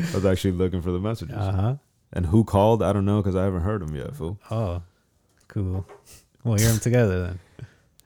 [0.00, 1.36] I was actually looking for the messages.
[1.36, 1.74] Uh huh.
[2.12, 2.82] And who called?
[2.82, 4.38] I don't know because I haven't heard them yet, fool.
[4.50, 4.82] Oh,
[5.48, 5.86] cool.
[6.42, 7.38] We'll hear them together then.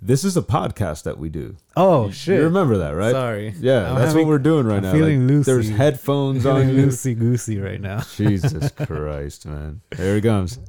[0.06, 1.56] This is a podcast that we do.
[1.78, 2.36] Oh shit!
[2.36, 3.12] You remember that, right?
[3.12, 3.54] Sorry.
[3.58, 4.92] Yeah, I'm that's having- what we're doing right I'm now.
[4.92, 6.86] feeling Like, There's headphones on Feeling you.
[6.88, 8.00] loosey goosey right now.
[8.14, 9.80] Jesus Christ, man.
[9.96, 10.58] Here he comes.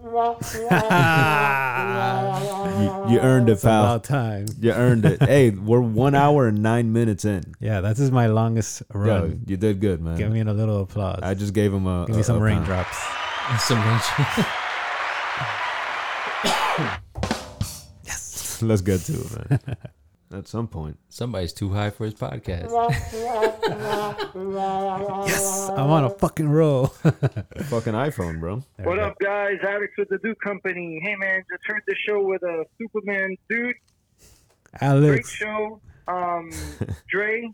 [2.76, 3.84] You, you earned it, It's pal.
[3.84, 4.46] about time.
[4.60, 5.22] You earned it.
[5.22, 7.44] hey, we're one hour and nine minutes in.
[7.60, 9.42] Yeah, that is my longest Yo, run.
[9.48, 10.18] you did good, man.
[10.18, 11.20] Give me a little applause.
[11.24, 12.06] I just gave him a.
[12.08, 12.68] Give me some a pound.
[12.68, 12.98] raindrops.
[13.60, 14.04] Some range.
[18.62, 19.60] Let's get to it, man.
[20.34, 20.98] At some point.
[21.10, 22.72] Somebody's too high for his podcast.
[24.36, 26.88] Yes, I'm on a fucking roll.
[27.68, 28.64] Fucking iPhone, bro.
[28.78, 29.08] There What we go.
[29.08, 29.58] up, guys?
[29.64, 31.00] Alex with the Dude Company.
[31.04, 33.36] Hey, man, just heard the show with uh, Superman.
[33.50, 33.76] Dude,
[34.82, 35.06] Alex.
[35.08, 35.30] great Alex?
[35.30, 35.82] show.
[36.08, 36.50] Um,
[37.10, 37.50] Dre,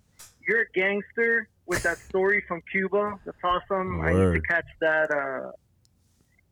[0.47, 3.19] you're a gangster with that story from Cuba.
[3.25, 4.01] That's awesome.
[4.01, 4.47] I need to Word.
[4.49, 5.51] catch that uh,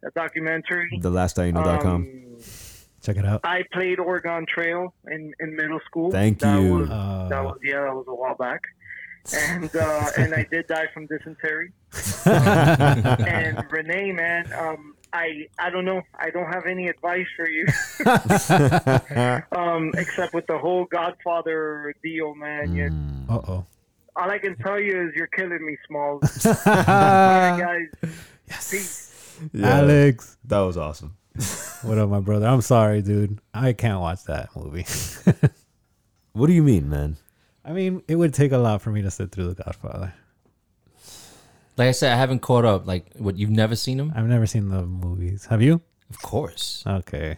[0.04, 1.00] that documentary.
[1.02, 1.86] The last I know.com.
[1.96, 2.38] Um,
[3.02, 3.42] Check it out.
[3.44, 6.12] I played Oregon Trail in, in middle school.
[6.12, 6.76] Thank that you.
[6.80, 8.62] Was, that Uh, was yeah, that was a while back.
[9.34, 11.72] And uh, and I did die from dysentery.
[12.26, 16.02] and Renee, man, um, I I don't know.
[16.18, 17.66] I don't have any advice for you,
[19.58, 22.68] um, except with the whole Godfather deal, man.
[22.70, 23.30] Mm.
[23.30, 23.66] uh oh.
[24.16, 26.46] all I can tell you is you're killing me, Smalls.
[26.46, 28.12] all right, guys.
[28.70, 29.38] Peace.
[29.54, 30.38] Yeah, Alex.
[30.46, 31.16] That was awesome.
[31.84, 32.46] What up, my brother?
[32.48, 33.40] I'm sorry, dude.
[33.54, 34.86] I can't watch that movie.
[36.34, 37.18] What do you mean, man?
[37.66, 40.14] I mean, it would take a lot for me to sit through The Godfather.
[41.76, 42.86] Like I said, I haven't caught up.
[42.88, 44.14] Like, what you've never seen them?
[44.16, 45.46] I've never seen the movies.
[45.50, 45.82] Have you?
[46.10, 47.38] Of course, Okay.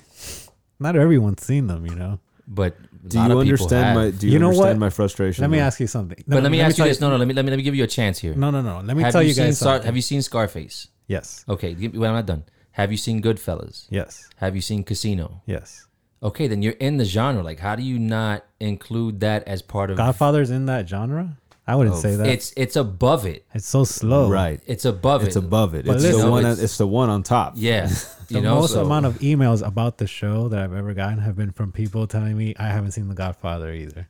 [0.79, 2.19] Not everyone's seen them, you know.
[2.47, 2.75] but
[3.07, 4.09] Do you understand my?
[4.11, 4.85] Do you, You know understand what?
[4.85, 5.41] my frustration?
[5.43, 5.63] Let me though?
[5.65, 6.23] ask you something.
[6.27, 6.99] But let me ask you tell this.
[6.99, 7.17] No, no.
[7.17, 8.33] Let me let me let me give you a chance here.
[8.35, 8.81] No, no, no.
[8.81, 10.87] Let me have tell you, you, seen guys Scar- Have you seen Scarface?
[11.07, 11.45] Yes.
[11.47, 12.43] Okay, give, well, I'm not done.
[12.73, 13.87] Have you seen Goodfellas?
[13.89, 14.29] Yes.
[14.37, 15.41] Have you seen Casino?
[15.45, 15.87] Yes.
[16.23, 17.43] Okay, then you're in the genre.
[17.43, 19.97] Like, how do you not include that as part of?
[19.97, 21.37] Godfather's in that genre?
[21.67, 22.27] I wouldn't oh, say that.
[22.27, 23.45] It's, It's it's above it.
[23.53, 24.29] It's so slow.
[24.29, 24.61] Right.
[24.65, 25.27] It's above it.
[25.27, 25.43] It's it.
[25.43, 25.85] above it.
[25.85, 26.39] But It's listen- the one.
[26.45, 27.53] It's- It's the one on top.
[27.55, 27.87] Yeah,
[28.27, 28.55] The you know.
[28.55, 31.71] most so- amount of emails about the show that I've ever gotten have been from
[31.71, 34.07] people telling me I haven't seen The Godfather either.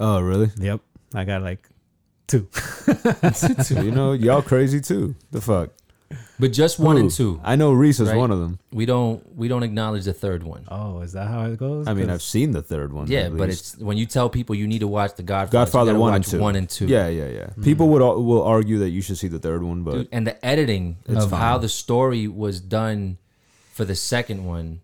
[0.00, 0.50] Oh, really?
[0.58, 0.80] Yep.
[1.14, 1.68] I got like
[2.26, 2.48] two.
[3.70, 5.14] you know, y'all crazy too.
[5.30, 5.70] The fuck.
[6.40, 7.16] But just one and Who?
[7.36, 7.40] two.
[7.44, 8.16] I know Reese is Right.
[8.18, 8.58] one of them.
[8.72, 10.64] We don't we don't acknowledge the third one.
[10.68, 11.86] Oh, is that how it goes?
[11.86, 13.06] I mean, 'Cause- I've seen the third one.
[13.08, 13.74] Yeah, at but least.
[13.74, 15.52] it's when you tell people you need to watch the Godfather.
[15.64, 16.40] Godfather you gotta one and watch two.
[16.40, 16.86] One and two.
[16.86, 17.46] Yeah, yeah, yeah.
[17.50, 17.62] Hmm.
[17.62, 20.26] People would al- will argue that you should see the third one, but Dude, and
[20.26, 23.18] the editing It's of how the story was done
[23.72, 24.80] for the second one,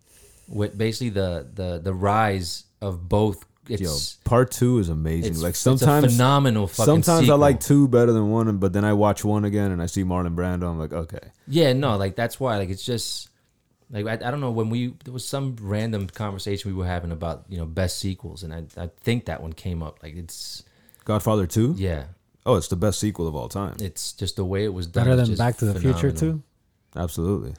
[0.47, 3.45] with basically the the the rise of both.
[3.69, 3.95] It's yo,
[4.29, 5.31] part two is amazing.
[5.31, 6.85] it's, like it's sometimes, a phenomenal fucking.
[6.85, 9.85] sometimes I like two better than one, but then I watch one again and I
[9.85, 10.69] see Marlon Brando.
[10.69, 12.57] I'm like, okay, Yeah, no, like that's why.
[12.57, 13.29] Like it's just
[13.91, 17.11] like I, I don't know when we there was some random conversation we were having
[17.11, 20.01] about you know best sequels, and I I think that one came up.
[20.03, 20.63] Like it's
[21.05, 21.75] Godfather two.
[21.77, 22.05] yeah,
[22.45, 23.75] Oh, it's the best sequel of all time.
[23.79, 25.05] it's just the way it was done.
[25.05, 26.43] better than Back to the Future phenomenal.
[26.95, 26.99] 2?
[26.99, 27.53] Absolutely.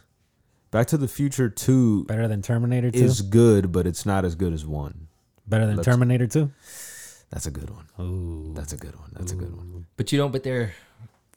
[0.70, 2.98] Back to the Future two Better than Terminator 2?
[2.98, 5.08] is good, but it's not as good as one.
[5.46, 6.50] Better than let's- Terminator 2?
[7.30, 7.86] That's a good one.
[8.00, 8.52] Ooh.
[8.54, 9.10] That's a good one.
[9.12, 9.86] That's a good one.
[9.96, 10.32] But you don't.
[10.32, 10.72] But they're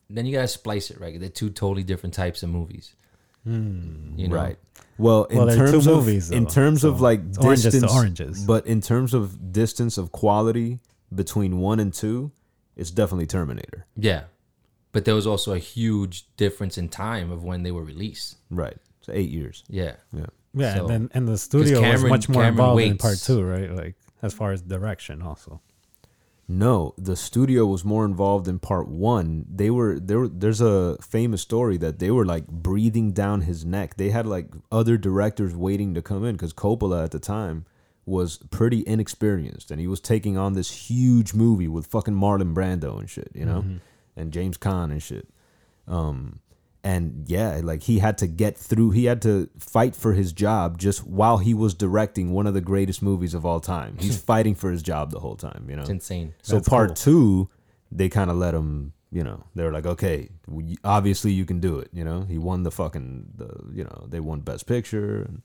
[0.09, 1.19] then you gotta splice it right.
[1.19, 2.95] They're two totally different types of movies.
[3.43, 4.17] Hmm.
[4.17, 4.35] You know?
[4.35, 4.57] Right.
[4.97, 7.37] Well, in Well, they're two terms of movies, in though, terms of so like it's
[7.37, 8.43] oranges to distance, oranges.
[8.45, 10.79] but in terms of distance of quality
[11.13, 12.31] between one and two,
[12.75, 13.85] it's definitely Terminator.
[13.95, 14.23] Yeah,
[14.93, 18.37] but there was also a huge difference in time of when they were released.
[18.49, 18.77] Right.
[19.01, 19.63] So eight years.
[19.67, 20.27] Yeah, Yeah.
[20.53, 23.43] Yeah, So- and then and the studio was much more Cameron involved in part 2,
[23.43, 23.71] right?
[23.71, 25.61] Like as far as direction also.
[26.47, 29.45] No, the studio was more involved in part one.
[29.49, 30.27] They were there.
[30.27, 33.95] There's a famous story that they were like breathing down his neck.
[33.95, 37.65] They had like other directors waiting to come in because Coppola at the time
[38.05, 42.99] was pretty inexperienced and he was taking on this huge movie with fucking Marlon Brando
[42.99, 43.63] and shit, you know,
[44.17, 45.29] and James Caan and shit.
[45.87, 46.39] Um,
[46.83, 48.91] and yeah, like he had to get through.
[48.91, 52.61] He had to fight for his job just while he was directing one of the
[52.61, 53.97] greatest movies of all time.
[53.99, 55.81] He's fighting for his job the whole time, you know.
[55.83, 56.33] it's insane.
[56.41, 56.95] So That's part cool.
[56.95, 57.49] two,
[57.91, 58.93] they kind of let him.
[59.11, 61.89] You know, they were like, okay, we, obviously you can do it.
[61.93, 63.63] You know, he won the fucking the.
[63.71, 65.41] You know, they won Best Picture, and,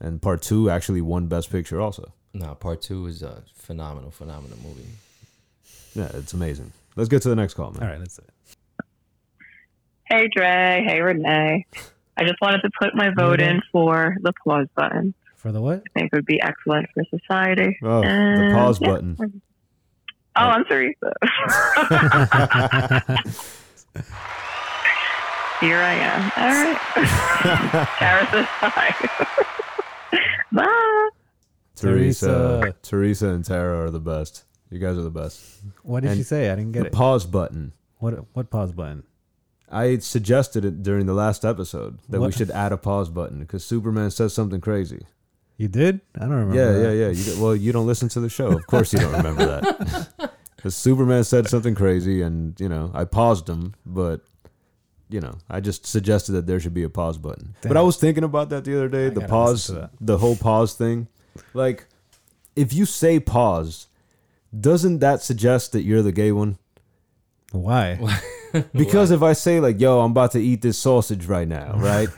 [0.00, 2.14] and part two actually won Best Picture also.
[2.34, 4.86] No, part two is a phenomenal, phenomenal movie.
[5.94, 6.72] Yeah, it's amazing.
[6.96, 7.82] Let's get to the next call, man.
[7.82, 8.30] All right, that's it.
[10.12, 11.64] Hey Dre, hey Renee.
[12.18, 15.14] I just wanted to put my vote in for the pause button.
[15.36, 15.78] For the what?
[15.78, 17.78] I think it would be excellent for society.
[17.82, 18.88] Oh, the pause yeah.
[18.90, 19.16] button.
[19.18, 19.24] Oh,
[20.36, 20.44] oh.
[20.44, 20.94] I'm Teresa.
[25.62, 26.30] Here I am.
[26.36, 26.76] All right.
[27.96, 28.94] Karis is hi.
[30.52, 31.08] Bye.
[31.74, 32.76] Teresa, Teresa.
[32.82, 34.44] Teresa and Tara are the best.
[34.68, 35.62] You guys are the best.
[35.84, 36.50] What did And she say?
[36.50, 36.82] I didn't get it.
[36.82, 36.92] the it.
[36.92, 37.72] pause button.
[37.98, 39.04] what what pause button?
[39.72, 43.64] I suggested it during the last episode that we should add a pause button because
[43.64, 45.06] Superman says something crazy.
[45.56, 46.00] You did?
[46.16, 46.56] I don't remember.
[46.56, 46.94] Yeah, that.
[46.94, 47.08] yeah, yeah.
[47.08, 48.48] You, well, you don't listen to the show.
[48.48, 50.32] Of course, you don't remember that.
[50.56, 54.20] Because Superman said something crazy, and you know, I paused him, but
[55.08, 57.56] you know, I just suggested that there should be a pause button.
[57.62, 59.06] But I was thinking about that the other day.
[59.06, 59.90] I the pause, listen to that.
[60.00, 61.08] the whole pause thing.
[61.52, 61.86] Like,
[62.54, 63.88] if you say pause,
[64.58, 66.58] doesn't that suggest that you're the gay one?
[67.62, 67.98] Why?
[68.74, 72.08] Because if I say like, "Yo, I'm about to eat this sausage right now," right,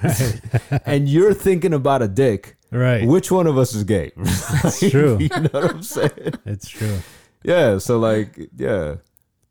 [0.86, 3.06] and you're thinking about a dick, Right.
[3.06, 4.10] which one of us is gay?
[4.16, 5.18] It's true.
[5.20, 6.34] you know what I'm saying?
[6.44, 6.98] It's true.
[7.44, 7.78] Yeah.
[7.78, 8.96] So like, yeah,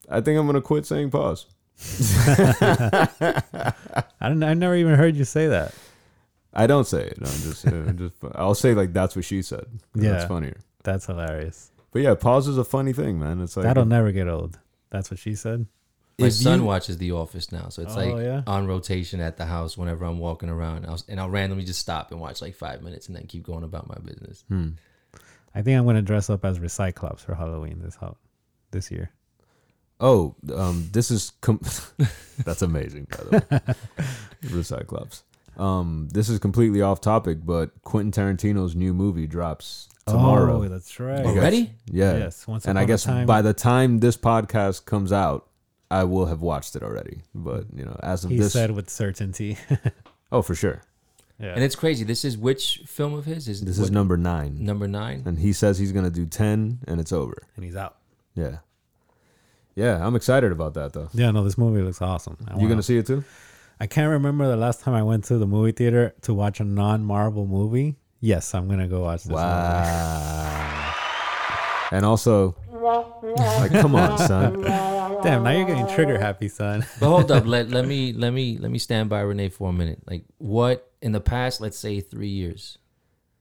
[0.10, 1.46] I think I'm gonna quit saying pause.
[2.52, 4.44] I don't.
[4.44, 5.74] I never even heard you say that.
[6.54, 7.18] I don't say it.
[7.18, 9.66] I'm just, uh, just I'll say like that's what she said.
[9.94, 10.58] 'cause that's funnier.
[10.84, 11.72] That's hilarious.
[11.92, 13.40] But yeah, pause is a funny thing, man.
[13.42, 14.60] It's like That'll never get old.
[14.94, 15.65] That's what she said.
[16.20, 18.44] My If son you- watches The Office now, so it's Oh, like yeah?
[18.48, 20.86] on rotation at the house whenever I'm walking around.
[20.86, 23.64] I'll, and I'll randomly just stop and watch like five minutes and then keep going
[23.64, 24.45] about my business.
[24.48, 24.70] Hmm.
[25.56, 28.18] I think I'm gonna dress up as Recyclops for Halloween this ho-
[28.72, 29.10] this year.
[29.99, 31.61] Oh, um, this is com-
[32.45, 33.07] that's amazing.
[33.10, 33.74] By the way,
[34.44, 35.24] Recyclops.
[35.57, 40.64] Um, this is completely off topic, but Quentin Tarantino's new movie drops tomorrow.
[40.64, 41.20] Oh, that's right.
[41.20, 41.72] You guys- Already?
[41.92, 42.18] Yeah.
[42.18, 45.48] Yes, Once and I Upon a guess Time- by the time this podcast comes out,
[45.92, 47.22] I will have watched it already.
[47.36, 49.58] But you know, as of He this, said with certainty.
[50.32, 50.82] oh for sure,
[51.40, 51.54] yeah.
[51.54, 52.04] And it's crazy.
[52.04, 53.48] This is which film of his?
[53.48, 55.24] Is this what- is number nine, number nine?
[55.26, 57.44] and he says he's gonna do ten, and it's over.
[57.56, 57.98] and he's out.
[58.36, 58.58] Yeah,
[59.76, 61.10] yeah, I'm excited about that though.
[61.14, 62.38] Yeah, no, this movie looks awesome.
[62.48, 63.24] I You wanna- gonna see it too?
[63.80, 66.64] I can't remember the last time I went to the movie theater to watch a
[66.64, 67.98] non-Marvel movie.
[68.24, 69.32] Yes, I'm gonna go watch this.
[69.32, 69.41] movie.
[69.41, 70.95] Wow.
[71.91, 74.62] And also, like, come on, son.
[74.62, 76.86] Damn, now you're getting trigger happy, son.
[77.02, 79.74] But hold up, let let me let me let me stand by Renee for a
[79.74, 80.04] minute.
[80.10, 82.78] Like what in the past, let's say three years.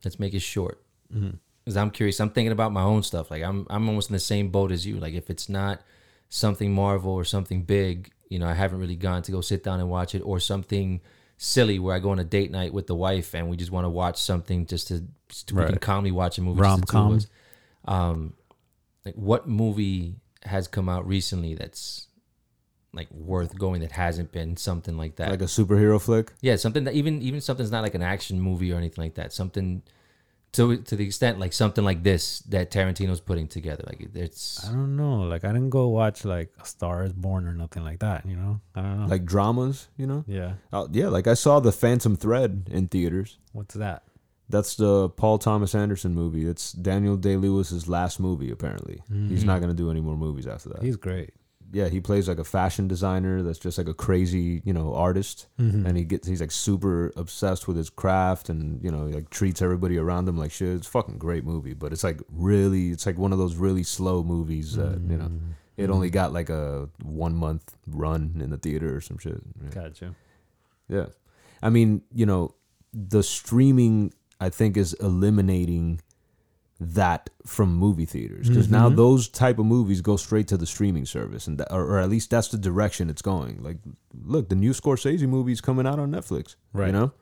[0.04, 0.82] Let's make it short.
[1.14, 1.36] Mm-hmm.
[1.64, 2.18] Because I'm curious.
[2.18, 3.30] I'm thinking about my own stuff.
[3.30, 4.98] Like I'm I'm almost in the same boat as you.
[4.98, 5.80] Like if it's not
[6.28, 9.78] something Marvel or something big, you know, I haven't really gone to go sit down
[9.78, 11.02] and watch it, or something
[11.42, 13.84] silly where I go on a date night with the wife and we just want
[13.84, 16.60] to watch something just to, just to we can calmly watch a movie.
[16.60, 17.20] just the Rom-com.
[17.84, 18.34] Um,
[19.04, 20.14] like what movie
[20.44, 22.06] has come out recently that's
[22.92, 25.30] like worth going that hasn't been something like that.
[25.30, 26.32] Like a superhero flick.
[26.42, 29.32] yeah, something that even even something's not like an action movie or anything like that.
[29.32, 29.82] Something
[30.52, 33.84] to to the extent like something like this that Tarantino's putting together.
[33.86, 35.22] Like it's I don't know.
[35.22, 38.26] Like I didn't go watch like A Star Is Born or nothing like that.
[38.26, 39.06] You know, I don't know.
[39.06, 40.24] Like dramas, you know?
[40.26, 43.38] yeah, Uh, yeah, like I saw The Phantom Thread in theaters.
[43.52, 44.02] what's that?
[44.48, 46.46] That's the Paul Thomas Anderson movie.
[46.46, 49.00] It's Daniel Day Lewis's last movie, apparently.
[49.10, 50.82] He's not going to do any more movies after that.
[50.82, 51.30] He's great.
[51.72, 55.46] Yeah, he plays like a fashion designer that's just like a crazy, you know, artist,
[55.58, 55.86] mm-hmm.
[55.86, 59.62] and he gets he's like super obsessed with his craft, and you know, like treats
[59.62, 60.76] everybody around him like shit.
[60.76, 63.82] It's a fucking great movie, but it's like really, it's like one of those really
[63.82, 65.52] slow movies that you know, mm-hmm.
[65.78, 69.40] it only got like a one month run in the theater or some shit.
[69.62, 69.70] Yeah.
[69.70, 70.14] Gotcha.
[70.88, 71.06] Yeah.
[71.62, 72.54] I mean, you know,
[72.92, 76.00] the streaming I think is eliminating
[76.82, 78.96] that from movie theaters because now mm-hmm.
[78.96, 82.08] those type of movies go straight to the streaming service and that, or, or at
[82.08, 83.62] least that's the direction it's going.
[83.62, 83.78] Like
[84.24, 87.12] look, the new Scorsese movie's coming out on Netflix, right You know?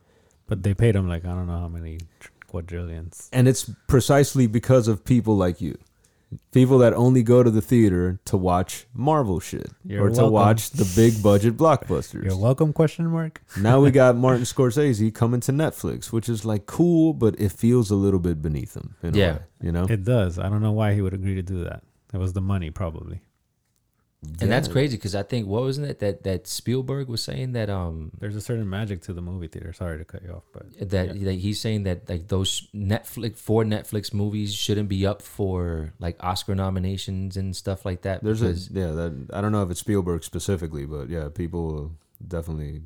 [0.46, 1.98] But they paid him like I don't know how many
[2.46, 3.28] quadrillions.
[3.32, 5.78] And it's precisely because of people like you.
[6.52, 10.32] People that only go to the theater to watch Marvel shit You're or to welcome.
[10.32, 12.24] watch the big budget blockbusters.
[12.24, 12.72] You're welcome?
[12.72, 13.42] Question mark.
[13.56, 17.90] now we got Martin Scorsese coming to Netflix, which is like cool, but it feels
[17.90, 18.94] a little bit beneath him.
[19.02, 19.32] Yeah.
[19.34, 19.86] way, you know.
[19.88, 20.38] It does.
[20.38, 21.82] I don't know why he would agree to do that.
[22.12, 23.20] It was the money, probably.
[24.40, 27.70] And that's crazy because I think what wasn't it that that Spielberg was saying that
[27.70, 29.72] um There's a certain magic to the movie theater.
[29.72, 31.24] Sorry to cut you off, but that, yeah.
[31.24, 36.22] that he's saying that like those Netflix for Netflix movies shouldn't be up for like
[36.22, 38.22] Oscar nominations and stuff like that.
[38.22, 38.92] There's a yeah.
[38.92, 41.92] That I don't know if it's Spielberg specifically, but yeah, people
[42.26, 42.82] definitely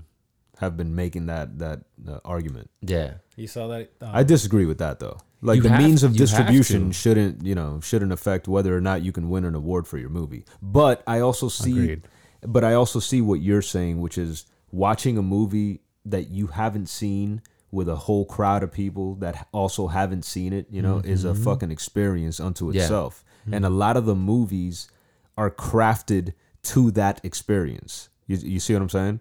[0.59, 2.71] have been making that that uh, argument.
[2.81, 3.15] yeah.
[3.37, 3.91] you saw that.
[4.01, 5.19] Um, I disagree with that though.
[5.45, 9.03] Like You the have- means of distribution shouldn't you know shouldn't affect whether or not
[9.03, 10.45] you can win an award for your movie.
[10.63, 12.09] But I also see, Agreed.
[12.43, 16.89] but I also see what you're saying, which is watching a movie that you haven't
[16.89, 20.67] seen with a whole crowd of people that also haven't seen it.
[20.71, 22.83] You know, is a fucking experience unto Yeah.
[22.83, 23.23] itself.
[23.53, 24.89] And a lot of the movies
[25.37, 28.09] are crafted to that experience.
[28.27, 29.21] You, you see what I'm saying?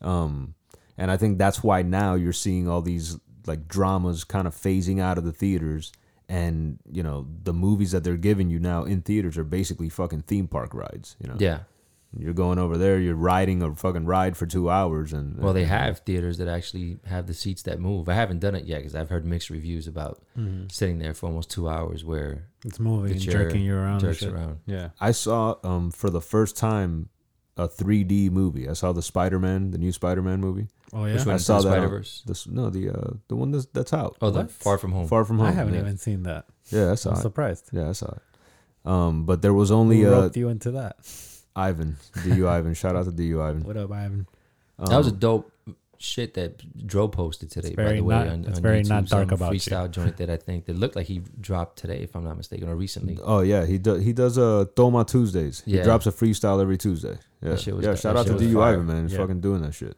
[0.00, 0.54] Um,
[0.96, 3.18] and I think that's why now you're seeing all these
[3.48, 5.92] like dramas kind of phasing out of the theaters
[6.28, 10.22] and you know the movies that they're giving you now in theaters are basically fucking
[10.22, 11.16] theme park rides.
[11.20, 11.60] You know, Yeah.
[12.16, 15.64] you're going over there, you're riding a fucking ride for two hours, and Well, they
[15.64, 18.08] have theaters that actually have the seats that move.
[18.08, 20.22] I haven't done it yet because I've heard mixed reviews about
[20.68, 24.00] sitting there for almost two hours where It's moving, and jerking you around.
[24.00, 24.58] jerks around.
[24.66, 24.90] Yeah.
[25.00, 27.08] I saw um for the first time
[27.58, 28.68] a 3D movie.
[28.68, 30.68] I saw the Spider Man, the new Spider Man movie.
[30.92, 31.14] Oh yeah.
[31.14, 31.34] Which one?
[31.34, 31.74] I saw the that.
[31.74, 32.22] Spider-Verse?
[32.26, 34.16] This no the uh the one that's that's out.
[34.22, 35.06] Oh, the Far From Home.
[35.08, 35.48] Far from home.
[35.48, 35.80] I haven't yeah.
[35.80, 36.46] even seen that.
[36.70, 37.22] Yeah, I saw I'm it.
[37.22, 37.68] surprised.
[37.72, 38.22] Yeah, I saw it.
[38.84, 40.96] Um, but there was only Who uh you into that?
[41.56, 42.74] Ivan, DU Ivan.
[42.74, 43.64] Shout out to DU Ivan.
[43.64, 44.26] What up, Ivan?
[44.78, 45.52] that was a Um, dope
[46.00, 47.74] shit that Dro posted today.
[47.74, 49.60] By the way, not- on, it's on very YouTube, not dark some about you.
[49.60, 52.68] freestyle joint that I think that looked like he dropped today, if I'm not mistaken,
[52.68, 53.18] or recently.
[53.24, 54.02] Oh yeah, he does.
[54.02, 55.62] He does uh Toma Tuesdays.
[55.64, 55.84] He Yeah.
[55.84, 57.18] drops a freestyle every Tuesday.
[57.42, 57.90] Yeah, That shit was- yeah.
[57.92, 58.60] that Shout out to was DU.
[58.60, 59.02] Ivan, man.
[59.04, 59.18] He's Yeah.
[59.18, 59.96] fucking doing that shit.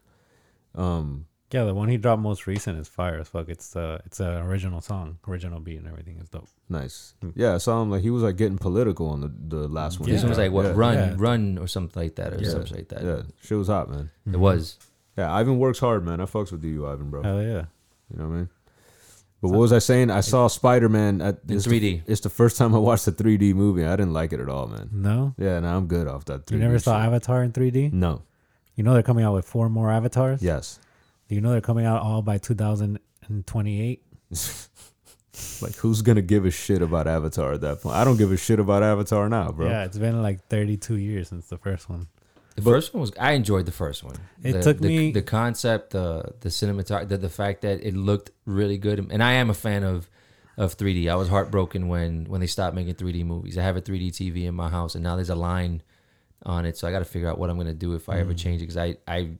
[0.74, 3.48] Um, Yeah, the one he dropped most recent is fire as fuck.
[3.48, 6.48] It's uh, it's an original song, original beat, and everything is dope.
[6.68, 7.14] nice.
[7.34, 10.08] Yeah, I saw him like he was like getting political on the the last one.
[10.08, 10.72] he This one was like what Yeah.
[10.76, 11.14] run, Yeah.
[11.18, 12.50] run or something like that, or Yeah.
[12.50, 13.02] something like that.
[13.02, 14.10] Yeah, shit was hot, man.
[14.32, 14.78] It was.
[15.20, 16.20] Yeah, Ivan works hard, man.
[16.20, 17.22] I fucks with DU Ivan, bro.
[17.22, 17.64] Hell yeah.
[18.10, 18.48] You know what I mean?
[19.42, 20.10] But what was I saying?
[20.10, 21.80] I saw Spider Man at In 3D.
[21.80, 23.84] The, it's the first time I watched a 3D movie.
[23.84, 24.88] I didn't like it at all, man.
[24.92, 26.46] No, Yeah, no, I'm good off that.
[26.46, 27.06] 3D you never saw shit.
[27.06, 27.92] Avatar in 3D.
[27.92, 28.22] No.
[28.76, 30.42] You know they're coming out with four more avatars.
[30.42, 30.78] Yes.
[31.28, 34.02] Do you know they're coming out all by 2028?
[35.62, 37.96] Like, who's gonna give a shit about Avatar at that point?
[37.96, 39.68] I don't give a shit about Avatar now, bro.
[39.68, 42.08] Yeah, it's been like 32 years since the first one.
[42.64, 44.16] The first one was I enjoyed the first one.
[44.42, 47.94] It the, took the, me- the concept, the the cinematography, the, the fact that it
[47.96, 50.08] looked really good, and I am a fan of
[50.56, 51.10] of 3D.
[51.10, 53.56] I was heartbroken when when they stopped making 3D movies.
[53.58, 55.82] I have a 3D TV in my house, and now there's a line
[56.44, 58.20] on it, so I got to figure out what I'm gonna do if I Mm.
[58.20, 59.30] ever change it because I I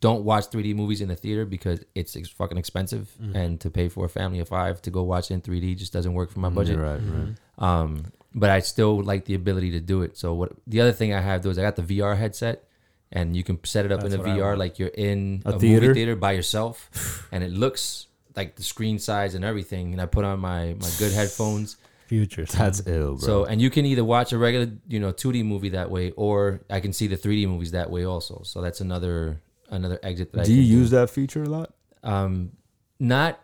[0.00, 3.34] don't watch 3D movies in the theater because it's ex- fucking expensive, Mm.
[3.34, 6.14] and to pay for a family of five to go watch in 3D just doesn't
[6.14, 6.76] work for my budget.
[6.76, 7.34] You're right, right.
[7.58, 8.04] Um,
[8.34, 10.16] but I still like the ability to do it.
[10.16, 12.64] So what the other thing I have though is I got the VR headset,
[13.12, 15.58] and you can set it up That's in a VR like you're in A a,
[15.58, 15.88] theater?
[15.88, 16.88] movie theater by yourself,
[17.32, 18.06] and it looks
[18.36, 19.92] like the screen size and everything.
[19.92, 21.76] And I put on my my good headphones.
[22.06, 22.44] Future.
[22.44, 23.18] That's ill, bro.
[23.18, 26.60] So and you can either watch a regular you know 2D movie that way, or
[26.68, 28.42] I can see the 3D movies that way also.
[28.44, 31.72] So that's another another exit that I do you can use that feature a lot?
[32.02, 32.52] Um,
[32.98, 33.40] not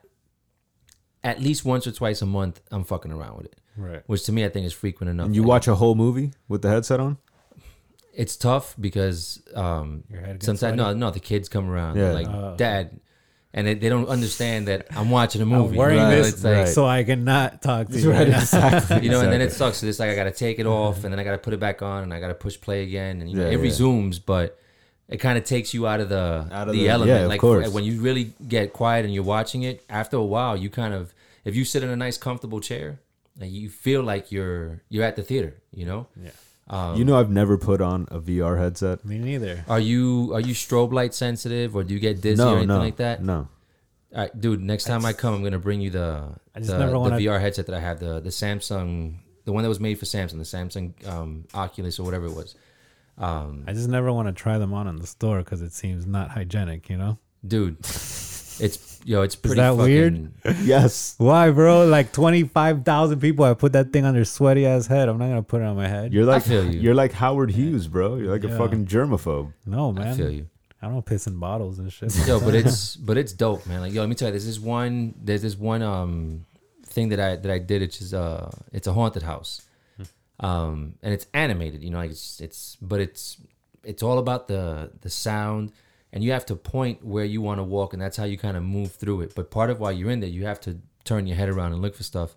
[1.22, 2.60] at least once or twice a month.
[2.70, 4.02] I'm fucking around with it, Right.
[4.06, 5.26] which to me I think is frequent enough.
[5.26, 7.18] And you watch a whole movie with the headset on?
[8.22, 10.98] It's tough because um Your head gets sometimes no sweaty?
[11.01, 12.02] no the kids come around Yeah.
[12.05, 12.55] they're like Oh.
[12.56, 12.98] dad
[13.55, 16.10] and they, they don't understand that i'm watching a I'm movie wearing you know?
[16.22, 16.68] this it's like right.
[16.68, 18.10] so I cannot talk to you.
[18.10, 19.01] Right, exactly.
[19.05, 21.12] you know and then it sucks so it's like i gotta take it off and
[21.12, 23.36] then i gotta put it back on and i gotta push play again and you
[23.36, 23.62] know Yeah, it yeah.
[23.70, 24.59] resumes but
[25.09, 27.28] it kind of takes you out of the Out of the, the- element yeah, of
[27.28, 27.68] like course.
[27.70, 31.14] when you really get quiet and you're watching it after a while you kind of
[31.44, 32.98] if you sit in a nice comfortable chair
[33.38, 36.30] like you feel like you're you're at the theater you know Yeah.
[36.68, 39.05] Um, you know, I've never put on a VR headset.
[39.05, 39.64] Me neither.
[39.68, 42.78] Are you are you strobe light sensitive or do you get dizzy or anything no,
[42.78, 43.22] like that?
[43.22, 43.48] no.
[44.14, 44.60] All right, dude.
[44.60, 47.74] Next time I come, I'm gonna bring you the the, the wanna- VR headset that
[47.74, 51.44] I have, the the Samsung, the one that was made for Samsung, the Samsung um,
[51.55, 52.56] Oculus or whatever it was.
[53.18, 56.05] Um, I just never want to try them on in the store because it seems
[56.05, 56.88] not hygienic.
[56.88, 57.18] You know.
[57.47, 59.53] dude, it's yo, it's pretty.
[59.53, 60.57] Is that fucking, weird?
[60.62, 61.15] Yes.
[61.19, 61.87] Why, bro?
[61.87, 65.09] Like twenty five thousand people have put that thing on their sweaty ass head.
[65.09, 66.12] I'm not gonna put it on my head.
[66.12, 66.91] You're like feel you.
[66.91, 68.16] are like Howard Hughes, bro.
[68.16, 69.53] You're like a fucking germaphobe.
[69.65, 70.03] no, man.
[70.03, 70.16] I man.
[70.16, 70.49] feel you.
[70.83, 72.15] I don't piss in bottles and shit.
[72.27, 73.81] Yo, but it's but it's dope, man.
[73.81, 76.45] Like yo, let me tell you, there's this one there's this one um
[76.85, 79.62] thing that I that I did, It's is uh it's a haunted house.
[80.39, 83.39] Um and it's animated, you know, like it's it's but it's
[83.85, 85.73] it's all about the the sound
[86.16, 88.56] and you have to point where you want to walk and that's how you kind
[88.56, 89.34] of move through it.
[89.34, 91.82] But part of why you're in there, you have to turn your head around and
[91.82, 92.34] look for stuff.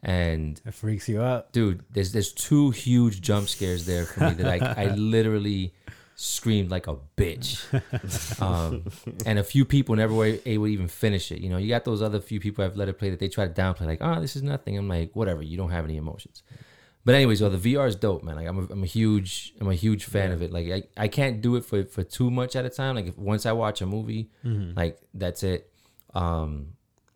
[0.00, 1.50] And it freaks you out.
[1.50, 5.74] dude, there's there's two huge jump scares there for me that I, I literally
[6.14, 7.60] screamed like a bitch.
[8.40, 8.84] Um,
[9.26, 11.40] and a few people never were able to even finish it.
[11.40, 13.48] You know, you got those other few people I've let it play that they try
[13.48, 14.78] to downplay, like, oh, this is nothing.
[14.78, 16.44] I'm like, whatever, you don't have any emotions.
[17.06, 18.34] But anyways, well, the VR is dope, man.
[18.34, 20.50] Like I'm a, I'm a huge I'm a huge fan of it.
[20.52, 22.96] Like I, I can't do it for, for too much at a time.
[22.96, 24.28] Like if, once I watch a movie,
[24.76, 25.70] like that's it.
[26.14, 26.50] Um,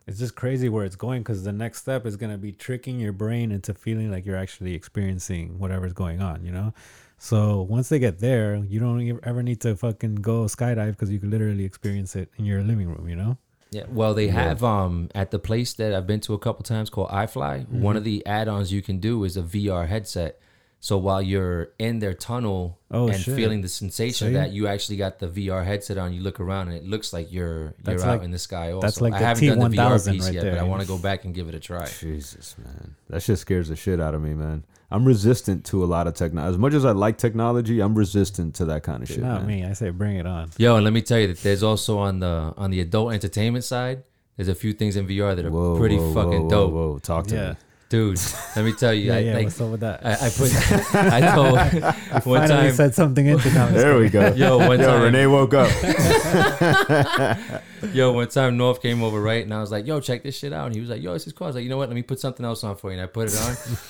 [0.07, 3.11] It's just crazy where it's going because the next step is gonna be tricking your
[3.13, 6.37] brain into feeling like you're actually experiencing whatever's going on.
[6.45, 6.73] You know.
[7.17, 11.19] So once they get there, you don't ever need to fucking go skydive because you
[11.19, 13.09] can literally experience it in your living room.
[13.09, 13.37] You know.
[13.71, 16.89] Yeah, well, they have um at the place that I've been to a couple times
[16.89, 17.67] called iFly.
[17.69, 20.39] One of the add-ons you can do is a VR headset
[20.83, 23.35] So while you're in their tunnel Oh, and shit.
[23.35, 24.33] feeling the sensation See?
[24.33, 26.11] that, you actually got the VR headset on.
[26.11, 28.71] You look around and it looks like you're you're That's out in the sky.
[28.73, 30.51] Also, that's like I haven't done the VR piece right yet, there.
[30.55, 31.85] but I want to go back and give it a try.
[31.87, 34.63] Jesus, man, that shit scares the shit out of me, man.
[34.91, 36.51] I'm resistant to a lot of technology.
[36.53, 39.19] As much as I like technology, I'm resistant to that kind of shit.
[39.21, 39.61] Not man.
[39.61, 39.65] me.
[39.65, 40.49] I say bring it on.
[40.57, 43.63] Yo, and let me tell you that there's also on the on the adult entertainment
[43.63, 44.03] side,
[44.35, 46.71] there's a few things in VR that are Whoa, pretty whoa, fucking whoa, dope.
[46.73, 47.49] Whoa, whoa, talk to Yeah.
[47.51, 47.55] me.
[47.91, 48.17] Dude,
[48.55, 49.33] let me tell you, Yeah, I, yeah.
[49.33, 50.05] like, what's up with that?
[50.05, 51.51] I, I put, I told
[52.25, 54.31] one Finally time, said something into There we go.
[54.33, 55.69] Yo, one Yo, time- Renee woke up.
[57.93, 59.43] yo, one time North came over, right?
[59.43, 60.67] And I was like, yo, check this shit out.
[60.67, 61.47] And he was like, yo, this is cool.
[61.47, 61.89] I was like, you know what?
[61.89, 62.97] Let me put something else on for you.
[62.97, 63.37] And I put it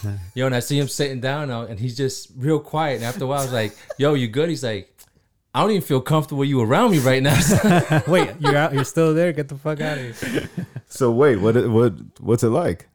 [0.03, 0.19] on.
[0.33, 2.95] yo, and I see him sitting down now, and he's just real quiet.
[2.95, 4.49] And after a while, I was like, yo, you good?
[4.49, 4.91] He's like,
[5.53, 7.39] I don't even feel comfortable with you around me right now.
[8.07, 8.73] Wait, you're out.
[8.73, 9.31] You're still there.
[9.31, 10.49] Get the fuck out of here.
[10.87, 11.55] So wait, what?
[11.69, 11.93] What?
[12.19, 12.87] What's it like?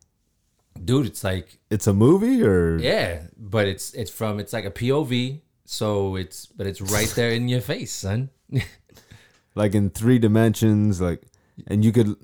[0.85, 4.71] Dude, it's like, It's a movie, or yeah, but it's it's from it's like a
[4.71, 5.41] POV.
[5.65, 8.31] So it's but it's right there in your face, son.
[9.55, 11.23] like in three dimensions, like,
[11.67, 12.15] and you could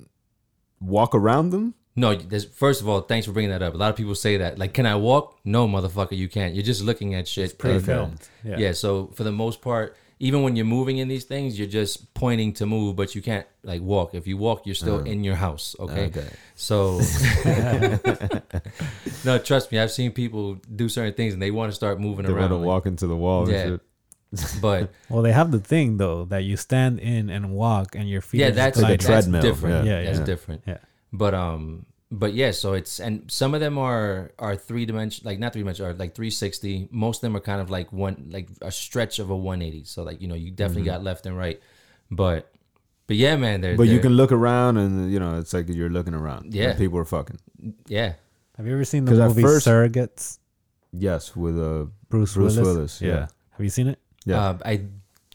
[0.81, 1.75] walk around them.
[1.95, 3.75] No, there's, first of all, thanks for bringing that up.
[3.75, 4.59] A lot of people say that.
[4.59, 5.39] Like, can I walk?
[5.45, 6.55] No, motherfucker, you can't.
[6.55, 7.45] You're just looking at shit.
[7.45, 8.21] It's Pre-filmed.
[8.23, 8.57] Uh, yeah.
[8.59, 8.73] Yeah.
[8.73, 12.53] So for the most part, even when you're moving in these things, you're just pointing
[12.53, 14.15] to move, but you can't like walk.
[14.15, 15.75] If you walk, you're still in your house.
[15.81, 16.05] Okay.
[16.07, 16.29] Okay.
[16.55, 17.01] So
[19.25, 22.25] no, trust me, I've seen people do certain things and they want to start moving
[22.25, 22.51] They want around.
[22.51, 23.51] to like- walk into the wall.
[23.51, 23.79] Yeah.
[24.63, 28.21] But Well, they have the thing though that you stand in and walk, and your
[28.23, 28.39] feet.
[28.43, 29.07] yeah, are that's like a gliding.
[29.13, 29.87] that's treadmill, different.
[29.87, 29.99] yeah.
[29.99, 30.25] Yeah, that's yeah.
[30.25, 30.63] different.
[30.67, 30.79] Yeah.
[31.13, 35.39] But um, but yeah, so it's and some of them are are three dimension, like
[35.39, 36.87] not three dimension, are like three sixty.
[36.91, 39.85] Most of them are kind of like one, like a stretch of a one eighty.
[39.85, 41.59] So like you know, you definitely got left and right.
[42.11, 42.53] But
[43.07, 43.77] but yeah, man, they're Mm-hmm.
[43.79, 46.55] But you they're- can look around, and you know, it's like you're looking around.
[46.55, 46.71] Yeah.
[46.71, 47.39] and people are fucking.
[47.89, 48.13] yeah.
[48.59, 50.39] Have you ever seen the movie first- Surrogates?
[50.93, 52.59] Yes, with uh, Bruce, Bruce Willis.
[52.59, 53.27] Willis, yeah.
[53.57, 53.99] Have you seen it?
[54.27, 54.39] yeah.
[54.51, 54.85] Uh, I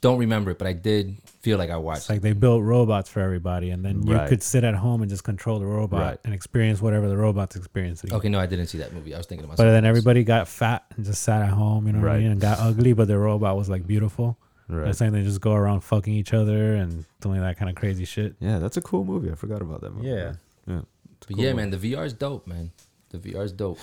[0.08, 2.02] don't remember it, but I did feel like I watched.
[2.04, 4.30] It's like they built robots for everybody, and then you Right.
[4.30, 6.20] could sit at home and just control the robot Right.
[6.24, 8.14] and experience whatever the robot's experiencing.
[8.14, 9.14] Okay, no, I didn't see that movie.
[9.14, 11.94] I was thinking of But then everybody got fat and just sat at home, you
[11.94, 12.22] know what I Right.
[12.24, 14.38] mean, and got ugly, but the robot was like beautiful.
[14.70, 14.88] right.
[14.90, 18.04] It's like they just go around fucking each other and doing that kind of crazy
[18.06, 18.36] shit.
[18.40, 19.32] yeah, that's a cool movie.
[19.32, 20.08] I forgot about that movie.
[20.10, 20.34] Yeah.
[20.68, 20.82] yeah.
[21.28, 22.72] but yeah, man, the VR is dope, man.
[23.10, 23.80] The VR is dope.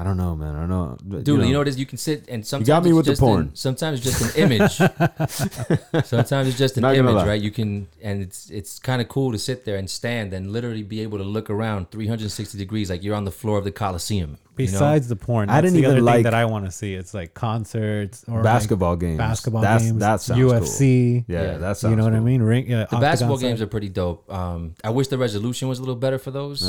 [0.00, 0.56] I don't know, man.
[0.56, 1.78] I don't know, Dude, you know, what it is?
[1.78, 3.50] You can sit and sometimes got me with the just an- porn.
[3.54, 4.76] sometimes it's just an image.
[6.06, 7.40] sometimes it's just an Not image, right?
[7.40, 10.82] You can, and it's it's kind of cool to sit there and stand and literally
[10.82, 14.38] be able to look around 360 degrees, like you're on the floor of the Coliseum.
[14.60, 14.72] You know?
[14.72, 16.70] Besides the porn, I that's didn't the even other like- thing that I want to
[16.70, 16.94] see.
[16.94, 19.18] It's like concerts or like basketball games.
[19.18, 21.24] basketball That's, games, That sounds UFC.
[21.26, 21.34] Cool.
[21.34, 21.58] Yeah, Yeah.
[21.58, 21.90] that sounds.
[21.90, 22.42] You know what I mean?
[22.42, 22.68] Ring.
[22.70, 24.30] Yeah, the basketball games are pretty dope.
[24.32, 26.62] Um, I wish the resolution was a little better for those.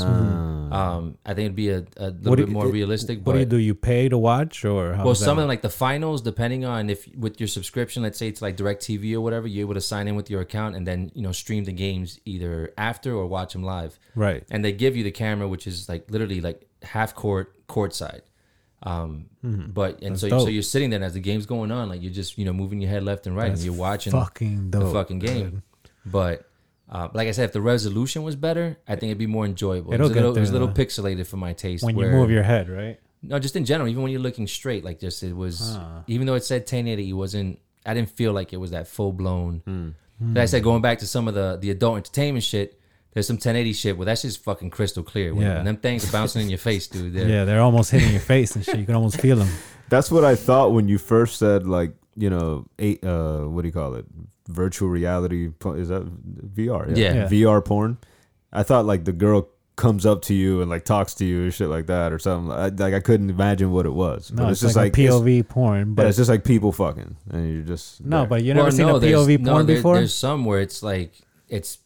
[0.72, 2.30] Um, I think it'd be a, a little.
[2.30, 3.18] What bit you- more it- realistic.
[3.18, 3.56] What but do you do?
[3.58, 6.64] You pay to watch, or how Well, does that some of like the finals, depending
[6.64, 9.80] on if with your subscription, let's say it's like Directv or whatever, you're able to
[9.80, 13.26] sign in with your account and then you know stream the games either after or
[13.26, 13.98] watch them live.
[14.14, 14.44] right.
[14.50, 18.22] And they give you the camera, which is like literally like half court, court side.
[18.84, 20.08] Um, but and so Mm-hmm.
[20.08, 20.48] That's so dope.
[20.50, 22.80] you're sitting there and as the game's going on, like you're just you know moving
[22.80, 25.62] your head left and right, That's and you're watching fucking the fucking game.
[26.04, 26.48] But
[26.90, 29.94] uh, like I said, if the resolution was better, I think it'd be more enjoyable.
[29.94, 31.84] It'll it was a little, it was a little pixelated for my taste.
[31.84, 32.98] When you move your head, right?
[33.22, 35.78] no, just in general, even when you're looking straight, like just it was,
[36.08, 37.58] even though it said 1080, it wasn't.
[37.86, 39.94] I didn't feel like it was that full blown.
[40.20, 42.78] Like I said, going back to some of the the adult entertainment shit,
[43.12, 45.34] there's some 1080 shit where that's just fucking crystal clear.
[45.34, 45.56] When, Yeah.
[45.56, 47.12] when them things are bouncing in your face, dude.
[47.14, 48.78] they're- Yeah, they're almost hitting your face and shit.
[48.78, 49.48] You can almost feel them.
[49.88, 53.02] That's what I thought when you first said like you know eight.
[53.04, 54.04] Uh, what do you call it?
[54.48, 56.04] Virtual reality is that
[56.54, 56.96] VR?
[56.96, 57.14] Yeah.
[57.14, 57.28] Yeah.
[57.28, 57.98] VR porn.
[58.52, 61.50] I thought like the girl comes up to you and like talks to you or
[61.50, 62.52] shit like that or something.
[62.52, 64.30] I, like I couldn't imagine what it was.
[64.30, 66.72] No, but it's, just like, a it's- POV porn, But but it's just like people
[66.72, 68.26] fucking, and you're just no, there.
[68.26, 69.94] but you Well, never seen no, a there's- POV no, porn there- before.
[69.96, 71.12] There's some where it's like
[71.48, 71.78] it's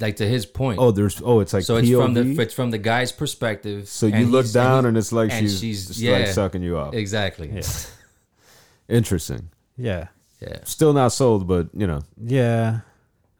[0.00, 0.78] like to his point.
[0.80, 2.02] oh, there's oh, it's like so it's POV.
[2.04, 3.88] from the it's from the guy's perspective.
[3.88, 6.12] so you look he's- down he- and it's like and she's, she's- just yeah.
[6.18, 6.94] like sucking you off.
[6.94, 7.50] exactly.
[7.50, 7.62] Yeah.
[8.88, 9.50] Interesting.
[9.76, 10.08] yeah,
[10.40, 10.58] Yeah.
[10.64, 12.80] Still not sold, but you know, yeah.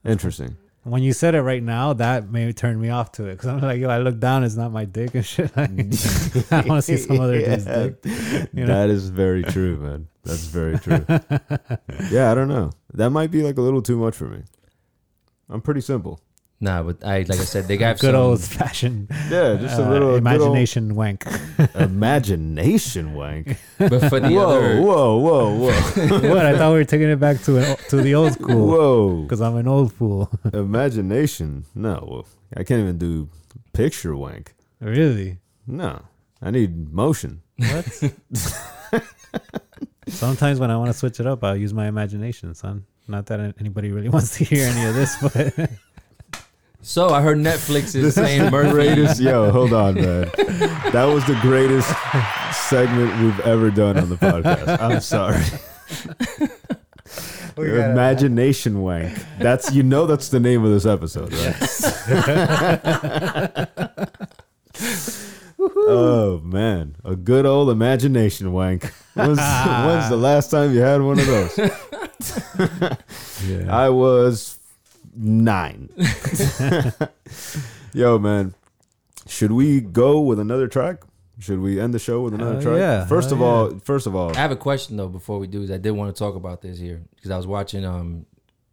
[0.05, 0.57] interesting.
[0.85, 3.61] When you said it right now, that maybe turned me off to it because I'm
[3.61, 5.55] like, yo, I look down, it's not my dick and shit.
[5.57, 5.70] Like,
[6.51, 7.97] I want to see some other dude's dick.
[8.55, 8.66] You know?
[8.66, 10.09] That is very true, man.
[10.25, 11.05] That's very true.
[12.11, 12.70] yeah, I don't know.
[12.95, 14.43] That might be like a little too much for me.
[15.51, 16.20] I'm pretty simple.
[16.60, 19.86] Nah, but I like I said, they got Good some, old fashioned Yeah, just a
[19.86, 21.24] uh, little imagination wank.
[21.76, 23.56] imagination wank.
[23.78, 25.70] But for the whoa, other, whoa, whoa, whoa,
[26.35, 26.44] what?
[26.47, 29.22] I thought we were taking it back to an, to the old school whoa!
[29.22, 30.30] because I'm an old fool.
[30.52, 31.64] Imagination?
[31.76, 32.24] No,
[32.56, 33.28] I can't even do
[33.72, 34.55] picture wank.
[34.80, 35.39] really?
[35.64, 36.02] No,
[36.43, 37.43] I need motion.
[37.56, 37.85] What?
[40.09, 42.85] Sometimes when I want to switch it up, I'll use my imagination, son.
[43.06, 45.70] Not that anybody really wants to hear any of this, but
[46.89, 48.70] So I heard Netflix is saying Murphy.
[48.70, 49.20] greatest.
[49.20, 50.31] Yo, hold on, man.
[50.90, 51.86] That was the greatest
[52.66, 54.81] segment we've ever done on the podcast.
[54.81, 55.44] I'm sorry.
[57.59, 59.19] Imagination wank.
[59.39, 61.55] That's you know that's the name of this episode, right?
[65.60, 68.85] oh man, a good old imagination wank.
[69.12, 71.59] When's, when's the last time you had one of those?
[73.47, 73.77] yeah.
[73.77, 74.57] I was
[75.19, 75.89] nine.
[77.93, 78.55] Yo, man,
[79.27, 81.03] should we go with another track?
[81.40, 82.78] Should we end the show with another Hell track?
[82.78, 85.47] yeah, First hell of all, first of all, I have a question though before we
[85.47, 85.62] do.
[85.62, 87.85] Is I did want to talk about this here because I was watching.
[87.85, 88.27] Um,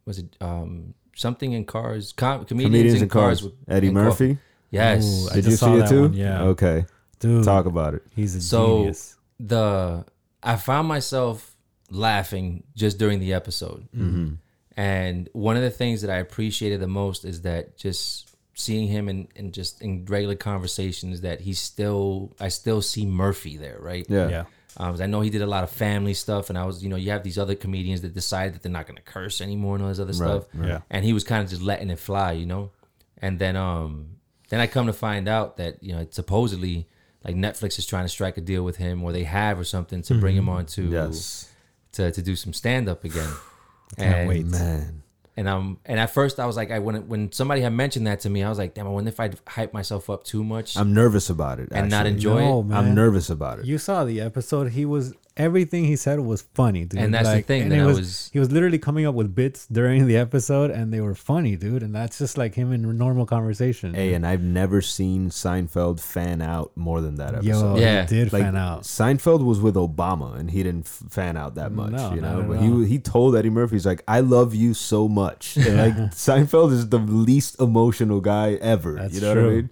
[0.04, 2.12] was it um something in cars?
[2.12, 4.38] Com- comedians, comedians in, in cars, with Eddie and co- Murphy.
[4.70, 5.04] Yes.
[5.04, 6.02] Ooh, I Did just you saw see it too?
[6.02, 6.42] one, yeah.
[6.42, 6.86] Okay.
[7.20, 8.02] Dude, Talk about it.
[8.14, 9.16] he's a So- genius.
[9.38, 10.04] the
[10.42, 11.54] I found myself
[11.90, 13.86] laughing just during the episode.
[13.96, 14.34] Mm-hmm.
[14.76, 19.08] And one of the things that I appreciated the most is that just seeing him
[19.08, 24.06] in, in just in regular conversations that he's still I still see Murphy there, right?
[24.08, 24.28] Yeah.
[24.28, 24.44] Yeah.
[24.78, 26.90] Um, 'cause I know he did a lot of family stuff, and I was, you
[26.90, 29.74] know, you have these other comedians that decide that they're not going to curse anymore
[29.76, 30.44] and all this other stuff.
[30.54, 30.80] Yeah.
[30.90, 32.70] And he was kind of just letting it fly, you know.
[33.18, 34.16] And then, um,
[34.50, 36.86] then I come to find out that you know supposedly
[37.24, 40.02] like Netflix is trying to strike a deal with him, or they have or something
[40.02, 41.48] to bring him on to Yes.
[41.92, 43.30] to to do some stand up again.
[43.96, 44.46] Can't and, wait.
[44.46, 45.02] Man.
[45.38, 48.06] And um, and at first I was like, I when it- when somebody had mentioned
[48.06, 50.42] that to me, I was like, damn, I wonder if I'd hype myself up too
[50.42, 51.68] much I'm nervous about it.
[51.72, 52.12] and not actually.
[52.14, 52.64] enjoy No, it.
[52.64, 52.78] man.
[52.78, 53.66] I'm nervous about it.
[53.66, 54.72] You saw the episode.
[54.72, 57.00] He was everything he said was funny, dude.
[57.00, 59.34] And that's the thing and that it was, was- he was literally coming up with
[59.34, 61.82] bits during the episode, and they were funny, dude.
[61.82, 63.94] And that's just like him in normal conversation.
[63.94, 67.80] Hey, and I've never seen Seinfeld fan out more than that Yo, episode.
[67.80, 68.02] Yeah.
[68.02, 68.82] he did Like fan out.
[68.82, 72.44] Seinfeld was with Obama, and he didn't fan out that much, No, you know.
[72.48, 75.94] But he he told Eddie Murphy, he's like, "I love you so much." And like
[76.12, 78.94] Seinfeld is the least emotional guy ever.
[78.94, 79.70] That's you know what I mean?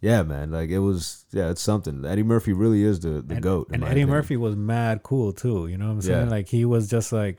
[0.00, 0.50] Yeah, man.
[0.50, 1.24] Like it was.
[1.32, 2.04] Yeah, it's something.
[2.06, 3.68] Eddie Murphy really is the the and, goat.
[3.72, 4.08] And Eddie opinion.
[4.10, 5.66] Murphy was mad cool too.
[5.66, 6.26] You know what I'm saying?
[6.26, 6.30] Yeah.
[6.30, 7.38] Like he was just like,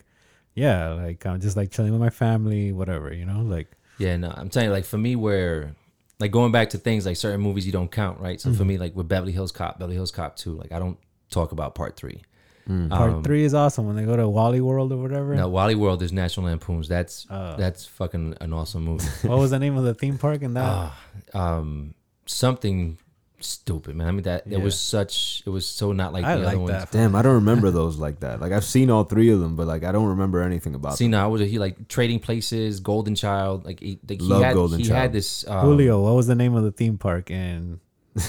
[0.54, 3.12] yeah, like I'm just like chilling with my family, whatever.
[3.14, 3.68] You know, like
[3.98, 5.76] Yeah, no, I'm telling you, like for me, where
[6.20, 8.40] like going back to things like certain movies you don't count, right?
[8.40, 8.58] So Mm-hmm.
[8.60, 11.00] for me, like with Beverly Hills Cop, Beverly Hills Cop two, like I don't
[11.32, 12.22] talk about part three.
[12.68, 15.34] part Um, three is awesome when they go to Wally World or whatever.
[15.36, 16.88] No, Wally World is National Lampoons.
[16.88, 17.56] That's Oh.
[17.58, 19.08] that's fucking an awesome movie.
[19.28, 20.92] What was the name of the theme park in that?
[21.34, 21.96] um,
[22.32, 22.98] something
[23.40, 24.08] stupid, man.
[24.08, 26.60] I mean that it was such it was so not like I the like other
[26.60, 26.72] ones.
[26.72, 26.92] that.
[26.92, 28.40] Damn, I don't remember those like that.
[28.40, 31.06] Like I've seen all three of them, but like I don't remember anything about See,
[31.06, 31.12] them.
[31.12, 34.80] now I was he like Trading Places, Golden Child, like he, like, he had Golden
[34.80, 34.98] he Child.
[34.98, 37.80] had this um, Julio, what was the name of the theme park and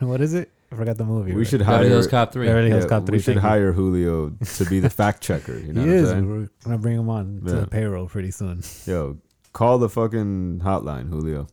[0.00, 0.50] what is it?
[0.70, 1.32] I forgot the movie.
[1.32, 1.46] We right?
[1.46, 2.46] should Beverly hire Hills Cop three.
[2.46, 3.40] Beverly yeah, Hills Cop we should thank you.
[3.40, 5.58] hire Julio to be the fact checker.
[5.58, 6.10] You know He what I'm is.
[6.10, 6.28] saying?
[6.30, 8.62] We're gonna bring him on to the payroll pretty soon.
[8.86, 9.18] Yo,
[9.52, 11.46] call the fucking hotline, Julio.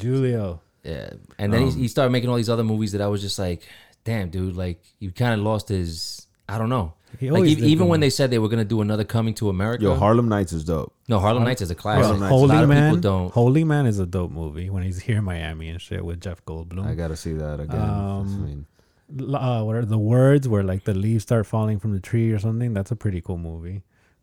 [0.00, 0.60] Julio.
[0.82, 3.20] Yeah, and then Um, he, he started making all these other movies that I was
[3.20, 3.62] just like,
[4.04, 6.26] damn, dude, like you kind of lost his.
[6.48, 6.94] I don't know.
[7.18, 9.34] He Like always even, did even when they said they were gonna do another Coming
[9.34, 9.82] to America.
[9.84, 10.92] Yo, Harlem Nights is dope.
[11.08, 12.04] no, Harlem Nights is a classic.
[12.04, 12.32] Harlem Nights.
[12.32, 12.90] a Holy lot of Man.
[12.94, 13.32] people don't.
[13.32, 16.44] Holy Man is a dope movie when he's here in Miami and shit with Jeff
[16.44, 16.86] Goldblum.
[16.86, 17.80] I gotta see that again.
[17.80, 18.66] Um,
[19.10, 22.00] I mean, uh, what are the words where like the leaves start falling from the
[22.00, 22.72] tree or something?
[22.74, 23.82] That's a pretty cool movie.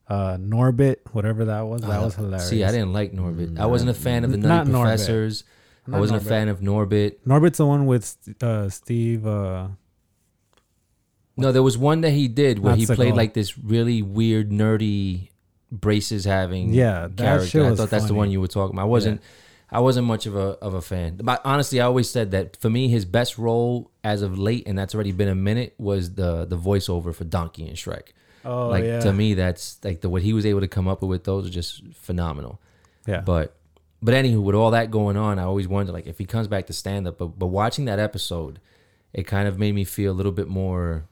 [0.09, 2.47] Uh, Norbit, whatever that was, that was hilarious.
[2.47, 3.59] See, I didn't like Norbit.
[3.59, 5.43] I wasn't a fan of the Not Nutty Norbit.
[5.91, 6.25] I wasn't Norbit.
[6.25, 7.15] a fan of Norbit.
[7.25, 9.25] Norbit's the one with uh, Steve.
[9.25, 9.69] Uh,
[11.37, 12.95] No, there was one that he did where Not he Seagal.
[12.95, 15.29] played like this really weird, nerdy,
[15.71, 17.47] braces having Yeah, that character.
[17.47, 18.17] shit I was thought that's the funny.
[18.17, 18.83] one you were talking about.
[18.83, 19.21] I wasn't.
[19.69, 21.17] I wasn't much of a of a fan.
[21.21, 24.77] But honestly, I always said that for me, his best role as of late, and
[24.79, 28.13] that's already been a minute, was the the voiceover for Donkey and Shrek.
[28.45, 31.01] oh like yeah, to me, that's like the what he was able to come up
[31.01, 31.25] with.
[31.25, 32.61] Those are just phenomenal.
[33.05, 33.19] yeah.
[33.19, 33.56] But
[34.01, 36.67] but anywho, with all that going on, I always wonder like if he comes back
[36.67, 37.17] to stand up.
[37.17, 38.59] But but watching that episode,
[39.13, 41.05] it kind of made me feel a little bit more.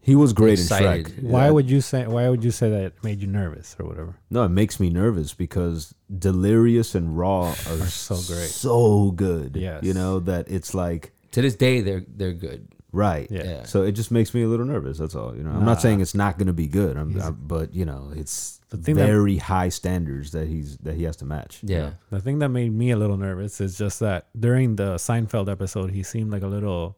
[0.00, 1.06] he was great Excited.
[1.08, 1.30] in Shrek.
[1.30, 1.50] why Yeah.
[1.52, 2.06] would you say?
[2.06, 4.16] Why would you say that it made you nervous or whatever?
[4.30, 8.48] No, it makes me nervous because Delirious and Raw are so great.
[8.50, 9.56] so good.
[9.56, 9.84] Yes.
[9.84, 12.68] you know that it's like To this day, they're they're good.
[12.92, 13.26] Right.
[13.30, 13.44] Yeah.
[13.44, 13.62] Yeah.
[13.64, 14.98] So it just makes me a little nervous.
[14.98, 15.34] That's all.
[15.36, 15.64] You know, I'm Nah.
[15.72, 16.96] not saying it's not going to be good.
[16.96, 20.94] I'm, I'm- but you know, it's The thing that- very high standards that he's that
[20.94, 21.60] he has to match.
[21.62, 21.90] you Yeah.
[22.10, 25.90] The thing that made me a little nervous is just that during the Seinfeld episode,
[25.90, 26.96] he seemed like a little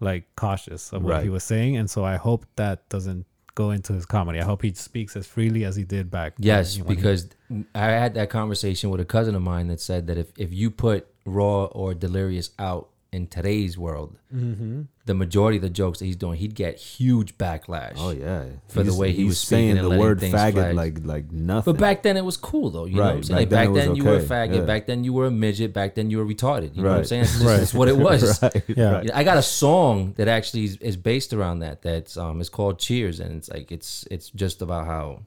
[0.00, 3.92] like cautious of what he was saying, and so I hope that doesn't go into
[3.92, 4.40] his comedy.
[4.40, 6.32] I hope he speaks as freely as he did back.
[6.38, 7.28] Yes, when he- because
[7.74, 10.70] I had that conversation with a cousin of mine that said that if, if you
[10.72, 14.82] put Raw or Delirious out in today's world, Mm-hmm.
[15.06, 17.94] the majority of the jokes that he's doing, he'd get huge backlash.
[17.96, 20.74] Oh yeah, For the way he was saying the word things faggot flag.
[20.74, 21.72] like like nothing.
[21.72, 22.84] But back then it was cool though.
[22.86, 23.38] You know what I'm Right, saying?
[23.38, 24.54] Like, back back then then, was you were a faggot.
[24.56, 24.60] yeah.
[24.62, 25.72] Back then you were a midget.
[25.72, 26.74] Back then you were retarded.
[26.74, 27.22] You know what I'm saying?
[27.22, 28.42] That's, just, that's what it was.
[28.42, 28.90] right, Yeah.
[28.92, 29.04] right.
[29.04, 31.82] Yeah, I got a song that actually is, is based around that.
[31.82, 35.20] That's um, it's called Cheers, and it's like it's it's just about how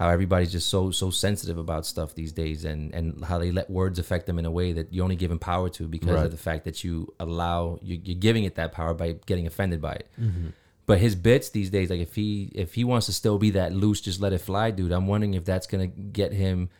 [0.00, 3.68] how everybody's just so so sensitive about stuff these days, and and how they let
[3.70, 6.24] words affect them in a way that you only give them power to because Right.
[6.24, 9.80] of the fact that you allow you, you're giving it that power by getting offended
[9.80, 10.08] by it.
[10.20, 10.48] Mm-hmm.
[10.86, 13.72] But his bits these days, like if he if he wants to still be that
[13.72, 14.90] loose, just let it fly, dude.
[14.92, 16.70] I'm wondering if that's gonna get him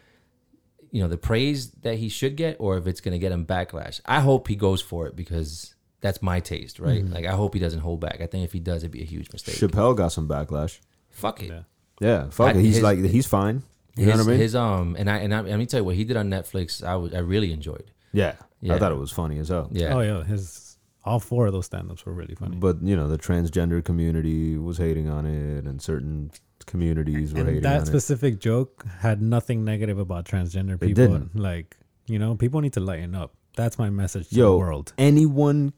[0.93, 3.47] you know the praise that he should get or if it's going to get him
[3.47, 7.15] backlash i hope he goes for it because that's my taste right Mm-hmm.
[7.15, 9.05] like i hope he doesn't hold back i think if he does it'd be a
[9.05, 10.81] huge mistake Chappelle got some backlash.
[11.09, 11.61] fuck it Yeah.
[12.01, 12.63] Yeah, fuck I- it.
[12.63, 13.63] He's his- like he's fine.
[13.97, 14.39] You know what I mean?
[14.39, 16.83] his um and i and I, let me tell you what he did on netflix
[16.83, 18.37] i was i really enjoyed yeah.
[18.63, 18.75] Yeah.
[18.75, 19.69] I thought it was funny as hell.
[19.73, 22.57] yeah Oh yeah, his all four of those stand-ups were really funny.
[22.57, 26.31] But you know, the transgender community was hating on it, and certain
[26.67, 27.81] communities were and hating that on it.
[27.81, 31.07] That specific joke had nothing negative about transgender It people.
[31.07, 31.37] didn't.
[31.37, 33.33] Like you know, people need to lighten up.
[33.57, 34.93] That's my message to Yo, the world.
[34.99, 35.73] anyone,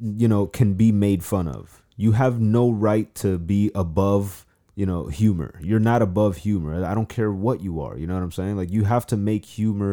[0.00, 1.82] you know, can be made fun of.
[1.96, 4.46] You have no right to be above,
[4.80, 5.50] you know, humor.
[5.70, 6.72] You're not above humor.
[6.92, 7.94] I don't care what you are.
[7.98, 8.56] You know what I'm saying?
[8.56, 9.92] Like you have to make humor.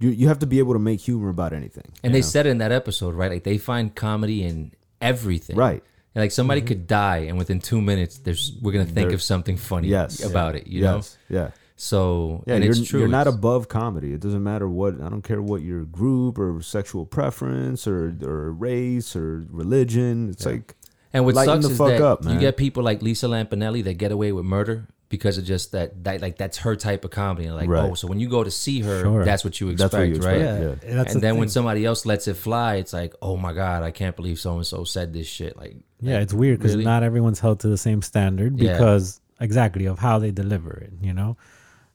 [0.00, 1.88] You you have to be able to make humor about anything.
[2.04, 2.32] and they know?
[2.34, 5.82] said it in that episode right like they find comedy in everything right.
[6.14, 9.08] And, like somebody could die and within two minutes there's we're gonna think Mm-hmm.
[9.08, 10.22] There- of something funny Yes.
[10.30, 11.18] about it you know yes.
[11.36, 11.50] Yeah.
[11.76, 14.10] so Yeah, and you're, it's true you're not above comedy.
[14.12, 18.52] It doesn't matter what I don't care what your group or sexual preference or or
[18.52, 19.28] race or
[19.62, 20.28] religion.
[20.32, 20.74] It's like
[21.12, 22.40] And what Lighten sucks the is fuck that up, you man.
[22.40, 26.22] get people like Lisa Lampanelli that get away with murder because of just that, that
[26.22, 27.50] like that's her type of comedy.
[27.50, 27.90] Like, oh, Right.
[27.90, 29.24] oh, so when you go to see her, Sure.
[29.24, 30.40] that's what you That's expect, what you expect, right?
[30.82, 30.88] yeah.
[30.90, 31.52] and that's and the then when thing.
[31.52, 34.66] somebody else lets it fly, it's like, oh my god, I can't believe so and
[34.66, 35.54] so said this shit.
[35.56, 36.84] Like, Yeah, like, it's weird because really?
[36.86, 38.72] not everyone's held to the same standard Yeah.
[38.72, 40.92] because exactly of how they deliver it.
[41.02, 41.36] You know,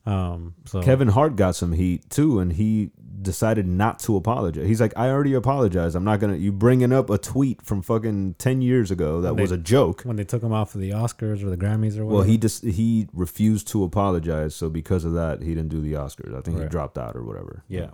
[0.07, 4.65] um, so Kevin Hart got some heat too, and he decided not to apologize.
[4.67, 5.95] He's like, I already apologized.
[5.95, 6.35] I'm not gonna.
[6.37, 10.03] You bringing up a tweet from fucking ten years ago that When was a joke.
[10.03, 12.19] when they took him off of the Oscars or the Grammys or whatever.
[12.19, 15.93] Well, he just he refused to apologize, so because of that, he didn't do the
[15.93, 16.35] Oscars.
[16.37, 17.63] I think he dropped out or whatever.
[17.67, 17.89] yeah.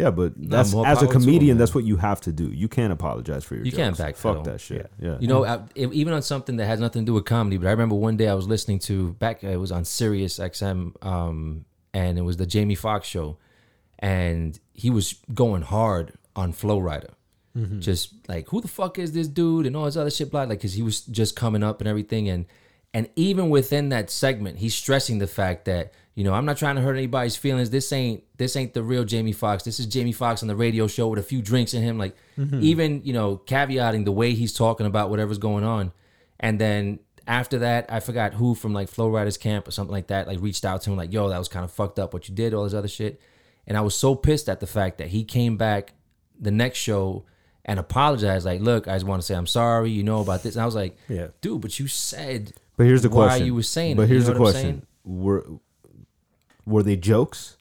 [0.00, 2.32] Yeah, but that's more as a power to him, comedian, that's what you have to
[2.32, 2.50] do.
[2.50, 3.64] You can't apologize for your.
[3.64, 4.18] You can't jokes.
[4.20, 4.34] backpedal.
[4.36, 4.90] Fuck that shit.
[4.98, 5.18] Yeah.
[5.20, 7.70] You know, I, even on something that has nothing to do with comedy, but I
[7.70, 9.44] remember one day I was listening to back.
[9.44, 13.36] It was on Sirius XM, um, and it was the Jamie Foxx show,
[13.98, 17.10] and he was going hard on Flo Rida,
[17.80, 20.58] just like who the fuck is this dude and all this other shit, blah, like
[20.58, 22.46] because he was just coming up and everything, and
[22.92, 26.76] and even within that segment, he's stressing the fact that you know I'm not trying
[26.76, 27.70] to hurt anybody's feelings.
[27.70, 29.62] This ain't this ain't the real Jamie Foxx.
[29.62, 31.98] This is Jamie Foxx on the radio show with a few drinks in him.
[31.98, 32.60] Like mm-hmm.
[32.62, 35.92] even you know caveating the way he's talking about whatever's going on,
[36.40, 40.08] and then after that, I forgot who from like Flo Rida's Camp or something like
[40.08, 42.28] that, like reached out to him like, "Yo, that was kind of fucked up what
[42.28, 43.20] you did, all this other shit,"
[43.66, 45.92] and I was so pissed at the fact that he came back
[46.40, 47.24] the next show
[47.64, 50.56] and apologized like, "Look, I just want to say I'm sorry, you know about this,"
[50.56, 51.28] and I was like, Yeah.
[51.40, 53.44] dude, but you said But here's the why question.
[53.46, 55.44] you were saying But it, you here's know the what I'm question: Were
[56.64, 57.58] were they jokes?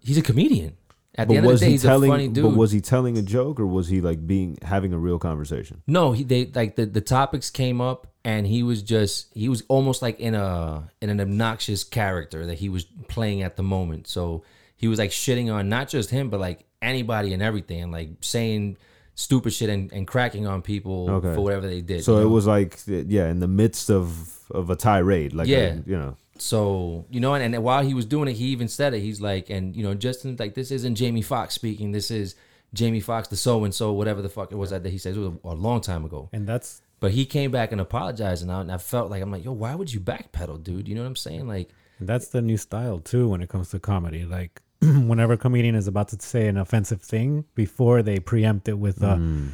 [0.00, 0.78] he's a comedian.
[1.16, 2.10] At the But end of was the day, he he's telling?
[2.10, 2.44] a funny dude.
[2.44, 5.82] But was he telling a joke, or was he like being having a real conversation?
[5.86, 9.62] No, he they like the, the topics came up and he was just he was
[9.68, 14.08] almost like in a in an obnoxious character that he was playing at the moment.
[14.08, 14.44] So
[14.76, 18.10] he was like shitting on not just him but like anybody and everything and like
[18.22, 18.78] saying
[19.14, 21.34] stupid shit and, and cracking on people Okay.
[21.34, 22.02] for whatever they did.
[22.04, 22.28] So it know?
[22.28, 25.58] was like, yeah, in the midst of of a tirade, like, Yeah.
[25.58, 28.68] a, you know, So you know, and, and while he was doing it, he even
[28.68, 29.00] said it.
[29.00, 31.92] He's like, and you know, Justin, like this isn't Jamie Foxx speaking.
[31.92, 32.34] This is
[32.72, 35.16] Jamie Foxx, the so and so, whatever the fuck it was that he said.
[35.16, 36.28] It was a, a long time ago.
[36.32, 39.30] and that's But he came back and apologized, and I, and I felt like I'm
[39.30, 40.88] like, yo, why would you backpedal, dude?
[40.88, 41.46] You know what I'm saying?
[41.46, 41.68] Like,
[42.00, 44.24] That's the new style too when it comes to comedy.
[44.24, 44.60] Like
[45.08, 49.02] whenever a comedian is about to say an offensive thing, before they preempt it with,
[49.02, 49.48] uh, Mm.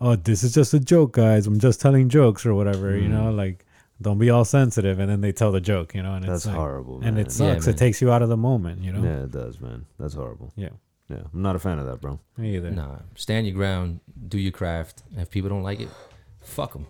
[0.00, 1.46] "Oh, this is just a joke, guys.
[1.46, 3.02] I'm just telling jokes or whatever." Mm.
[3.02, 3.64] You know, like
[4.02, 5.94] don't be all sensitive, and then they tell the joke.
[5.94, 7.00] You know, and that's it's like, horrible.
[7.02, 7.66] and it sucks.
[7.66, 7.74] man.
[7.74, 8.82] it takes you out of the moment.
[8.82, 9.02] You know.
[9.02, 9.86] yeah, it does, man.
[9.98, 10.52] That's horrible.
[10.56, 10.70] Yeah.
[11.10, 12.18] Yeah, I'm not a fan of that, bro.
[12.38, 12.70] Me either.
[12.70, 15.02] nah, stand your ground, do your craft.
[15.10, 15.90] And if people don't like it,
[16.40, 16.86] fuck them.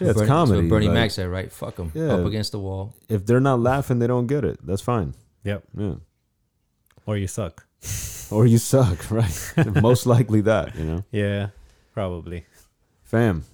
[0.00, 0.60] Yeah, it's Bernie, comedy.
[0.60, 1.50] That's what Bernie like, Mac said, right?
[1.52, 1.92] Fuck them.
[1.94, 2.14] Yeah.
[2.14, 2.94] Up against the wall.
[3.08, 4.58] If they're not laughing, they don't get it.
[4.66, 5.14] That's fine.
[5.44, 5.62] Yep.
[5.76, 5.94] Yeah.
[7.08, 7.64] Or you suck.
[8.30, 9.50] Or you suck, right?
[9.80, 11.04] Most likely that, you know.
[11.10, 11.48] Yeah.
[11.94, 12.44] Probably.
[13.02, 13.44] Fam,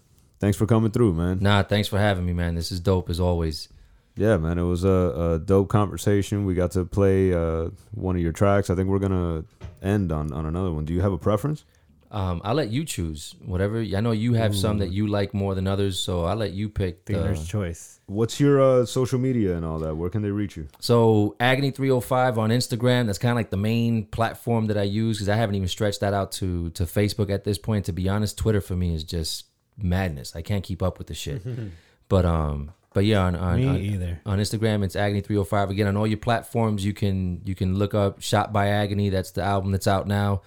[0.41, 1.39] thanks for coming through, man.
[1.41, 2.57] Nah, thanks for having me, man.
[2.57, 3.69] This is dope as always.
[4.17, 4.89] Yeah, man, it was a,
[5.35, 6.47] a dope conversation.
[6.47, 8.71] We got to play uh, one of your tracks.
[8.71, 9.45] I think we're gonna
[9.81, 10.85] end on, on another one.
[10.85, 11.65] Do you have a preference?
[12.15, 13.81] Um, I'll let you choose whatever.
[13.81, 16.69] I know you have some that you like more than others, so I'll let you
[16.69, 17.07] pick.
[17.07, 17.99] The, Dealer's choice.
[18.07, 19.97] What's your uh, social media and all that?
[19.97, 20.69] Where can they reach you?
[20.79, 23.07] So Agony 305 on Instagram.
[23.07, 26.01] That's kind of like the main platform that I use because I haven't even stretched
[26.01, 27.87] that out to to Facebook at this point.
[27.87, 29.47] To be honest, Twitter for me is just
[29.77, 30.37] madness.
[30.37, 31.43] I can't keep up with the shit.
[32.09, 34.21] but um, but yeah, on on, Me on, either.
[34.25, 35.71] on Instagram it's Agony 305.
[35.71, 39.09] Again, on all your platforms, you can you can look up Shot by Agony.
[39.09, 40.43] That's the album that's out now.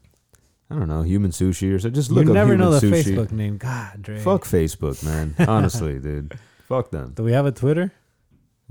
[0.70, 1.90] I don't know, human sushi or so.
[1.90, 3.04] Just look you up never human know the sushi.
[3.04, 3.58] Facebook name.
[3.58, 4.20] God, Dre.
[4.20, 5.36] Fuck Facebook, man.
[5.46, 6.38] Honestly, dude.
[6.64, 7.12] Fuck them.
[7.14, 7.92] Do we have a Twitter?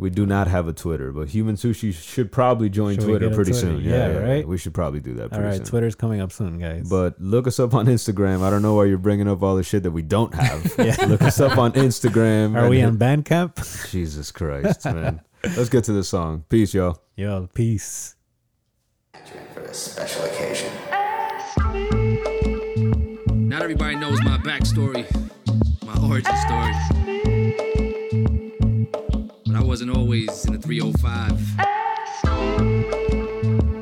[0.01, 3.27] We do not have a Twitter, but Human Sushi should probably join Should we Twitter
[3.27, 3.67] get a pretty Twitter?
[3.67, 3.81] soon.
[3.85, 4.49] Yeah, Yeah, right?
[4.49, 5.67] We should probably do that All pretty right, soon.
[5.67, 6.89] Twitter's coming up soon, guys.
[6.89, 8.41] But look us up on Instagram.
[8.43, 10.75] I don't know why you're bringing up all the shit that we don't have.
[10.79, 10.97] Yeah.
[11.07, 12.55] Look us up on Instagram.
[12.57, 13.91] Are and we hit- on Bandcamp?
[13.91, 15.21] Jesus Christ, man.
[15.45, 16.45] Let's get to the song.
[16.49, 16.99] Peace, y'all.
[17.17, 18.15] Yo, peace.
[19.53, 20.73] for this special occasion.
[23.49, 25.05] Not everybody knows my backstory,
[25.85, 27.10] my origin story.
[29.71, 31.39] Wasn't always in the 305.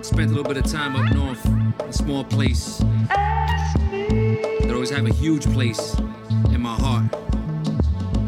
[0.04, 1.42] Spent a little bit of time up north,
[1.80, 2.76] a small place.
[3.08, 5.98] That always have a huge place
[6.52, 7.27] in my heart.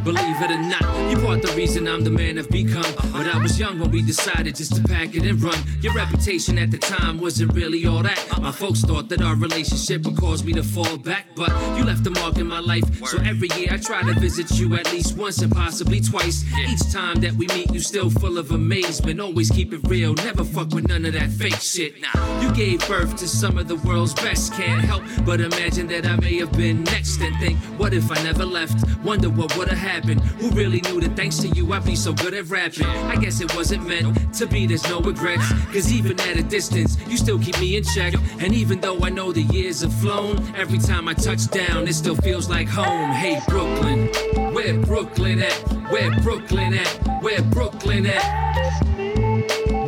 [0.03, 2.91] Believe it or not, you part the reason I'm the man I've become.
[3.13, 5.59] But I was young when we decided just to pack it and run.
[5.83, 8.19] Your reputation at the time wasn't really all that.
[8.41, 11.27] My folks thought that our relationship would cause me to fall back.
[11.37, 12.85] But you left a mark in my life.
[13.07, 16.47] So every year I try to visit you at least once and possibly twice.
[16.67, 19.21] Each time that we meet, you still full of amazement.
[19.21, 22.01] Always keep it real, never fuck with none of that fake shit.
[22.01, 24.55] Nah, you gave birth to some of the world's best.
[24.55, 28.23] Can't help but imagine that I may have been next and think, what if I
[28.23, 28.79] never left?
[29.05, 29.90] Wonder what would have happened.
[29.91, 32.87] Who really knew that thanks to you I'd be so good at rapping?
[32.87, 35.53] I guess it wasn't meant to be, there's no regrets.
[35.73, 38.15] Cause even at a distance, you still keep me in check.
[38.39, 41.95] And even though I know the years have flown, every time I touch down, it
[41.95, 43.11] still feels like home.
[43.11, 44.07] Hey, Brooklyn,
[44.55, 45.53] where Brooklyn at?
[45.91, 47.23] Where Brooklyn at?
[47.23, 48.25] Where Brooklyn at?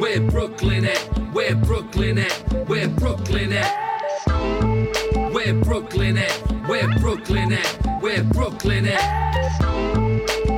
[0.00, 0.98] Where Brooklyn at?
[1.32, 2.32] Where Brooklyn at?
[2.68, 3.70] Where Brooklyn at?
[5.32, 6.51] Where Brooklyn at?
[6.72, 7.66] Where Brooklyn at?
[8.00, 9.62] Where Brooklyn at?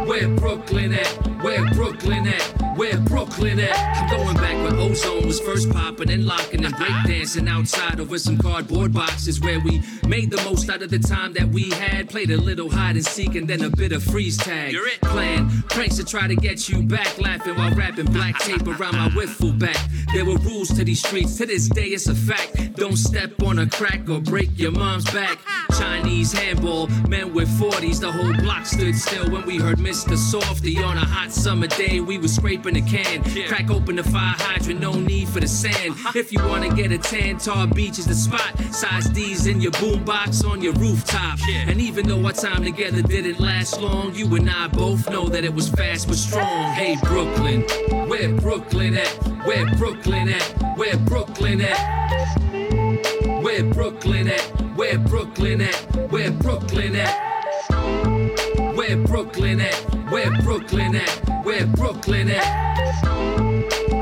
[0.06, 1.08] Where Brooklyn at?
[1.42, 2.63] Where Brooklyn at?
[2.76, 3.96] Where Brooklyn at?
[3.96, 8.36] I'm going back where ozone was first popping and locking and breakdancing outside over some
[8.36, 12.10] cardboard boxes where we made the most out of the time that we had.
[12.10, 14.72] Played a little hide and seek and then a bit of freeze tag.
[14.72, 15.00] You're it.
[15.02, 19.08] Plan pranks to try to get you back, laughing while rapping black tape around my
[19.10, 19.78] wiffle back.
[20.12, 21.36] There were rules to these streets.
[21.38, 22.74] To this day, it's a fact.
[22.74, 25.38] Don't step on a crack or break your mom's back.
[25.78, 28.00] Chinese handball, men with 40s.
[28.00, 30.16] The whole block stood still when we heard Mr.
[30.16, 32.00] Softee on a hot summer day.
[32.00, 33.22] We was scraping a can.
[33.48, 35.92] Crack open the fire hydrant, no need for the sand.
[35.92, 36.12] Uh-huh.
[36.14, 38.58] If you wanna get a tan, Tar Beach is the spot.
[38.72, 41.38] Size D's in your boombox on your rooftop.
[41.48, 45.44] And even though our time together didn't last long, you and I both know that
[45.44, 46.72] it was fast but strong.
[46.72, 47.62] Hey, Brooklyn,
[48.08, 49.08] where Brooklyn at?
[49.46, 50.42] Where Brooklyn at?
[50.76, 51.78] Where Brooklyn at?
[53.42, 54.40] Where Brooklyn at?
[54.76, 55.74] Where Brooklyn at?
[56.10, 57.34] Where Brooklyn at?
[58.74, 60.03] Where Brooklyn at?
[60.14, 61.44] Where Brooklyn at?
[61.44, 63.04] Where Brooklyn at?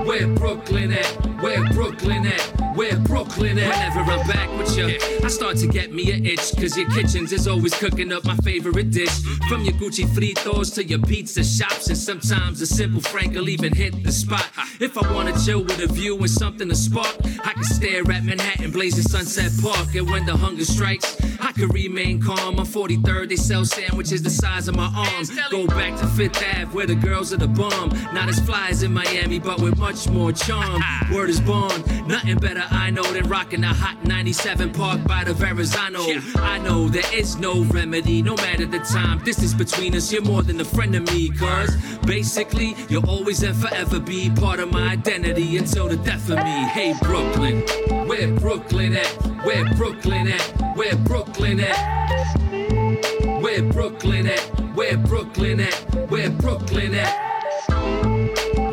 [0.04, 1.31] Where Brooklyn at?
[1.42, 2.76] Where Brooklyn at?
[2.76, 3.66] Where Brooklyn at?
[3.66, 6.54] Whenever I'm back with you, I start to get me an itch.
[6.56, 9.10] Cause your kitchens is always cooking up my favorite dish.
[9.48, 11.88] From your cuchifritos to your pizza shops.
[11.88, 14.46] And sometimes a simple Frank will even hit the spot.
[14.78, 18.24] If I wanna chill with a view and something to spark, I can stare at
[18.24, 19.96] Manhattan blazing Sunset Park.
[19.96, 22.60] And when the hunger strikes, I can remain calm.
[22.60, 25.32] On 43rd, they sell sandwiches the size of my arms.
[25.50, 27.88] Go back to Fifth Ave where the girls are the bomb.
[28.14, 30.80] Not as fly as in Miami, but with much more charm.
[31.12, 35.32] Word is born, nothing better I know than rocking a hot 97 Park by the
[35.32, 36.00] Verrazano.
[36.36, 39.24] I know there is no remedy, no matter the time.
[39.24, 41.30] Distance between us, you're more than a friend of me.
[41.30, 46.36] Cause basically, you'll always and forever be part of my identity until the death of
[46.36, 46.56] me.
[46.76, 47.62] Hey, Brooklyn,
[48.06, 49.06] where Brooklyn at?
[49.46, 50.42] Where Brooklyn at?
[50.76, 51.78] Where Brooklyn at?
[53.40, 54.40] Where Brooklyn at?
[54.74, 55.74] Where Where Brooklyn at?
[56.10, 58.11] Where Brooklyn at?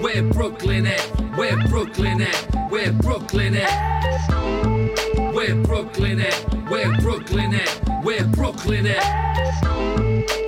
[0.01, 1.01] Where Brooklyn at?
[1.35, 2.35] Where Brooklyn at?
[2.71, 3.99] Where Brooklyn at?
[5.33, 6.33] Where Brooklyn at?
[6.69, 8.03] Where Brooklyn at?
[8.03, 10.38] Where Brooklyn at?